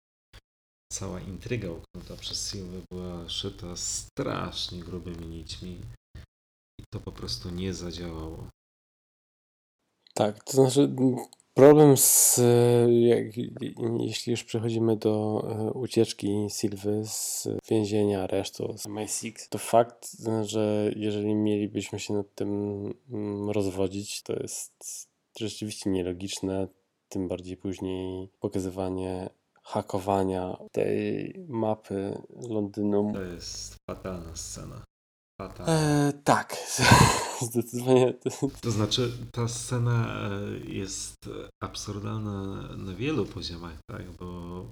cała 0.93 1.21
intryga 1.21 1.69
uknuta 1.71 2.17
przez 2.17 2.51
Silvę 2.51 2.81
była 2.93 3.29
szyta 3.29 3.77
strasznie 3.77 4.81
grubymi 4.81 5.27
nićmi 5.27 5.81
to 6.91 7.01
po 7.01 7.13
prostu 7.13 7.51
nie 7.51 7.75
zadziałało. 7.75 8.49
Tak, 10.15 10.45
to 10.45 10.53
znaczy 10.53 10.95
problem 11.55 11.97
z, 11.97 12.41
jak, 13.01 13.27
jeśli 13.99 14.31
już 14.31 14.45
przechodzimy 14.45 14.97
do 14.97 15.45
e, 15.49 15.73
ucieczki 15.73 16.47
Sylwy 16.51 17.03
z 17.05 17.49
więzienia, 17.71 18.23
aresztu, 18.23 18.79
z 18.79 18.87
MI6, 18.87 19.49
to 19.49 19.59
fakt, 19.59 20.17
że 20.43 20.91
jeżeli 20.97 21.35
mielibyśmy 21.35 21.99
się 22.01 22.15
nad 22.15 22.35
tym 22.35 22.93
rozwodzić, 23.53 24.23
to 24.23 24.33
jest 24.33 25.09
rzeczywiście 25.39 25.91
nielogiczne, 25.91 26.69
tym 27.09 27.29
bardziej 27.29 27.57
później 27.57 28.29
pokazywanie 28.41 29.31
hakowania 29.63 30.57
tej 30.73 31.35
mapy 31.49 32.23
Londynu. 32.49 33.13
To 33.15 33.23
jest 33.23 33.77
fatalna 33.91 34.37
scena. 34.37 34.85
E, 35.67 36.13
tak, 36.25 36.57
zdecydowanie. 37.51 38.15
To 38.61 38.71
znaczy, 38.71 39.13
ta 39.33 39.49
scena 39.49 40.07
e, 40.07 40.59
jest 40.59 41.15
absurdalna 41.63 42.55
na 42.77 42.95
wielu 42.95 43.27
poziomach, 43.27 43.79
tak? 43.91 44.11
Bo 44.11 44.67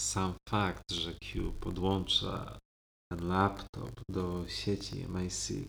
sam 0.00 0.34
fakt, 0.48 0.92
że 0.92 1.14
Q 1.14 1.52
podłącza 1.60 2.58
ten 3.12 3.28
laptop 3.28 4.00
do 4.10 4.44
sieci 4.48 5.06
MI6 5.06 5.66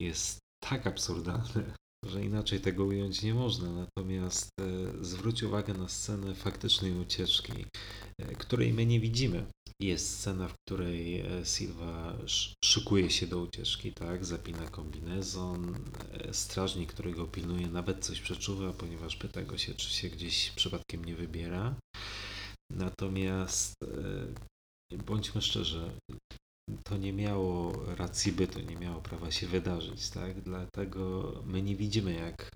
jest 0.00 0.38
tak 0.64 0.86
absurdalny, 0.86 1.74
że 2.06 2.24
inaczej 2.24 2.60
tego 2.60 2.84
ująć 2.84 3.22
nie 3.22 3.34
można. 3.34 3.72
Natomiast 3.72 4.48
e, 4.60 4.64
zwróć 5.04 5.42
uwagę 5.42 5.74
na 5.74 5.88
scenę 5.88 6.34
faktycznej 6.34 6.92
ucieczki, 6.92 7.66
której 8.38 8.72
my 8.72 8.86
nie 8.86 9.00
widzimy 9.00 9.46
jest 9.80 10.18
scena, 10.18 10.48
w 10.48 10.54
której 10.66 11.20
e, 11.20 11.44
Silva 11.44 12.16
szykuje 12.64 13.10
się 13.10 13.26
do 13.26 13.38
ucieczki, 13.38 13.92
tak? 13.92 14.24
Zapina 14.24 14.70
kombinezon. 14.70 15.74
E, 16.12 16.34
strażnik, 16.34 16.92
który 16.92 17.12
go 17.12 17.26
pilnuje, 17.26 17.68
nawet 17.68 18.04
coś 18.04 18.20
przeczuwa, 18.20 18.72
ponieważ 18.72 19.16
pyta 19.16 19.42
go 19.42 19.58
się, 19.58 19.74
czy 19.74 19.90
się 19.90 20.08
gdzieś 20.08 20.50
przypadkiem 20.50 21.04
nie 21.04 21.14
wybiera. 21.14 21.74
Natomiast 22.72 23.74
e, 23.82 24.96
bądźmy 24.96 25.42
szczerzy, 25.42 25.90
to 26.84 26.96
nie 26.96 27.12
miało 27.12 27.72
racji 27.96 28.32
bytu, 28.32 28.60
nie 28.60 28.76
miało 28.76 29.00
prawa 29.00 29.30
się 29.30 29.46
wydarzyć, 29.46 30.10
tak? 30.10 30.40
Dlatego 30.40 31.32
my 31.46 31.62
nie 31.62 31.76
widzimy, 31.76 32.14
jak 32.14 32.50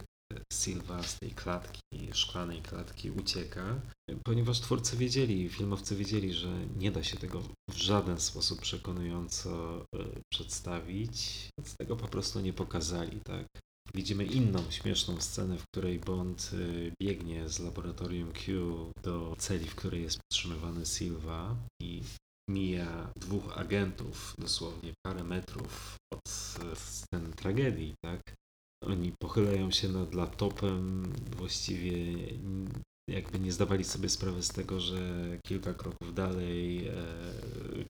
Silva 0.52 1.02
z 1.02 1.18
tej 1.18 1.30
klatki, 1.30 1.80
szklanej 2.12 2.62
klatki 2.62 3.10
ucieka, 3.10 3.80
ponieważ 4.24 4.60
twórcy 4.60 4.96
wiedzieli, 4.96 5.48
filmowcy 5.48 5.96
wiedzieli, 5.96 6.32
że 6.32 6.66
nie 6.78 6.92
da 6.92 7.02
się 7.02 7.16
tego 7.16 7.42
w 7.70 7.76
żaden 7.76 8.20
sposób 8.20 8.60
przekonująco 8.60 9.84
e, 9.94 10.04
przedstawić, 10.32 11.48
więc 11.58 11.76
tego 11.76 11.96
po 11.96 12.08
prostu 12.08 12.40
nie 12.40 12.52
pokazali, 12.52 13.20
tak. 13.20 13.46
Widzimy 13.94 14.24
inną 14.24 14.70
śmieszną 14.70 15.20
scenę, 15.20 15.58
w 15.58 15.64
której 15.72 15.98
Bond 15.98 16.50
e, 16.54 16.92
biegnie 17.02 17.48
z 17.48 17.60
laboratorium 17.60 18.32
Q 18.32 18.90
do 19.02 19.36
celi, 19.38 19.68
w 19.68 19.74
której 19.74 20.02
jest 20.02 20.18
podtrzymywany 20.18 20.86
Silva 20.86 21.56
i 21.82 22.02
mija 22.50 23.12
dwóch 23.16 23.58
agentów 23.58 24.34
dosłownie 24.38 24.92
parę 25.06 25.24
metrów 25.24 25.96
od 26.14 26.28
sceny 26.74 27.32
tragedii, 27.36 27.94
tak? 28.04 28.34
Oni 28.84 29.12
pochylają 29.22 29.70
się 29.70 29.88
nad 29.88 30.14
laptopem, 30.14 31.12
właściwie 31.36 31.92
jakby 33.10 33.38
nie 33.38 33.52
zdawali 33.52 33.84
sobie 33.84 34.08
sprawy 34.08 34.42
z 34.42 34.48
tego, 34.48 34.80
że 34.80 34.98
kilka 35.46 35.74
kroków 35.74 36.14
dalej 36.14 36.88
e, 36.88 36.94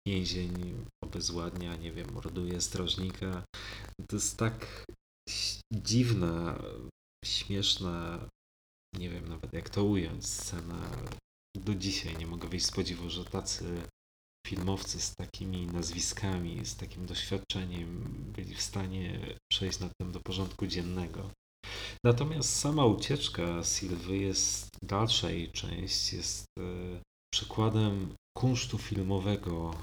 więzień 0.06 0.84
obezwładnia, 1.04 1.76
nie 1.76 1.92
wiem, 1.92 2.12
morduje 2.12 2.60
strażnika. 2.60 3.44
To 4.08 4.16
jest 4.16 4.36
tak 4.36 4.84
dziwna, 5.72 6.62
śmieszna, 7.24 8.28
nie 8.98 9.10
wiem 9.10 9.28
nawet 9.28 9.52
jak 9.52 9.70
to 9.70 9.84
ująć, 9.84 10.26
scena. 10.26 10.90
Do 11.56 11.74
dzisiaj 11.74 12.16
nie 12.16 12.26
mogę 12.26 12.48
wyjść 12.48 12.66
z 12.66 12.70
podziwu, 12.70 13.10
że 13.10 13.24
tacy 13.24 13.82
filmowcy 14.46 15.00
z 15.00 15.14
takimi 15.14 15.66
nazwiskami, 15.66 16.66
z 16.66 16.76
takim 16.76 17.06
doświadczeniem 17.06 18.04
byli 18.36 18.54
w 18.54 18.62
stanie 18.62 19.20
przejść 19.52 19.80
na 19.80 19.88
tym 20.00 20.12
do 20.12 20.20
porządku 20.20 20.66
dziennego. 20.66 21.30
Natomiast 22.04 22.56
sama 22.56 22.84
ucieczka 22.84 23.64
Sylwy 23.64 24.16
jest, 24.16 24.68
dalsza 24.82 25.30
jej 25.30 25.52
część 25.52 26.12
jest 26.12 26.44
e, 26.58 26.62
przykładem 27.34 28.14
kunsztu 28.38 28.78
filmowego 28.78 29.74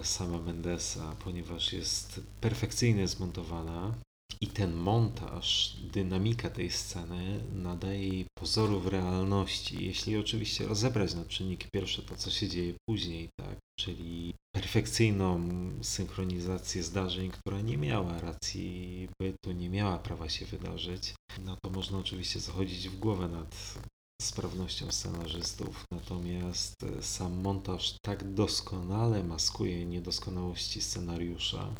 e, 0.00 0.04
sama 0.04 0.38
Mendesa, 0.38 1.16
ponieważ 1.24 1.72
jest 1.72 2.20
perfekcyjnie 2.40 3.08
zmontowana, 3.08 3.94
i 4.42 4.46
ten 4.46 4.74
montaż, 4.74 5.76
dynamika 5.92 6.50
tej 6.50 6.70
sceny 6.70 7.40
nadaje 7.52 8.08
jej 8.08 8.26
pozorów 8.38 8.86
realności, 8.86 9.84
jeśli 9.84 10.16
oczywiście 10.16 10.66
rozebrać 10.66 11.14
na 11.14 11.24
czynniki 11.24 11.66
pierwsze 11.72 12.02
to, 12.02 12.16
co 12.16 12.30
się 12.30 12.48
dzieje 12.48 12.74
później, 12.88 13.28
tak? 13.40 13.56
Czyli 13.78 14.34
perfekcyjną 14.54 15.48
synchronizację 15.82 16.82
zdarzeń, 16.82 17.30
która 17.30 17.60
nie 17.60 17.78
miała 17.78 18.20
racji 18.20 19.08
bytu, 19.20 19.52
nie 19.52 19.70
miała 19.70 19.98
prawa 19.98 20.28
się 20.28 20.46
wydarzyć, 20.46 21.14
no 21.44 21.56
to 21.64 21.70
można 21.70 21.98
oczywiście 21.98 22.40
zachodzić 22.40 22.88
w 22.88 22.98
głowę 22.98 23.28
nad 23.28 23.78
sprawnością 24.22 24.92
scenarzystów, 24.92 25.84
natomiast 25.92 26.74
e, 26.82 27.02
sam 27.02 27.40
montaż 27.40 27.94
tak 28.04 28.34
doskonale 28.34 29.24
maskuje 29.24 29.86
niedoskonałości 29.86 30.82
scenariusza, 30.82 31.74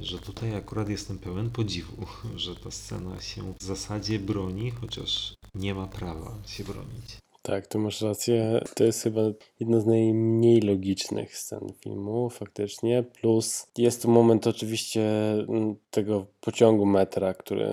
że 0.00 0.18
tutaj 0.18 0.56
akurat 0.56 0.88
jestem 0.88 1.18
pełen 1.18 1.50
podziwu, 1.50 2.06
że 2.36 2.56
ta 2.56 2.70
scena 2.70 3.20
się 3.20 3.54
w 3.60 3.62
zasadzie 3.62 4.18
broni, 4.18 4.70
chociaż 4.70 5.34
nie 5.54 5.74
ma 5.74 5.86
prawa 5.86 6.38
się 6.46 6.64
bronić. 6.64 7.16
Tak, 7.46 7.66
tu 7.66 7.78
masz 7.78 8.00
rację. 8.00 8.60
To 8.74 8.84
jest 8.84 9.02
chyba 9.02 9.20
jedna 9.60 9.80
z 9.80 9.86
najmniej 9.86 10.60
logicznych 10.60 11.36
scen 11.36 11.72
filmu, 11.80 12.30
faktycznie. 12.30 13.02
Plus 13.02 13.66
jest 13.78 14.02
tu 14.02 14.10
moment 14.10 14.46
oczywiście 14.46 15.32
mm, 15.32 15.76
tego 15.90 16.26
pociągu 16.40 16.86
metra, 16.86 17.34
który 17.34 17.70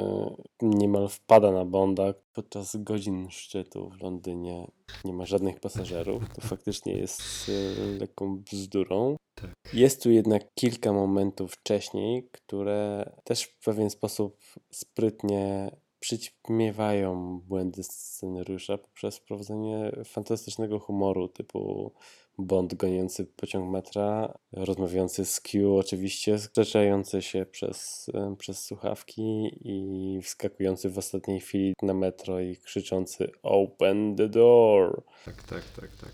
niemal 0.62 1.10
wpada 1.10 1.52
na 1.52 1.66
Bonda 1.66 2.14
podczas 2.34 2.76
godzin 2.76 3.28
szczytu 3.30 3.90
w 3.90 4.02
Londynie. 4.02 4.72
Nie 5.06 5.14
ma 5.14 5.26
żadnych 5.26 5.60
pasażerów. 5.60 6.24
To 6.36 6.42
faktycznie 6.42 6.98
jest 6.98 7.22
e, 7.50 7.86
lekką 8.00 8.38
bzdurą. 8.38 9.16
Tak. 9.36 9.50
Jest 9.74 10.04
tu 10.04 10.12
jednak 10.12 10.54
kilka 10.56 10.94
momentów 10.94 11.54
wcześniej, 11.54 12.30
które 12.32 13.12
też 13.24 13.44
w 13.44 13.64
pewien 13.66 13.90
sposób 13.90 14.38
sprytnie 14.72 15.72
przyćmiewają 16.04 17.40
błędy 17.40 17.84
scenariusza 17.84 18.78
poprzez 18.78 19.18
wprowadzenie 19.18 19.92
fantastycznego 20.06 20.80
humoru 20.80 21.28
typu 21.28 21.94
Bond 22.38 22.74
goniący 22.74 23.26
pociąg 23.26 23.72
metra, 23.72 24.34
rozmawiający 24.52 25.26
z 25.26 25.42
Q 25.42 25.78
oczywiście, 25.78 26.40
skrzeczający 26.40 27.22
się 27.22 27.46
przez, 27.46 28.10
przez 28.38 28.64
słuchawki 28.64 29.52
i 29.62 30.20
wskakujący 30.22 30.90
w 30.90 30.98
ostatniej 30.98 31.40
chwili 31.40 31.74
na 31.82 31.94
metro 31.94 32.40
i 32.40 32.58
krzyczący 32.58 33.32
Open 33.44 34.16
the 34.16 34.30
door! 34.30 35.04
Tak, 35.26 35.44
tak, 35.44 35.64
tak, 35.76 35.90
tak. 35.96 36.14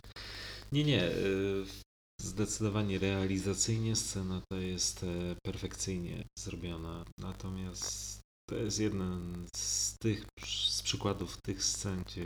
Nie, 0.72 0.84
nie. 0.84 1.04
y, 1.04 1.64
Zdecydowanie 2.22 3.00
realizacyjnie 3.00 3.96
scena 3.96 4.42
ta 4.50 4.58
jest 4.58 5.04
e, 5.04 5.36
perfekcyjnie 5.44 6.24
zrobiona. 6.40 7.06
Natomiast 7.18 8.22
to 8.50 8.56
jest 8.56 8.80
jeden 8.80 9.46
z 9.56 9.98
tych 9.98 10.26
z 10.46 10.82
przykładów 10.82 11.38
tych 11.42 11.64
scen, 11.64 12.04
gdzie 12.06 12.26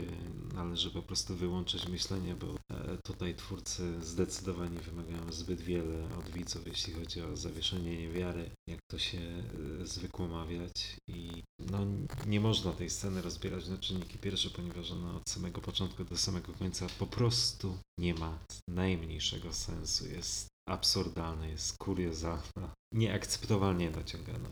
należy 0.54 0.90
po 0.90 1.02
prostu 1.02 1.36
wyłączyć 1.36 1.88
myślenie, 1.88 2.34
bo 2.34 2.46
e, 2.76 2.98
tutaj 3.04 3.34
twórcy 3.34 4.04
zdecydowanie 4.04 4.80
wymagają 4.80 5.32
zbyt 5.32 5.60
wiele 5.60 6.08
od 6.18 6.30
widzów, 6.30 6.66
jeśli 6.66 6.92
chodzi 6.92 7.22
o 7.22 7.36
zawieszenie 7.36 7.98
niewiary, 7.98 8.50
jak 8.68 8.80
to 8.90 8.98
się 8.98 9.18
e, 9.18 9.86
zwykło 9.86 10.28
mawiać. 10.28 10.96
I 11.08 11.42
no, 11.70 11.78
nie 12.26 12.40
można 12.40 12.72
tej 12.72 12.90
sceny 12.90 13.22
rozbierać 13.22 13.68
na 13.68 13.78
czynniki 13.78 14.18
pierwsze, 14.18 14.50
ponieważ 14.50 14.90
ona 14.90 15.16
od 15.16 15.30
samego 15.30 15.60
początku 15.60 16.04
do 16.04 16.16
samego 16.16 16.52
końca 16.52 16.86
po 16.98 17.06
prostu 17.06 17.78
nie 17.98 18.14
ma 18.14 18.38
najmniejszego 18.68 19.52
sensu. 19.52 20.06
Jest 20.06 20.46
absurdalna, 20.68 21.46
jest 21.46 21.78
kuriozalna, 21.78 22.74
nieakceptowalnie 22.94 23.90
naciągana. 23.90 24.48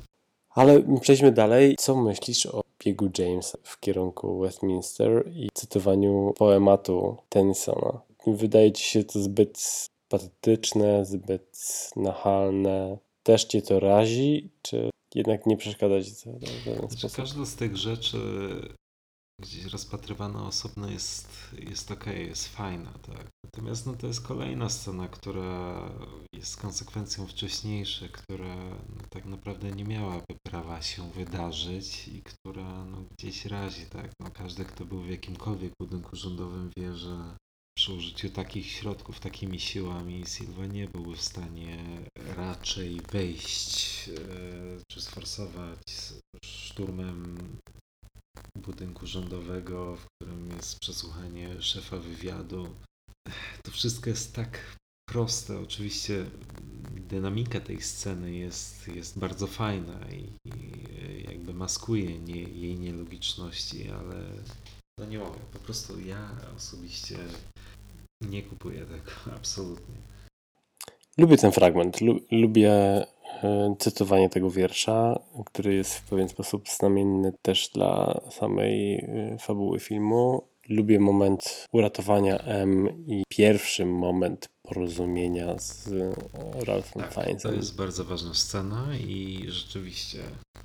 Ale 0.54 0.82
przejdźmy 1.00 1.32
dalej. 1.32 1.76
Co 1.78 1.96
myślisz 1.96 2.46
o 2.46 2.60
biegu 2.84 3.08
Jamesa 3.18 3.58
w 3.62 3.80
kierunku 3.80 4.38
Westminster 4.38 5.32
i 5.34 5.48
cytowaniu 5.54 6.34
poematu 6.38 7.16
Tennysona? 7.28 8.00
Wydaje 8.26 8.72
ci 8.72 8.84
się 8.84 9.04
to 9.04 9.20
zbyt 9.20 9.86
patetyczne, 10.08 11.04
zbyt 11.04 11.58
nachalne? 11.96 12.98
Też 13.22 13.44
cię 13.44 13.62
to 13.62 13.80
razi, 13.80 14.50
czy 14.62 14.90
jednak 15.14 15.46
nie 15.46 15.56
przeszkadza 15.56 16.02
ci 16.02 16.10
to 16.10 16.30
w 16.32 16.62
Znaczy, 16.62 16.96
sposób? 16.98 17.16
każda 17.16 17.44
z 17.44 17.54
tych 17.54 17.76
rzeczy 17.76 18.18
gdzieś 19.42 19.64
rozpatrywana 19.64 20.46
osobno 20.46 20.90
jest, 20.90 21.28
jest 21.58 21.90
okej, 21.90 22.26
jest 22.26 22.48
fajna, 22.48 22.92
tak. 22.92 23.26
Natomiast 23.44 23.86
no, 23.86 23.92
to 23.94 24.06
jest 24.06 24.26
kolejna 24.26 24.68
scena, 24.68 25.08
która 25.08 25.90
jest 26.34 26.56
konsekwencją 26.56 27.26
wcześniejszych, 27.26 28.12
która 28.12 28.56
no, 28.66 29.02
tak 29.10 29.24
naprawdę 29.24 29.72
nie 29.72 29.84
miałaby 29.84 30.34
prawa 30.46 30.82
się 30.82 31.10
wydarzyć 31.10 32.08
i 32.08 32.22
która 32.22 32.84
no, 32.84 33.04
gdzieś 33.18 33.46
razi, 33.46 33.86
tak. 33.86 34.10
No, 34.20 34.30
każdy, 34.30 34.64
kto 34.64 34.84
był 34.84 35.00
w 35.00 35.10
jakimkolwiek 35.10 35.72
budynku 35.80 36.16
rządowym 36.16 36.70
wie, 36.76 36.94
że 36.94 37.36
przy 37.78 37.92
użyciu 37.92 38.30
takich 38.30 38.66
środków, 38.66 39.20
takimi 39.20 39.60
siłami 39.60 40.24
Silva 40.26 40.66
nie 40.66 40.88
byłby 40.88 41.16
w 41.16 41.22
stanie 41.22 42.04
raczej 42.36 43.00
wejść 43.12 44.08
e, 44.08 44.12
czy 44.90 45.00
sforsować 45.00 45.78
szturmem 46.44 47.36
budynku 48.56 49.06
rządowego, 49.06 49.96
w 49.96 50.06
którym 50.06 50.50
jest 50.56 50.78
przesłuchanie 50.80 51.62
szefa 51.62 51.96
wywiadu. 51.96 52.68
To 53.62 53.70
wszystko 53.70 54.10
jest 54.10 54.34
tak 54.34 54.76
proste. 55.08 55.58
Oczywiście 55.58 56.24
dynamika 56.96 57.60
tej 57.60 57.80
sceny 57.82 58.34
jest, 58.34 58.88
jest 58.88 59.18
bardzo 59.18 59.46
fajna 59.46 59.98
i, 60.10 60.48
i 60.48 60.72
jakby 61.28 61.54
maskuje 61.54 62.18
nie, 62.18 62.42
jej 62.42 62.78
nielogiczności, 62.78 63.90
ale 63.90 64.24
no 64.98 65.06
nie 65.06 65.18
mogę. 65.18 65.38
Po 65.52 65.58
prostu 65.58 66.00
ja 66.00 66.30
osobiście 66.56 67.18
nie 68.20 68.42
kupuję 68.42 68.86
tego 68.86 69.10
absolutnie. 69.36 69.94
Lubię 71.18 71.36
ten 71.36 71.52
fragment. 71.52 72.00
Lu- 72.00 72.20
lubię 72.30 73.04
cytowanie 73.78 74.28
tego 74.28 74.50
wiersza, 74.50 75.20
który 75.46 75.74
jest 75.74 75.94
w 75.94 76.02
pewien 76.08 76.28
sposób 76.28 76.68
znamienny 76.68 77.32
też 77.42 77.68
dla 77.74 78.20
samej 78.30 78.94
e, 78.94 79.36
fabuły 79.40 79.78
filmu. 79.80 80.42
Lubię 80.68 81.00
moment 81.00 81.66
uratowania 81.72 82.38
M 82.38 83.04
i 83.06 83.22
pierwszy 83.28 83.86
moment 83.86 84.48
porozumienia 84.62 85.58
z 85.58 85.88
e, 85.88 86.14
Ralphem 86.64 87.02
Tak, 87.02 87.14
to 87.14 87.22
Fiennesem. 87.22 87.54
jest 87.54 87.76
bardzo 87.76 88.04
ważna 88.04 88.34
scena 88.34 88.86
i 89.06 89.44
rzeczywiście 89.48 90.18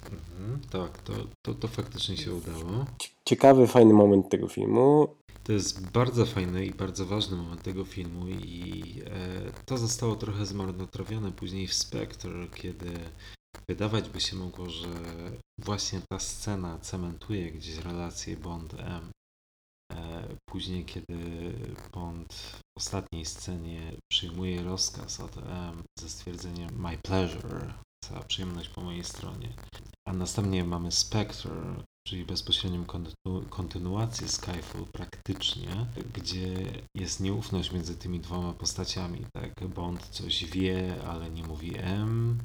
mhm, 0.03 0.59
tak, 0.72 1.01
to, 1.01 1.13
to, 1.41 1.53
to 1.53 1.68
faktycznie 1.68 2.18
się 2.18 2.34
udało. 2.34 2.86
Ciekawy, 3.26 3.68
fajny 3.68 3.93
moment 3.93 4.30
tego 4.30 4.47
filmu. 4.47 5.07
To 5.48 5.54
jest 5.54 5.89
bardzo 5.91 6.26
fajny 6.26 6.66
i 6.66 6.72
bardzo 6.72 7.06
ważny 7.06 7.38
moment 7.38 7.64
tego 7.64 7.86
filmu 7.86 8.28
i 8.28 8.84
e, 9.06 9.52
to 9.66 9.78
zostało 9.78 10.16
trochę 10.16 10.45
zmarnotrawione 10.45 11.32
później 11.32 11.68
w 11.68 11.74
Spectre, 11.74 12.48
kiedy 12.56 12.91
wydawać 13.70 14.10
by 14.10 14.22
się 14.22 14.36
mogło, 14.36 14.70
że 14.70 14.88
właśnie 15.60 16.02
ta 16.10 16.20
scena 16.20 16.80
cementuje 16.80 17.52
gdzieś 17.52 17.78
relację 17.78 18.38
Bond-M. 18.38 19.12
E, 19.93 20.28
później, 20.50 20.86
kiedy 20.86 21.18
Bond 21.93 22.34
w 22.34 22.78
ostatniej 22.78 23.26
scenie 23.26 23.93
przyjmuje 24.12 24.64
rozkaz 24.64 25.20
od 25.20 25.38
M 25.38 25.84
ze 26.00 26.10
stwierdzeniem 26.10 26.82
My 26.82 26.98
pleasure, 26.98 27.74
cała 28.06 28.24
przyjemność 28.24 28.70
po 28.70 28.82
mojej 28.82 29.04
stronie. 29.04 29.54
A 30.08 30.14
następnie 30.14 30.64
mamy 30.64 30.91
Spectre, 30.91 31.84
czyli 32.08 32.26
bezpośrednią 32.26 32.84
kontynu- 32.84 33.49
kontynuację 33.49 34.28
Skyfall 34.28 34.86
praktycznie, 34.91 35.68
gdzie 36.14 36.66
jest 36.95 37.20
nieufność 37.20 37.72
między 37.72 37.95
tymi 37.95 38.20
dwoma 38.20 38.53
postaciami. 38.53 39.26
Tak, 39.34 39.68
Bond 39.68 40.08
coś 40.08 40.45
wie, 40.45 41.03
ale 41.08 41.30
nie 41.30 41.43
mówi 41.43 41.72
M. 41.78 42.38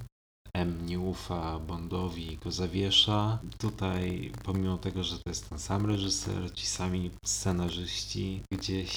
M 0.55 0.87
nie 0.87 1.01
ufa 1.01 1.59
Bondowi 1.59 2.33
i 2.33 2.37
go 2.37 2.53
zawiesza. 2.53 3.39
Tutaj, 3.59 4.33
pomimo 4.45 4.79
tego, 4.79 5.05
że 5.05 5.17
to 5.19 5.31
jest 5.31 5.49
ten 5.49 5.59
sam 5.59 5.87
reżyser, 5.87 6.55
ci 6.55 6.67
sami 6.67 7.11
scenarzyści, 7.25 8.43
gdzieś 8.53 8.93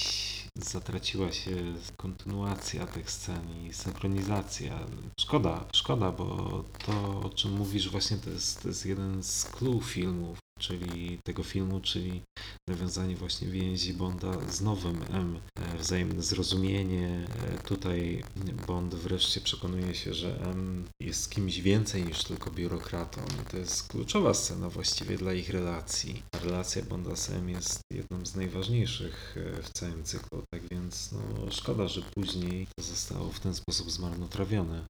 zatraciła 0.58 1.32
się 1.32 1.56
kontynuacja 1.98 2.88
tych 2.88 3.12
scen 3.12 3.66
i 3.68 3.74
synchronizacja. 3.74 4.80
Szkoda, 5.20 5.66
szkoda, 5.76 6.12
bo 6.12 6.64
to, 6.86 7.20
o 7.20 7.30
czym 7.30 7.58
mówisz, 7.58 7.90
właśnie 7.90 8.18
to 8.18 8.30
jest, 8.30 8.62
to 8.62 8.68
jest 8.68 8.86
jeden 8.86 9.24
z 9.24 9.46
clue 9.46 9.82
filmów, 9.82 10.38
czyli 10.60 11.20
tego 11.24 11.44
filmu, 11.44 11.82
czyli 11.82 12.22
nawiązanie 12.70 13.16
właśnie 13.16 13.48
więzi 13.48 13.94
Bonda 13.94 14.50
z 14.50 14.62
nowym 14.62 15.02
M, 15.10 15.40
e, 15.60 15.78
wzajemne 15.78 16.24
zrozumienie. 16.24 17.28
E, 17.44 17.64
Tutaj 17.64 18.24
Bond 18.68 18.96
wreszcie 18.96 19.42
przekonuje 19.42 19.96
się, 19.96 20.14
że 20.14 20.42
M 20.42 20.86
jest 21.02 21.30
kimś 21.30 21.60
więcej 21.60 22.04
niż 22.04 22.24
tylko 22.24 22.52
biurokratą. 22.52 23.22
To 23.52 23.58
jest 23.58 23.88
kluczowa 23.88 24.34
scena 24.34 24.70
właściwie 24.70 25.18
dla 25.18 25.34
ich 25.34 25.50
relacji. 25.50 26.24
Relacja 26.44 26.82
Bonda 26.84 27.16
z 27.16 27.30
M 27.30 27.50
jest 27.50 27.80
jedną 27.94 28.26
z 28.26 28.36
najważniejszych 28.36 29.36
e, 29.38 29.64
w 29.64 29.70
całym 29.70 30.04
cyklu, 30.04 30.44
tak 30.54 30.62
więc 30.72 31.12
no, 31.12 31.52
szkoda, 31.52 31.88
że 31.88 32.02
później 32.02 32.68
to 32.78 32.84
zostało 32.84 33.32
w 33.32 33.40
ten 33.40 33.56
sposób 33.56 33.92
zmarnotrawione. 33.92 34.86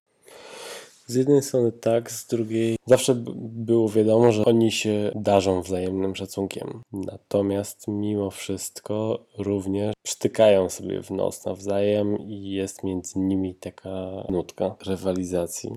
Z 1.07 1.15
jednej 1.15 1.41
strony 1.41 1.71
tak, 1.71 2.11
z 2.11 2.27
drugiej 2.27 2.77
zawsze 2.85 3.15
było 3.37 3.89
wiadomo, 3.89 4.31
że 4.31 4.45
oni 4.45 4.71
się 4.71 5.11
darzą 5.15 5.61
wzajemnym 5.61 6.15
szacunkiem. 6.15 6.81
Natomiast 6.91 7.87
mimo 7.87 8.31
wszystko 8.31 9.25
również 9.37 9.93
przytykają 10.03 10.69
sobie 10.69 11.03
w 11.03 11.11
nos 11.11 11.45
nawzajem 11.45 12.17
i 12.19 12.49
jest 12.49 12.83
między 12.83 13.19
nimi 13.19 13.55
taka 13.55 14.23
nutka 14.29 14.75
rywalizacji. 14.85 15.71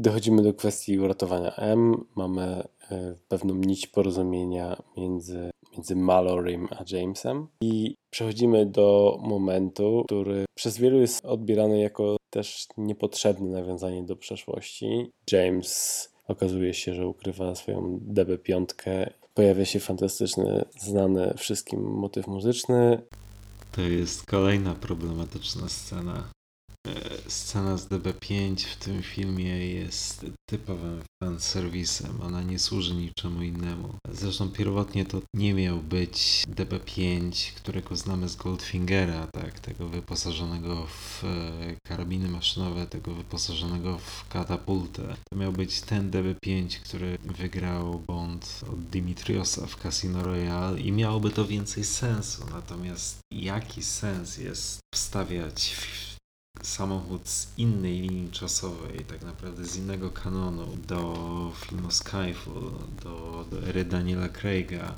Dochodzimy 0.00 0.42
do 0.42 0.54
kwestii 0.54 0.98
uratowania 0.98 1.56
M. 1.56 2.04
Mamy 2.16 2.42
e, 2.90 3.14
pewną 3.28 3.54
nić 3.54 3.86
porozumienia 3.86 4.82
między, 4.96 5.50
między 5.72 5.96
Mallorym 5.96 6.68
a 6.70 6.96
Jamesem. 6.96 7.46
I 7.60 7.94
przechodzimy 8.10 8.66
do 8.66 9.18
momentu, 9.22 10.02
który 10.06 10.44
przez 10.54 10.78
wielu 10.78 11.00
jest 11.00 11.24
odbierany 11.24 11.78
jako 11.78 12.16
też 12.30 12.66
niepotrzebne 12.76 13.50
nawiązanie 13.50 14.02
do 14.02 14.16
przeszłości. 14.16 15.10
James 15.32 16.08
okazuje 16.28 16.74
się, 16.74 16.94
że 16.94 17.06
ukrywa 17.06 17.54
swoją 17.54 18.00
DB5. 18.14 18.64
Pojawia 19.34 19.64
się 19.64 19.80
fantastyczny, 19.80 20.64
znany 20.80 21.34
wszystkim 21.36 21.80
motyw 21.80 22.26
muzyczny. 22.26 23.02
To 23.72 23.80
jest 23.80 24.26
kolejna 24.26 24.74
problematyczna 24.74 25.68
scena. 25.68 26.37
E, 26.86 27.30
Scena 27.30 27.76
z 27.76 27.88
DB5 27.88 28.64
w 28.64 28.76
tym 28.76 29.02
filmie 29.02 29.66
jest 29.66 30.26
typowym 30.50 31.02
fanserwisem. 31.22 32.20
Ona 32.20 32.42
nie 32.42 32.58
służy 32.58 32.94
niczemu 32.94 33.42
innemu. 33.42 33.94
Zresztą 34.12 34.50
pierwotnie 34.50 35.04
to 35.04 35.22
nie 35.34 35.54
miał 35.54 35.78
być 35.78 36.44
DB5, 36.48 37.52
którego 37.52 37.96
znamy 37.96 38.28
z 38.28 38.36
Goldfingera, 38.36 39.26
tak? 39.26 39.60
Tego 39.60 39.88
wyposażonego 39.88 40.86
w 40.86 41.24
e, 41.24 41.76
karabiny 41.88 42.28
maszynowe, 42.28 42.86
tego 42.86 43.14
wyposażonego 43.14 43.98
w 43.98 44.28
katapultę. 44.28 45.16
To 45.30 45.36
miał 45.36 45.52
być 45.52 45.80
ten 45.80 46.10
DB5, 46.10 46.80
który 46.80 47.18
wygrał 47.24 47.98
Bond 48.06 48.60
od 48.72 48.84
Dimitriosa 48.84 49.66
w 49.66 49.76
Casino 49.76 50.22
Royale 50.22 50.80
i 50.80 50.92
miałoby 50.92 51.30
to 51.30 51.44
więcej 51.44 51.84
sensu. 51.84 52.46
Natomiast 52.50 53.18
jaki 53.32 53.82
sens 53.82 54.38
jest 54.38 54.80
wstawiać 54.94 55.74
w 55.74 56.07
samochód 56.62 57.28
z 57.28 57.58
innej 57.58 58.00
linii 58.00 58.30
czasowej, 58.30 59.04
tak 59.04 59.22
naprawdę 59.22 59.64
z 59.64 59.76
innego 59.76 60.10
kanonu, 60.10 60.66
do 60.86 61.14
filmu 61.56 61.90
Skyfall, 61.90 62.70
do, 63.04 63.44
do 63.50 63.68
ery 63.68 63.84
Daniela 63.84 64.28
Craiga, 64.28 64.94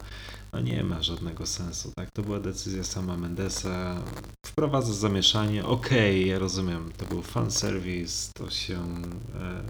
no 0.52 0.60
nie 0.60 0.84
ma 0.84 1.02
żadnego 1.02 1.46
sensu, 1.46 1.92
tak? 1.96 2.10
To 2.10 2.22
była 2.22 2.40
decyzja 2.40 2.84
sama 2.84 3.16
Mendesa, 3.16 4.02
wprowadza 4.46 4.92
zamieszanie, 4.92 5.64
okej, 5.64 6.28
ja 6.28 6.38
rozumiem, 6.38 6.92
to 6.96 7.06
był 7.06 7.22
fanserwis, 7.22 8.30
to 8.34 8.50
się 8.50 8.78
e, 9.40 9.62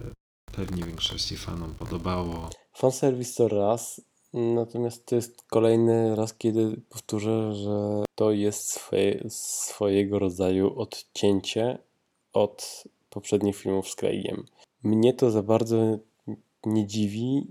pewnie 0.52 0.84
większości 0.84 1.36
fanom 1.36 1.74
podobało. 1.74 2.50
Fanserwis 2.76 3.34
to 3.34 3.48
raz, 3.48 4.00
natomiast 4.32 5.06
to 5.06 5.14
jest 5.14 5.42
kolejny 5.42 6.16
raz, 6.16 6.34
kiedy 6.34 6.80
powtórzę, 6.88 7.54
że 7.54 8.04
to 8.14 8.32
jest 8.32 8.70
swoje, 8.70 9.24
swojego 9.28 10.18
rodzaju 10.18 10.78
odcięcie 10.78 11.78
od 12.32 12.84
poprzednich 13.10 13.56
filmów 13.56 13.88
z 13.88 13.94
Craigiem. 13.94 14.44
Mnie 14.82 15.14
to 15.14 15.30
za 15.30 15.42
bardzo 15.42 15.98
nie 16.66 16.86
dziwi, 16.86 17.46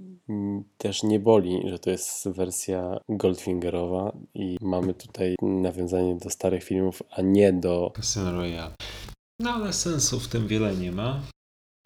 też 0.78 1.04
nie 1.04 1.20
boli, 1.20 1.62
że 1.70 1.80
to 1.80 1.90
jest 1.90 2.30
wersja 2.30 3.00
Goldfingerowa 3.10 4.12
i 4.34 4.58
mamy 4.62 4.94
tutaj 4.94 5.36
nawiązanie 5.42 6.16
do 6.16 6.30
starych 6.30 6.64
filmów, 6.64 7.04
a 7.12 7.22
nie 7.22 7.54
do 7.54 7.92
Casino 7.96 8.32
Royale. 8.32 8.76
No 9.40 9.52
ale 9.52 9.74
sensu 9.74 10.20
w 10.20 10.28
tym 10.28 10.48
wiele 10.48 10.76
nie 10.76 10.92
ma. 10.92 11.22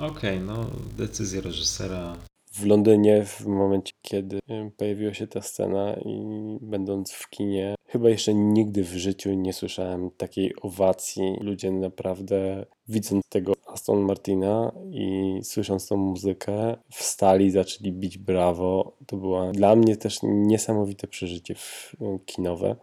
Okej, 0.01 0.39
no 0.39 0.65
decyzja 0.97 1.41
reżysera 1.41 2.17
w 2.54 2.66
Londynie 2.66 3.26
w 3.26 3.45
momencie, 3.45 3.93
kiedy 4.01 4.38
y, 4.38 4.72
pojawiła 4.78 5.14
się 5.14 5.28
ta 5.28 5.41
scena 5.41 5.95
i 6.06 6.22
będąc 6.62 7.12
w 7.12 7.30
kinie, 7.30 7.76
chyba 7.88 8.10
jeszcze 8.10 8.34
nigdy 8.34 8.84
w 8.84 8.93
życiu 8.93 9.34
nie 9.34 9.54
słyszałem 9.54 10.10
takiej 10.18 10.54
owacji. 10.62 11.38
Ludzie 11.41 11.72
naprawdę 11.72 12.66
widząc 12.88 13.24
tego 13.30 13.54
Aston 13.68 13.99
Martina 13.99 14.72
i 14.91 15.39
słysząc 15.43 15.88
tą 15.88 15.97
muzykę, 15.97 16.78
wstali, 16.91 17.51
zaczęli 17.51 17.91
bić 17.91 18.18
brawo. 18.18 18.97
To 19.08 19.18
było 19.18 19.51
dla 19.51 19.76
mnie 19.76 19.97
też 19.97 20.20
niesamowite 20.24 21.08
przeżycie 21.08 21.56
w- 21.56 21.95
kinowe, 22.26 22.76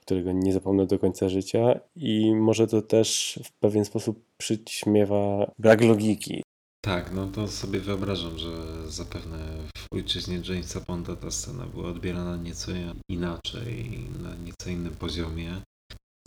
którego 0.00 0.32
nie 0.32 0.52
zapomnę 0.52 0.86
do 0.86 0.98
końca 0.98 1.28
życia 1.28 1.80
i 1.96 2.34
może 2.34 2.66
to 2.66 2.82
też 2.82 3.38
w 3.44 3.52
pewien 3.52 3.84
sposób 3.84 4.24
przyćmiewa 4.38 5.52
brak 5.58 5.80
logiki 5.80 6.41
Tak, 6.84 7.12
no 7.12 7.26
to 7.26 7.48
sobie 7.48 7.80
wyobrażam, 7.80 8.38
że 8.38 8.52
zapewne 8.90 9.38
w 9.78 9.94
ojczyźnie 9.94 10.42
Jamesa 10.48 10.80
Bonda 10.80 11.16
ta 11.16 11.30
scena 11.30 11.66
była 11.66 11.88
odbierana 11.88 12.36
nieco 12.36 12.72
inaczej, 13.10 14.08
na 14.22 14.34
nieco 14.34 14.70
innym 14.70 14.94
poziomie. 14.94 15.62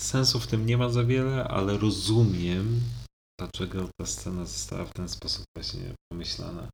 Sensu 0.01 0.39
w 0.39 0.47
tym 0.47 0.65
nie 0.65 0.77
ma 0.77 0.89
za 0.89 1.03
wiele, 1.03 1.43
ale 1.43 1.77
rozumiem, 1.77 2.81
dlaczego 3.39 3.89
ta 3.99 4.05
scena 4.05 4.45
została 4.45 4.85
w 4.85 4.93
ten 4.93 5.09
sposób 5.09 5.43
właśnie 5.55 5.93
pomyślana. 6.11 6.69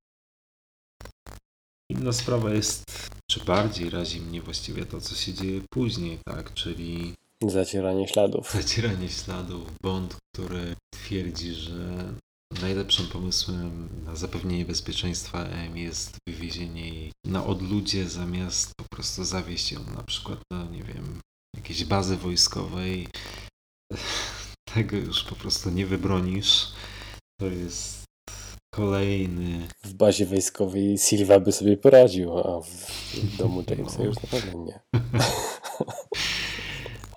Inna 1.91 2.13
sprawa 2.13 2.53
jest, 2.53 2.83
czy 3.31 3.45
bardziej 3.45 3.89
razi 3.89 4.21
mnie 4.21 4.41
właściwie 4.41 4.85
to, 4.85 5.01
co 5.01 5.15
się 5.15 5.33
dzieje 5.33 5.61
później, 5.73 6.19
tak, 6.25 6.53
czyli 6.53 7.13
zacieranie 7.43 8.07
śladów. 8.07 8.51
Zacieranie 8.53 9.09
śladów. 9.09 9.69
Bond, 9.83 10.15
który 10.33 10.75
twierdzi, 10.93 11.53
że 11.53 12.13
najlepszym 12.61 13.07
pomysłem 13.07 13.89
na 14.05 14.15
zapewnienie 14.15 14.65
bezpieczeństwa 14.65 15.43
M 15.43 15.77
jest 15.77 16.17
wywiezienie 16.29 16.89
jej 16.89 17.11
na 17.25 17.45
odludzie 17.45 18.09
zamiast 18.09 18.71
po 18.75 18.85
prostu 18.95 19.23
zawieźć 19.23 19.71
ją 19.71 19.79
na 19.95 20.03
przykład 20.03 20.39
do, 20.51 20.65
nie 20.65 20.83
wiem, 20.83 21.21
jakiejś 21.55 21.85
bazy 21.85 22.17
wojskowej. 22.17 23.07
Tego 24.73 24.97
już 24.97 25.23
po 25.23 25.35
prostu 25.35 25.69
nie 25.69 25.85
wybronisz. 25.85 26.67
To 27.39 27.45
jest 27.45 28.03
kolejny 28.73 29.67
W 29.83 29.93
bazie 29.93 30.25
wojskowej 30.25 30.97
Silva 30.97 31.39
by 31.39 31.51
sobie 31.51 31.77
poradził, 31.77 32.39
a 32.39 32.61
w 32.61 33.37
domu 33.37 33.63
Jamesa 33.69 34.03
już 34.03 34.15
na 34.15 34.29
pewno 34.29 34.65
nie. 34.65 34.79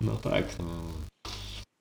No 0.01 0.17
tak, 0.17 0.59
no. 0.59 0.83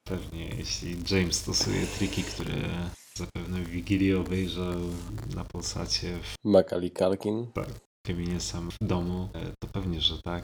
Pewnie 0.08 0.50
jeśli 0.50 0.98
James 1.12 1.36
stosuje 1.36 1.88
triki, 1.88 2.24
które 2.24 2.90
zapewne 3.18 3.60
w 3.62 3.68
Wigilii 3.68 4.14
obejrzał 4.14 4.80
na 5.36 5.44
Polsacie 5.44 6.20
w 6.24 6.36
Macaulay 6.46 6.92
Culkin. 6.92 7.48
Keminie 8.06 8.40
sam 8.40 8.72
w 8.72 8.88
domu, 8.88 9.30
e, 9.34 9.54
to 9.60 9.68
pewnie, 9.68 10.02
że 10.02 10.22
tak. 10.22 10.44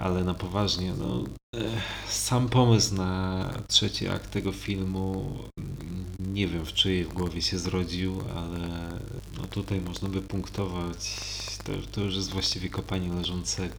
Ale 0.00 0.24
na 0.24 0.34
poważnie, 0.34 0.94
no, 0.98 1.24
e, 1.56 1.60
sam 2.08 2.48
pomysł 2.48 2.94
na 2.94 3.50
trzeci 3.68 4.08
akt 4.08 4.30
tego 4.30 4.52
filmu, 4.52 5.38
mm, 5.58 6.04
nie 6.34 6.48
wiem 6.48 6.66
w 6.66 6.72
czyjej 6.72 7.04
w 7.04 7.12
głowie 7.12 7.42
się 7.42 7.58
zrodził, 7.58 8.20
ale 8.36 8.90
no 9.36 9.46
tutaj 9.46 9.80
można 9.80 10.08
by 10.08 10.22
punktować, 10.22 11.16
to, 11.64 11.72
to 11.92 12.00
już 12.00 12.14
jest 12.16 12.30
właściwie 12.30 12.68
kopanie 12.68 13.12
leżącego. 13.12 13.76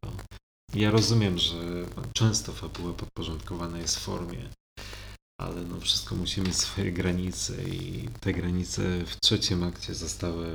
Ja 0.74 0.91
rozumiem, 0.91 1.38
że 1.38 1.86
często 2.13 2.51
fabuła 2.51 2.93
podporządkowana 2.93 3.78
jest 3.80 3.99
formie, 3.99 4.49
ale 5.38 5.62
no 5.62 5.80
wszystko 5.80 6.16
musi 6.16 6.42
mieć 6.42 6.56
swoje 6.56 6.92
granice 6.92 7.54
i 7.64 8.10
te 8.22 8.34
granice 8.34 8.82
w 9.06 9.20
trzecim 9.20 9.64
akcie 9.64 9.94
zostały 9.94 10.48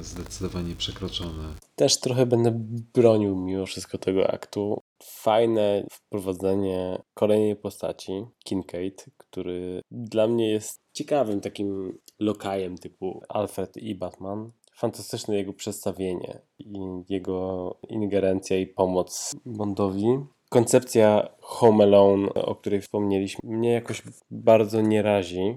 zdecydowanie 0.00 0.74
przekroczone. 0.76 1.54
Też 1.76 2.00
trochę 2.00 2.26
będę 2.26 2.52
bronił 2.94 3.36
mimo 3.36 3.66
wszystko 3.66 3.98
tego 3.98 4.30
aktu. 4.30 4.80
Fajne 5.02 5.86
wprowadzenie 5.90 7.02
kolejnej 7.14 7.56
postaci, 7.56 8.12
Kincaid, 8.44 9.06
który 9.16 9.80
dla 9.90 10.28
mnie 10.28 10.50
jest 10.50 10.80
ciekawym 10.92 11.40
takim 11.40 11.98
lokajem 12.18 12.78
typu 12.78 13.22
Alfred 13.28 13.76
i 13.76 13.94
Batman. 13.94 14.50
Fantastyczne 14.76 15.36
jego 15.36 15.52
przedstawienie 15.52 16.40
i 16.58 16.78
jego 17.08 17.70
ingerencja 17.88 18.58
i 18.58 18.66
pomoc 18.66 19.32
Bondowi. 19.46 20.18
Koncepcja 20.52 21.28
Home 21.40 21.84
Alone, 21.84 22.34
o 22.34 22.54
której 22.54 22.80
wspomnieliśmy, 22.80 23.50
mnie 23.56 23.72
jakoś 23.72 24.02
bardzo 24.30 24.80
nie 24.80 25.02
razi. 25.02 25.40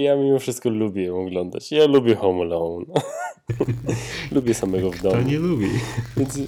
Ja 0.00 0.16
mimo 0.16 0.38
wszystko 0.38 0.70
lubię 0.70 1.04
ją 1.04 1.26
oglądać. 1.26 1.72
Ja 1.72 1.86
lubię 1.86 2.14
Home 2.14 2.40
Alone. 2.42 2.84
lubię 4.32 4.54
samego 4.54 4.90
w 4.90 5.02
domu. 5.02 5.22
nie 5.22 5.38
lubi? 5.38 5.66
Więc, 6.16 6.38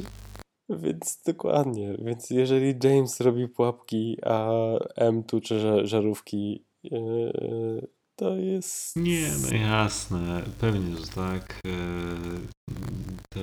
więc 0.71 1.23
dokładnie. 1.27 1.97
Więc 2.05 2.31
jeżeli 2.31 2.75
James 2.85 3.21
robi 3.21 3.49
pułapki, 3.49 4.17
a 4.23 4.51
M 4.97 5.23
tu 5.23 5.41
czy 5.41 5.55
ża- 5.55 5.87
żarówki, 5.87 6.65
yy, 6.83 7.87
to 8.17 8.37
jest. 8.37 8.97
Nie, 8.97 9.27
no 9.51 9.57
jasne, 9.59 10.43
pewnie, 10.61 10.97
że 10.97 11.07
tak. 11.07 11.61
E, 11.67 11.71
To, 13.29 13.41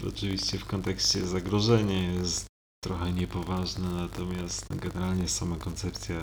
to 0.00 0.08
oczywiście 0.08 0.58
w 0.58 0.64
kontekście 0.64 1.26
zagrożenia 1.26 2.12
jest 2.12 2.46
trochę 2.84 3.12
niepoważne, 3.12 3.90
natomiast 3.90 4.66
generalnie 4.76 5.28
sama 5.28 5.56
koncepcja, 5.56 6.16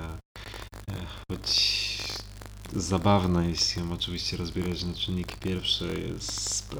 e, 0.89 0.93
choć 1.29 1.79
zabawna, 2.73 3.45
jeśli 3.45 3.81
ją 3.81 3.91
oczywiście 3.91 4.37
rozbierać 4.37 4.83
na 4.83 4.93
czynniki 4.93 5.35
pierwsze, 5.35 5.85
jest 5.85 6.75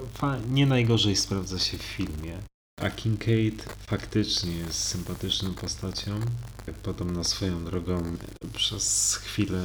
nie 0.50 0.66
najgorzej 0.66 1.16
sprawdza 1.16 1.60
się 1.60 1.78
w 1.78 1.82
filmie. 1.82 2.40
A 2.82 2.90
Kincaid 2.90 3.64
faktycznie 3.64 4.58
jest 4.58 4.84
sympatyczną 4.84 5.54
postacią. 5.54 6.20
Podobno 6.84 7.24
swoją 7.24 7.66
drogą 7.66 8.04
przez 8.54 9.16
chwilę 9.16 9.60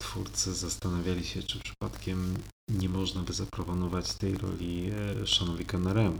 twórcy 0.00 0.54
zastanawiali 0.54 1.24
się, 1.24 1.42
czy 1.42 1.58
przypadkiem 1.58 2.34
nie 2.68 2.88
można 2.88 3.22
by 3.22 3.32
zaproponować 3.32 4.14
tej 4.14 4.34
roli 4.34 4.90
e, 5.22 5.26
Seanowi 5.26 5.64
Conneremu. 5.64 6.18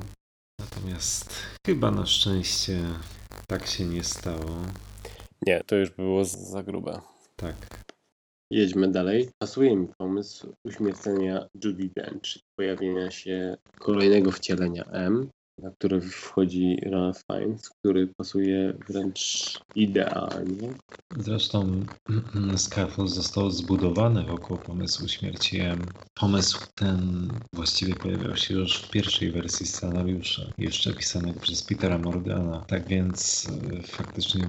Natomiast 0.61 1.35
chyba 1.67 1.91
na 1.91 2.07
szczęście 2.07 2.81
tak 3.47 3.67
się 3.67 3.85
nie 3.85 4.05
stało. 4.05 4.63
Nie, 5.47 5.61
to 5.67 5.77
już 5.77 5.91
było 5.91 6.25
za 6.25 6.63
grube. 6.63 7.01
Tak. 7.37 7.85
Jedźmy 8.51 8.89
dalej. 8.91 9.29
Pasuje 9.39 9.77
mi 9.77 9.89
pomysł 9.99 10.55
uśmiercenia 10.65 11.47
Judy 11.65 11.91
Dench, 11.97 12.39
pojawienia 12.59 13.11
się 13.11 13.57
kolejnego 13.79 14.33
wcielenia 14.33 14.85
M, 14.85 15.31
na 15.63 15.71
które 15.71 16.01
wchodzi 16.01 16.77
Ralph 16.83 17.25
Fiennes, 17.27 17.71
który 17.71 18.07
pasuje 18.07 18.73
wręcz 18.89 19.61
idealnie. 19.75 20.69
Zresztą 21.17 21.85
Skyfall 22.57 23.09
został 23.09 23.51
zbudowany 23.51 24.25
wokół 24.25 24.57
pomysłu 24.57 25.09
śmierci 25.09 25.61
M. 25.61 25.79
Pomysł 26.15 26.59
ten 26.75 27.29
właściwie 27.53 27.95
pojawiał 27.95 28.37
się 28.37 28.55
już 28.55 28.83
w 28.83 28.91
pierwszej 28.91 29.33
wersji 29.33 29.67
scenariusza, 29.67 30.43
jeszcze 30.59 30.95
pisanego 30.95 31.41
przez 31.41 31.63
Petera 31.63 31.99
Morgana. 31.99 32.65
Tak 32.69 32.89
więc 32.89 33.49
e, 33.79 33.83
faktycznie 33.83 34.47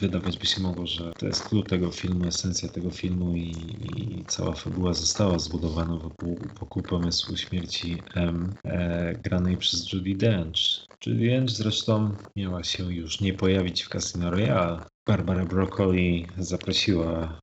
wydawać 0.00 0.38
by 0.38 0.46
się 0.46 0.60
mogło, 0.60 0.86
że 0.86 1.12
to 1.18 1.26
jest 1.26 1.48
klucz 1.48 1.68
tego 1.68 1.90
filmu, 1.90 2.26
esencja 2.26 2.68
tego 2.68 2.90
filmu 2.90 3.36
i, 3.36 3.50
i 3.96 4.24
cała 4.28 4.52
fabuła 4.52 4.94
została 4.94 5.38
zbudowana 5.38 5.96
wokół, 5.96 6.38
wokół 6.60 6.82
pomysłu 6.82 7.36
śmierci 7.36 8.02
M, 8.14 8.54
e, 8.64 9.14
granej 9.14 9.56
przez 9.56 9.92
Judy 9.92 10.14
Dench. 10.52 10.86
Judy 11.06 11.30
Dench 11.30 11.50
zresztą 11.50 12.14
miała 12.36 12.64
się 12.64 12.94
już 12.94 13.20
nie 13.20 13.34
pojawić 13.34 13.82
w 13.82 13.88
Casino 13.88 14.30
Royale. 14.30 14.84
Barbara 15.06 15.44
Broccoli 15.44 16.26
zaprosiła 16.38 17.40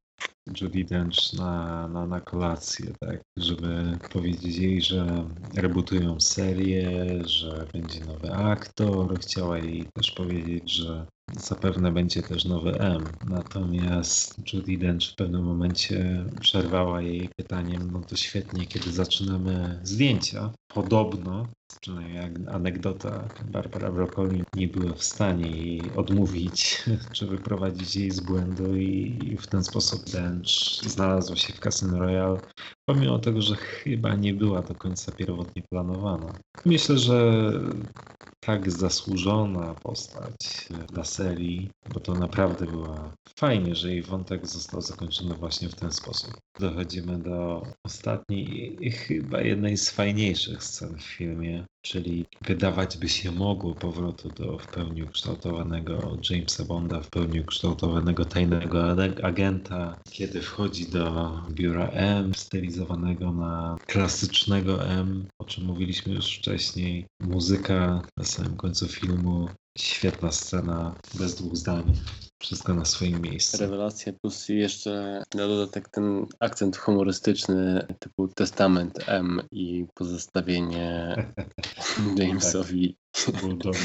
Judy 0.62 0.84
Dench 0.84 1.34
na, 1.34 1.88
na, 1.88 2.06
na 2.06 2.22
kolację, 2.22 2.94
tak, 3.00 3.22
żeby 3.38 3.98
powiedzieć 4.14 4.58
jej, 4.58 4.82
że 4.82 5.30
rebootują 5.56 6.20
serię, 6.20 6.92
że 7.26 7.66
będzie 7.74 8.06
nowy 8.06 8.34
aktor. 8.34 9.20
Chciała 9.20 9.58
jej 9.58 9.86
też 9.94 10.12
powiedzieć, 10.12 10.72
że 10.72 11.06
zapewne 11.38 11.92
będzie 11.92 12.22
też 12.22 12.46
nowy 12.46 12.80
M. 12.80 13.04
Natomiast 13.30 14.54
Judy 14.54 14.78
Dench 14.78 15.04
w 15.12 15.16
pewnym 15.16 15.44
momencie 15.44 16.26
przerwała 16.42 17.02
jej 17.02 17.30
pytaniem, 17.38 17.92
no 17.92 18.02
to 18.02 18.16
świetnie, 18.16 18.66
kiedy 18.66 18.92
zaczynamy 18.92 19.80
zdjęcia. 19.84 20.52
Podobno, 20.74 21.48
jak 22.14 22.32
anegdota, 22.48 23.28
Barbara 23.46 23.92
Broccoli 23.92 24.44
nie 24.56 24.68
była 24.68 24.94
w 24.94 25.04
stanie 25.04 25.52
jej 25.52 25.82
odmówić, 25.96 26.84
czy 27.14 27.28
wyprowadzić 27.28 27.96
jej 27.96 28.12
z 28.12 28.20
błędu 28.20 28.76
i 28.76 29.38
w 29.40 29.48
ten 29.48 29.64
sposób 29.64 30.10
Dench 30.10 30.50
znalazła 30.84 31.36
się 31.36 31.54
w 31.54 31.60
Casino 31.60 32.00
Royale, 32.00 32.40
pomimo 32.86 33.20
tego, 33.20 33.42
że 33.42 33.56
chyba 33.56 34.16
nie 34.16 34.34
była 34.34 34.62
do 34.62 34.76
końca 34.76 35.12
pierwotnie 35.12 35.64
planowana. 35.70 36.34
Myślę, 36.66 36.98
że 36.98 37.52
tak 38.40 38.72
zasłużona 38.72 39.74
postać 39.74 40.70
dla 40.88 41.04
serii, 41.04 41.70
bo 41.94 42.00
to 42.00 42.14
naprawdę 42.14 42.66
była 42.66 43.14
fajnie, 43.40 43.76
że 43.76 43.92
jej 43.92 44.02
wątek 44.02 44.48
został 44.48 44.82
zakończony 44.82 45.36
właśnie 45.36 45.70
w 45.70 45.76
ten 45.76 45.92
sposób. 45.92 46.38
Dochodzimy 46.60 47.18
do 47.18 47.64
ostatniej 47.86 48.78
i 48.88 48.92
chyba 48.92 49.42
jednej 49.42 49.78
z 49.78 49.90
fajniejszych 49.90 50.64
scen 50.64 50.98
w 50.98 51.04
filmie, 51.04 51.59
czyli 51.82 52.26
wydawać 52.48 52.98
by 52.98 53.10
się 53.10 53.32
mogło 53.32 53.76
powrotu 53.76 54.30
do 54.30 54.58
w 54.58 54.68
pełni 54.68 55.04
ukształtowanego 55.04 56.18
Jamesa 56.30 56.66
Bonda, 56.66 57.02
w 57.02 57.10
pełni 57.10 57.40
ukształtowanego 57.42 58.26
tajnego 58.26 58.84
agenta, 59.24 60.00
kiedy 60.10 60.42
wchodzi 60.42 60.86
do 60.92 61.32
biura 61.52 61.88
M, 61.88 62.34
stylizowanego 62.34 63.32
na 63.32 63.78
klasycznego 63.88 64.86
M, 64.86 65.26
o 65.40 65.46
czym 65.46 65.66
mówiliśmy 65.66 66.14
już 66.14 66.38
wcześniej. 66.38 67.06
Muzyka 67.22 68.02
na 68.18 68.24
samym 68.24 68.58
końcu 68.58 68.88
filmu, 68.88 69.50
świetna 69.78 70.32
scena, 70.32 70.96
bez 71.14 71.36
dwóch 71.36 71.56
zdań. 71.56 71.94
Wszystko 72.42 72.74
na 72.74 72.86
swoim 72.86 73.22
miejscu. 73.22 73.58
Rewelacja 73.58 74.14
plus 74.14 74.50
jeszcze 74.50 75.24
na 75.36 75.48
dodatek 75.48 75.90
ten 75.90 76.26
akcent 76.40 76.78
humorystyczny 76.78 77.88
typu 78.00 78.28
testament 78.28 79.00
M 79.08 79.42
i 79.52 79.86
pozostawienie 79.94 81.16
Jamesowi. 82.18 82.98
Tak. 83.26 83.76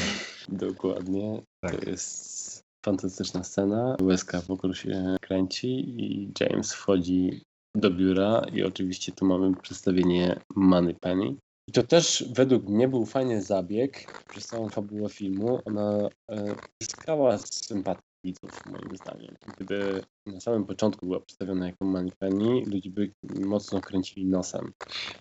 Dokładnie. 0.48 1.42
Tak. 1.60 1.80
To 1.80 1.90
jest 1.90 2.62
fantastyczna 2.84 3.44
scena. 3.44 3.96
Łezka 4.02 4.40
wokół 4.40 4.74
się 4.74 5.16
kręci 5.20 5.68
i 6.00 6.32
James 6.40 6.72
wchodzi 6.72 7.42
do 7.74 7.90
biura 7.90 8.42
i 8.52 8.62
oczywiście 8.62 9.12
tu 9.12 9.26
mamy 9.26 9.56
przedstawienie 9.56 10.40
Money 10.56 10.94
Penny. 10.94 11.36
I 11.68 11.72
to 11.72 11.82
też 11.82 12.24
według 12.32 12.68
mnie 12.68 12.88
był 12.88 13.06
fajny 13.06 13.42
zabieg 13.42 14.22
przez 14.30 14.46
całą 14.46 14.68
fabułę 14.68 15.08
filmu. 15.08 15.60
Ona 15.64 16.08
e, 16.30 16.54
zyskała 16.82 17.38
sympatię 17.38 18.13
widzów, 18.24 18.66
moim 18.66 18.96
zdaniem. 18.96 19.34
Gdyby 19.56 20.04
na 20.26 20.40
samym 20.40 20.64
początku 20.64 21.06
była 21.06 21.20
przedstawiona 21.20 21.66
jako 21.66 21.84
Moneypenny, 21.84 22.62
ludzie 22.66 22.90
by 22.90 23.12
mocno 23.46 23.80
kręcili 23.80 24.26
nosem. 24.26 24.72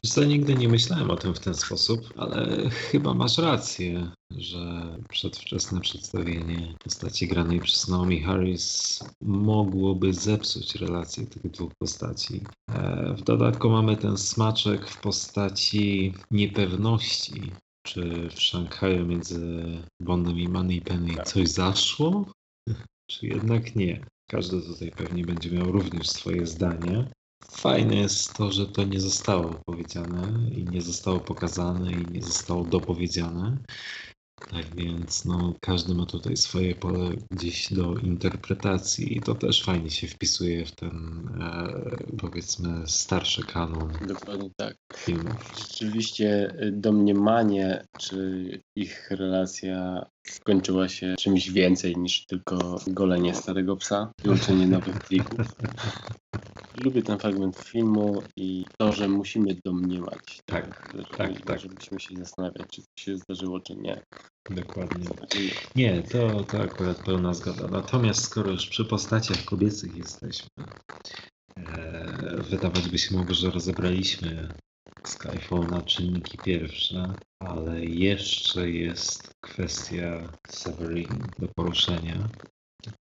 Wiesz 0.03 0.13
co, 0.13 0.23
nigdy 0.23 0.55
nie 0.55 0.69
myślałem 0.69 1.11
o 1.11 1.15
tym 1.15 1.33
w 1.33 1.39
ten 1.39 1.53
sposób, 1.53 2.13
ale 2.17 2.69
chyba 2.69 3.13
masz 3.13 3.37
rację, 3.37 4.11
że 4.31 4.95
przedwczesne 5.09 5.79
przedstawienie 5.79 6.75
postaci 6.83 7.27
granej 7.27 7.59
przez 7.59 7.87
Naomi 7.87 8.21
Harris 8.21 8.99
mogłoby 9.21 10.13
zepsuć 10.13 10.75
relacje 10.75 11.27
tych 11.27 11.51
dwóch 11.51 11.71
postaci. 11.79 12.41
E, 12.71 13.13
w 13.17 13.21
dodatku 13.21 13.69
mamy 13.69 13.97
ten 13.97 14.17
smaczek 14.17 14.89
w 14.89 15.01
postaci 15.01 16.13
niepewności, 16.31 17.51
czy 17.87 18.29
w 18.29 18.41
Szanghaju 18.41 19.05
między 19.05 19.65
Bondem 20.01 20.39
i 20.39 20.47
Moneypenny 20.47 21.15
Tak. 21.15 21.27
coś 21.27 21.49
zaszło, 21.49 22.25
czy 23.07 23.27
jednak 23.27 23.75
nie. 23.75 24.05
Każdy 24.29 24.61
tutaj 24.61 24.91
pewnie 24.91 25.23
będzie 25.25 25.51
miał 25.51 25.71
również 25.71 26.09
swoje 26.09 26.47
zdanie. 26.47 27.07
Fajne 27.51 27.95
jest 27.95 28.33
to, 28.33 28.51
że 28.51 28.67
to 28.67 28.83
nie 28.83 28.99
zostało 28.99 29.61
powiedziane 29.65 30.49
i 30.51 30.63
nie 30.63 30.81
zostało 30.81 31.19
pokazane 31.19 31.91
i 31.91 32.11
nie 32.11 32.21
zostało 32.21 32.63
dopowiedziane. 32.63 33.57
Tak 34.51 34.75
więc 34.75 35.25
no, 35.25 35.53
każdy 35.61 35.95
ma 35.95 36.05
tutaj 36.05 36.37
swoje 36.37 36.75
pole 36.75 37.09
gdzieś 37.31 37.73
do 37.73 37.97
interpretacji 37.97 39.17
i 39.17 39.21
to 39.21 39.35
też 39.35 39.63
fajnie 39.63 39.89
się 39.89 40.07
wpisuje 40.07 40.65
w 40.65 40.71
ten 40.71 41.27
e, 41.41 42.17
powiedzmy 42.17 42.87
starszy 42.87 43.43
kanon 43.43 43.93
Dokładnie 44.07 44.49
tak. 44.57 44.75
filmów. 44.95 45.53
Rzeczywiście 45.59 46.55
domniemanie, 46.71 47.85
czy 47.99 48.49
ich 48.75 49.11
relacja 49.11 50.05
skończyła 50.27 50.89
się 50.89 51.15
czymś 51.19 51.49
więcej 51.49 51.97
niż 51.97 52.25
tylko 52.25 52.79
golenie 52.87 53.35
starego 53.35 53.77
psa 53.77 54.11
i 54.25 54.29
uczenie 54.29 54.67
nowych 54.67 54.99
trików. 54.99 55.39
Lubię 56.83 57.01
ten 57.01 57.19
fragment 57.19 57.57
filmu 57.57 58.23
i 58.35 58.65
to, 58.77 58.91
że 58.91 59.07
musimy 59.07 59.55
domniemać. 59.65 60.39
Tak, 60.45 60.91
że, 60.95 61.03
tak, 61.17 61.41
tak. 61.41 61.59
Że 61.59 61.67
musimy 61.75 61.99
się 61.99 62.15
zastanawiać, 62.15 62.67
czy 62.71 62.81
to 62.81 62.87
się 62.99 63.17
zdarzyło, 63.17 63.59
czy 63.59 63.75
nie. 63.75 64.01
Dokładnie. 64.49 65.05
Nie, 65.75 66.03
to, 66.03 66.43
to 66.43 66.61
akurat 66.61 67.03
pełna 67.03 67.33
zgoda. 67.33 67.67
Natomiast 67.67 68.23
skoro 68.23 68.51
już 68.51 68.67
przy 68.67 68.85
postaciach 68.85 69.45
kobiecych 69.45 69.95
jesteśmy, 69.95 70.49
e, 71.57 72.41
wydawać 72.49 72.89
by 72.89 72.97
się 72.97 73.15
mogło, 73.15 73.35
że 73.35 73.51
rozebraliśmy 73.51 74.49
Skyfall 75.07 75.67
na 75.67 75.81
czynniki 75.81 76.37
pierwsze, 76.37 77.13
ale 77.39 77.85
jeszcze 77.85 78.69
jest 78.69 79.33
kwestia 79.41 80.29
Severin 80.47 81.27
do 81.39 81.47
poruszenia. 81.55 82.29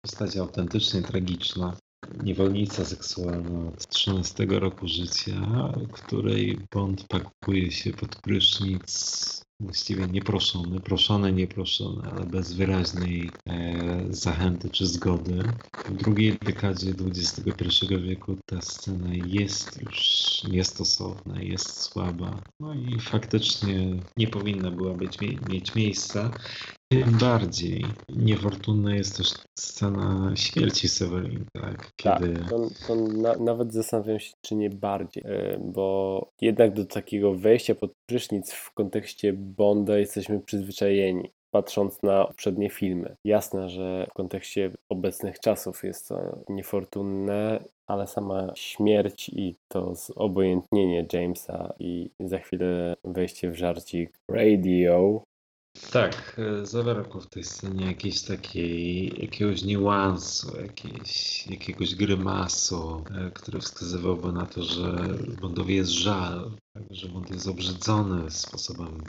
Postać 0.02 0.36
autentycznie 0.36 1.02
tragiczna. 1.02 1.76
Niewolnica 2.22 2.84
seksualna 2.84 3.68
od 3.68 3.88
13 3.88 4.46
roku 4.48 4.88
życia, 4.88 5.72
której 5.92 6.58
Bond 6.74 7.04
pakuje 7.08 7.70
się 7.72 7.92
pod 7.92 8.16
prysznic 8.16 9.42
właściwie 9.60 10.06
nieproszony, 10.06 10.80
proszony, 10.80 11.32
nieproszony, 11.32 12.10
ale 12.12 12.26
bez 12.26 12.52
wyraźnej 12.52 13.32
e, 13.48 14.04
zachęty 14.10 14.70
czy 14.70 14.86
zgody. 14.86 15.42
W 15.88 15.96
drugiej 15.96 16.38
dekadzie 16.42 16.94
XXI 17.06 17.86
wieku 18.02 18.36
ta 18.46 18.60
scena 18.60 19.14
jest 19.14 19.82
już 19.82 20.00
niestosowna, 20.50 21.42
jest 21.42 21.80
słaba. 21.82 22.42
No 22.60 22.74
i 22.74 23.00
faktycznie 23.00 24.02
nie 24.16 24.28
powinna 24.28 24.70
była 24.70 24.94
być, 24.94 25.20
mie- 25.20 25.38
mieć 25.48 25.74
miejsca. 25.74 26.30
Tym 26.92 27.18
bardziej 27.20 27.84
niefortunna 28.08 28.94
jest 28.94 29.16
też 29.16 29.34
scena 29.58 30.32
śmierci 30.36 30.88
Severin, 30.88 31.44
tak? 31.52 31.90
Kiedy... 31.96 32.34
Tak, 32.34 32.50
to, 32.50 32.68
to 32.86 32.94
na, 32.96 33.36
nawet 33.36 33.72
zastanawiam 33.72 34.20
się, 34.20 34.32
czy 34.40 34.54
nie 34.54 34.70
bardziej, 34.70 35.22
e, 35.26 35.58
bo 35.58 36.28
jednak 36.40 36.74
do 36.74 36.84
takiego 36.84 37.34
wejścia 37.34 37.74
pod 37.74 37.92
prysznic 38.06 38.52
w 38.52 38.74
kontekście 38.74 39.32
Bonda 39.32 39.98
jesteśmy 39.98 40.40
przyzwyczajeni, 40.40 41.30
patrząc 41.50 42.02
na 42.02 42.24
poprzednie 42.24 42.70
filmy. 42.70 43.16
Jasne, 43.24 43.68
że 43.68 44.06
w 44.10 44.14
kontekście 44.14 44.70
obecnych 44.88 45.40
czasów 45.40 45.84
jest 45.84 46.08
to 46.08 46.38
niefortunne, 46.48 47.64
ale 47.86 48.06
sama 48.06 48.52
śmierć 48.54 49.28
i 49.28 49.56
to 49.68 49.94
zobojętnienie 49.94 51.06
Jamesa 51.12 51.72
i 51.78 52.10
za 52.20 52.38
chwilę 52.38 52.96
wejście 53.04 53.50
w 53.50 53.56
żarcik 53.56 54.12
radio 54.30 55.22
Tak, 55.92 56.36
e, 56.38 56.66
zabrakło 56.66 57.20
w 57.20 57.26
tej 57.26 57.44
scenie 57.44 57.86
jakiejś 57.86 58.22
takiej, 58.22 59.22
jakiegoś 59.22 59.62
niuansu, 59.62 60.56
jakiejś, 60.56 61.46
jakiegoś 61.46 61.94
grymasu, 61.94 63.04
e, 63.14 63.30
który 63.30 63.60
wskazywałby 63.60 64.32
na 64.32 64.46
to, 64.46 64.62
że 64.62 64.92
Bondowi 65.40 65.76
jest 65.76 65.90
żal, 65.90 66.50
tak, 66.74 66.82
że 66.90 67.08
Bond 67.08 67.30
jest 67.30 67.48
obrzydzony 67.48 68.30
sposobem, 68.30 69.02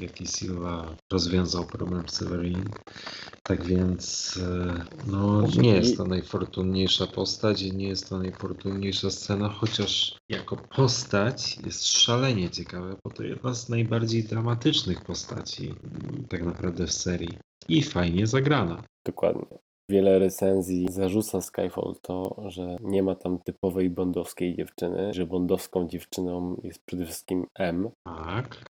jaki 0.00 0.26
Silva 0.26 0.96
rozwiązał 1.12 1.64
problem 1.64 2.08
Severin. 2.08 2.64
Tak 3.42 3.64
więc 3.64 4.34
e, 4.42 4.84
no, 5.06 5.42
nie 5.58 5.74
jest 5.74 5.96
to 5.96 6.04
najfortunniejsza 6.04 7.06
postać 7.06 7.62
i 7.62 7.76
nie 7.76 7.88
jest 7.88 8.08
to 8.08 8.18
najfortunniejsza 8.18 9.10
scena, 9.10 9.48
chociaż 9.48 10.18
jako 10.28 10.56
postać 10.56 11.58
jest 11.66 11.86
szalenie 11.86 12.50
ciekawa, 12.50 12.96
bo 13.04 13.10
to 13.10 13.22
jedna 13.22 13.54
z 13.54 13.68
najbardziej 13.68 14.24
dramatycznych 14.24 15.04
postaci 15.04 15.68
m, 15.68 16.24
tak 16.28 16.44
naprawdę 16.44 16.86
w 16.86 16.92
serii. 16.92 17.38
I 17.68 17.82
fajnie 17.82 18.26
zagrana. 18.26 18.82
Dokładnie. 19.06 19.58
Wiele 19.90 20.18
recenzji 20.18 20.86
zarzuca 20.90 21.40
Skyfall 21.40 21.94
to, 22.02 22.42
że 22.46 22.76
nie 22.80 23.02
ma 23.02 23.14
tam 23.14 23.38
typowej 23.38 23.90
bondowskiej 23.90 24.56
dziewczyny, 24.56 25.14
że 25.14 25.26
bondowską 25.26 25.88
dziewczyną 25.88 26.60
jest 26.64 26.84
przede 26.84 27.04
wszystkim 27.04 27.46
M. 27.54 27.90
Tak. 28.04 28.64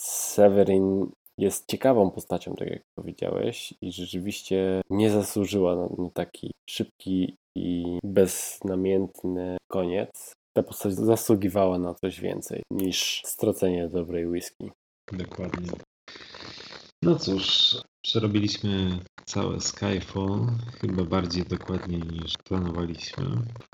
Severin 0.00 1.10
jest 1.38 1.66
ciekawą 1.68 2.10
postacią, 2.10 2.54
tak 2.54 2.68
jak 2.68 2.82
powiedziałeś, 2.94 3.74
i 3.82 3.92
rzeczywiście 3.92 4.82
nie 4.90 5.10
zasłużyła 5.10 5.76
na, 5.76 6.10
taki 6.14 6.50
szybki 6.70 7.36
i 7.56 7.98
beznamiętny 8.04 9.56
koniec. 9.70 10.32
Ta 10.56 10.62
postać 10.62 10.94
zasługiwała 10.94 11.78
na 11.78 11.94
coś 11.94 12.20
więcej 12.20 12.62
niż 12.72 13.22
stracenie 13.24 13.88
dobrej 13.88 14.26
whisky. 14.26 14.70
Dokładnie. 15.12 15.68
No 17.02 17.16
cóż, 17.16 17.76
przerobiliśmy 18.02 18.98
całe 19.24 19.60
Skyfall, 19.60 20.46
chyba 20.80 21.04
bardziej 21.04 21.44
dokładnie 21.44 21.98
niż 21.98 22.32
planowaliśmy. 22.44 23.24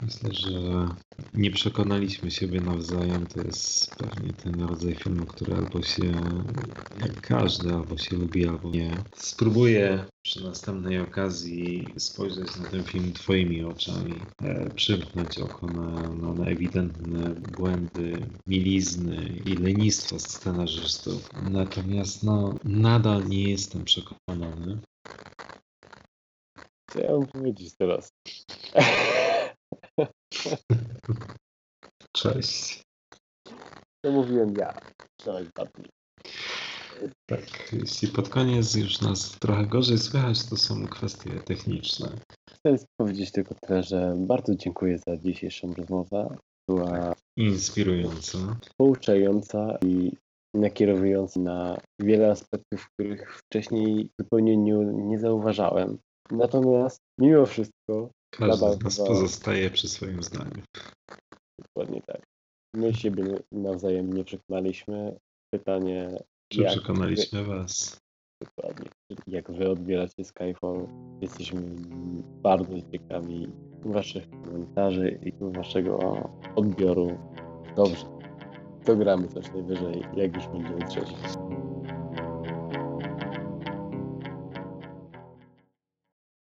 Myślę, 0.02 0.30
że 0.32 0.88
nie 1.34 1.50
przekonaliśmy 1.50 2.30
siebie 2.30 2.60
nawzajem. 2.60 3.26
To 3.26 3.40
jest 3.40 3.96
pewnie 3.96 4.32
ten 4.32 4.60
rodzaj 4.60 4.94
filmu, 4.94 5.26
który 5.26 5.54
albo 5.54 5.82
się, 5.82 6.12
jak 7.00 7.20
każdy, 7.20 7.74
albo 7.74 7.98
się 7.98 8.16
lubi, 8.16 8.48
albo 8.48 8.70
nie. 8.70 9.04
Spróbuję 9.16 10.04
przy 10.26 10.44
następnej 10.44 11.00
okazji 11.00 11.86
spojrzeć 11.98 12.56
na 12.56 12.68
ten 12.70 12.84
film 12.84 13.12
Twoimi 13.12 13.64
oczami, 13.64 14.14
e, 14.42 14.70
przymknąć 14.70 15.38
oko 15.38 15.66
na, 15.66 16.02
no, 16.02 16.34
na 16.34 16.46
ewidentne 16.46 17.30
błędy, 17.34 18.26
milizny 18.46 19.16
i 19.44 19.56
lenistwo 19.56 20.18
scenarzystów. 20.18 21.30
Natomiast 21.50 22.22
no, 22.22 22.54
nadal 22.64 23.28
nie 23.28 23.50
jestem 23.50 23.84
przekonany. 23.84 24.78
Co 26.90 27.00
ja 27.00 27.10
mam 27.10 27.26
powiedzieć 27.26 27.74
teraz? 27.78 28.08
Cześć. 32.16 32.82
To 34.04 34.12
mówiłem 34.12 34.54
ja. 34.56 34.80
Cześć, 35.16 35.50
Bartli. 35.56 35.88
Tak, 37.26 37.72
jeśli 37.72 38.08
pod 38.08 38.28
koniec 38.28 38.74
już 38.74 39.00
nas 39.00 39.30
trochę 39.38 39.66
gorzej 39.66 39.98
słychać, 39.98 40.44
to 40.48 40.56
są 40.56 40.86
kwestie 40.86 41.30
techniczne. 41.30 42.08
Chcę 42.50 42.84
powiedzieć 43.00 43.32
tylko 43.32 43.54
tyle, 43.54 43.82
że 43.82 44.16
bardzo 44.18 44.54
dziękuję 44.54 44.98
za 45.08 45.16
dzisiejszą 45.16 45.74
rozmowę. 45.74 46.36
Była 46.70 47.14
Inspirujące. 47.38 48.38
pouczająca 48.80 49.78
i 49.84 50.12
nakierowująca 50.54 51.40
na 51.40 51.78
wiele 52.00 52.30
aspektów, 52.30 52.88
których 52.92 53.38
wcześniej 53.38 54.08
zupełnie 54.20 54.56
nie, 54.56 54.72
nie 54.84 55.18
zauważałem. 55.18 55.98
Natomiast 56.30 56.98
mimo 57.20 57.46
wszystko, 57.46 58.10
Każdy 58.34 58.56
z 58.80 58.84
nas 58.84 58.96
pozostaje 58.98 59.70
przy 59.70 59.88
swoim 59.88 60.22
zdaniu. 60.22 60.62
dokładnie 61.60 62.02
tak, 62.06 62.22
my 62.76 62.94
siebie 62.94 63.24
nawzajem 63.52 64.12
nie 64.12 64.24
przekonaliśmy. 64.24 65.16
Pytanie, 65.54 66.22
Czy 66.48 66.62
jak 66.62 66.70
przekonaliśmy 66.70 67.44
Was? 67.44 68.00
Dokładnie. 68.40 68.90
Jak 69.26 69.52
wy 69.52 69.70
odbieracie 69.70 70.24
Skyfall, 70.24 70.88
jesteśmy 71.20 71.60
bardzo 72.42 72.72
ciekawi 72.92 73.48
waszych 73.84 74.30
komentarzy 74.30 75.18
i 75.22 75.32
waszego 75.40 75.98
odbioru. 76.56 77.18
Dobrze. 77.76 78.06
To 78.84 78.96
gramy 78.96 79.28
coś 79.28 79.52
najwyżej, 79.52 80.02
jak 80.16 80.36
już 80.36 80.48
będziemy 80.48 80.88
trzeci. 80.88 81.14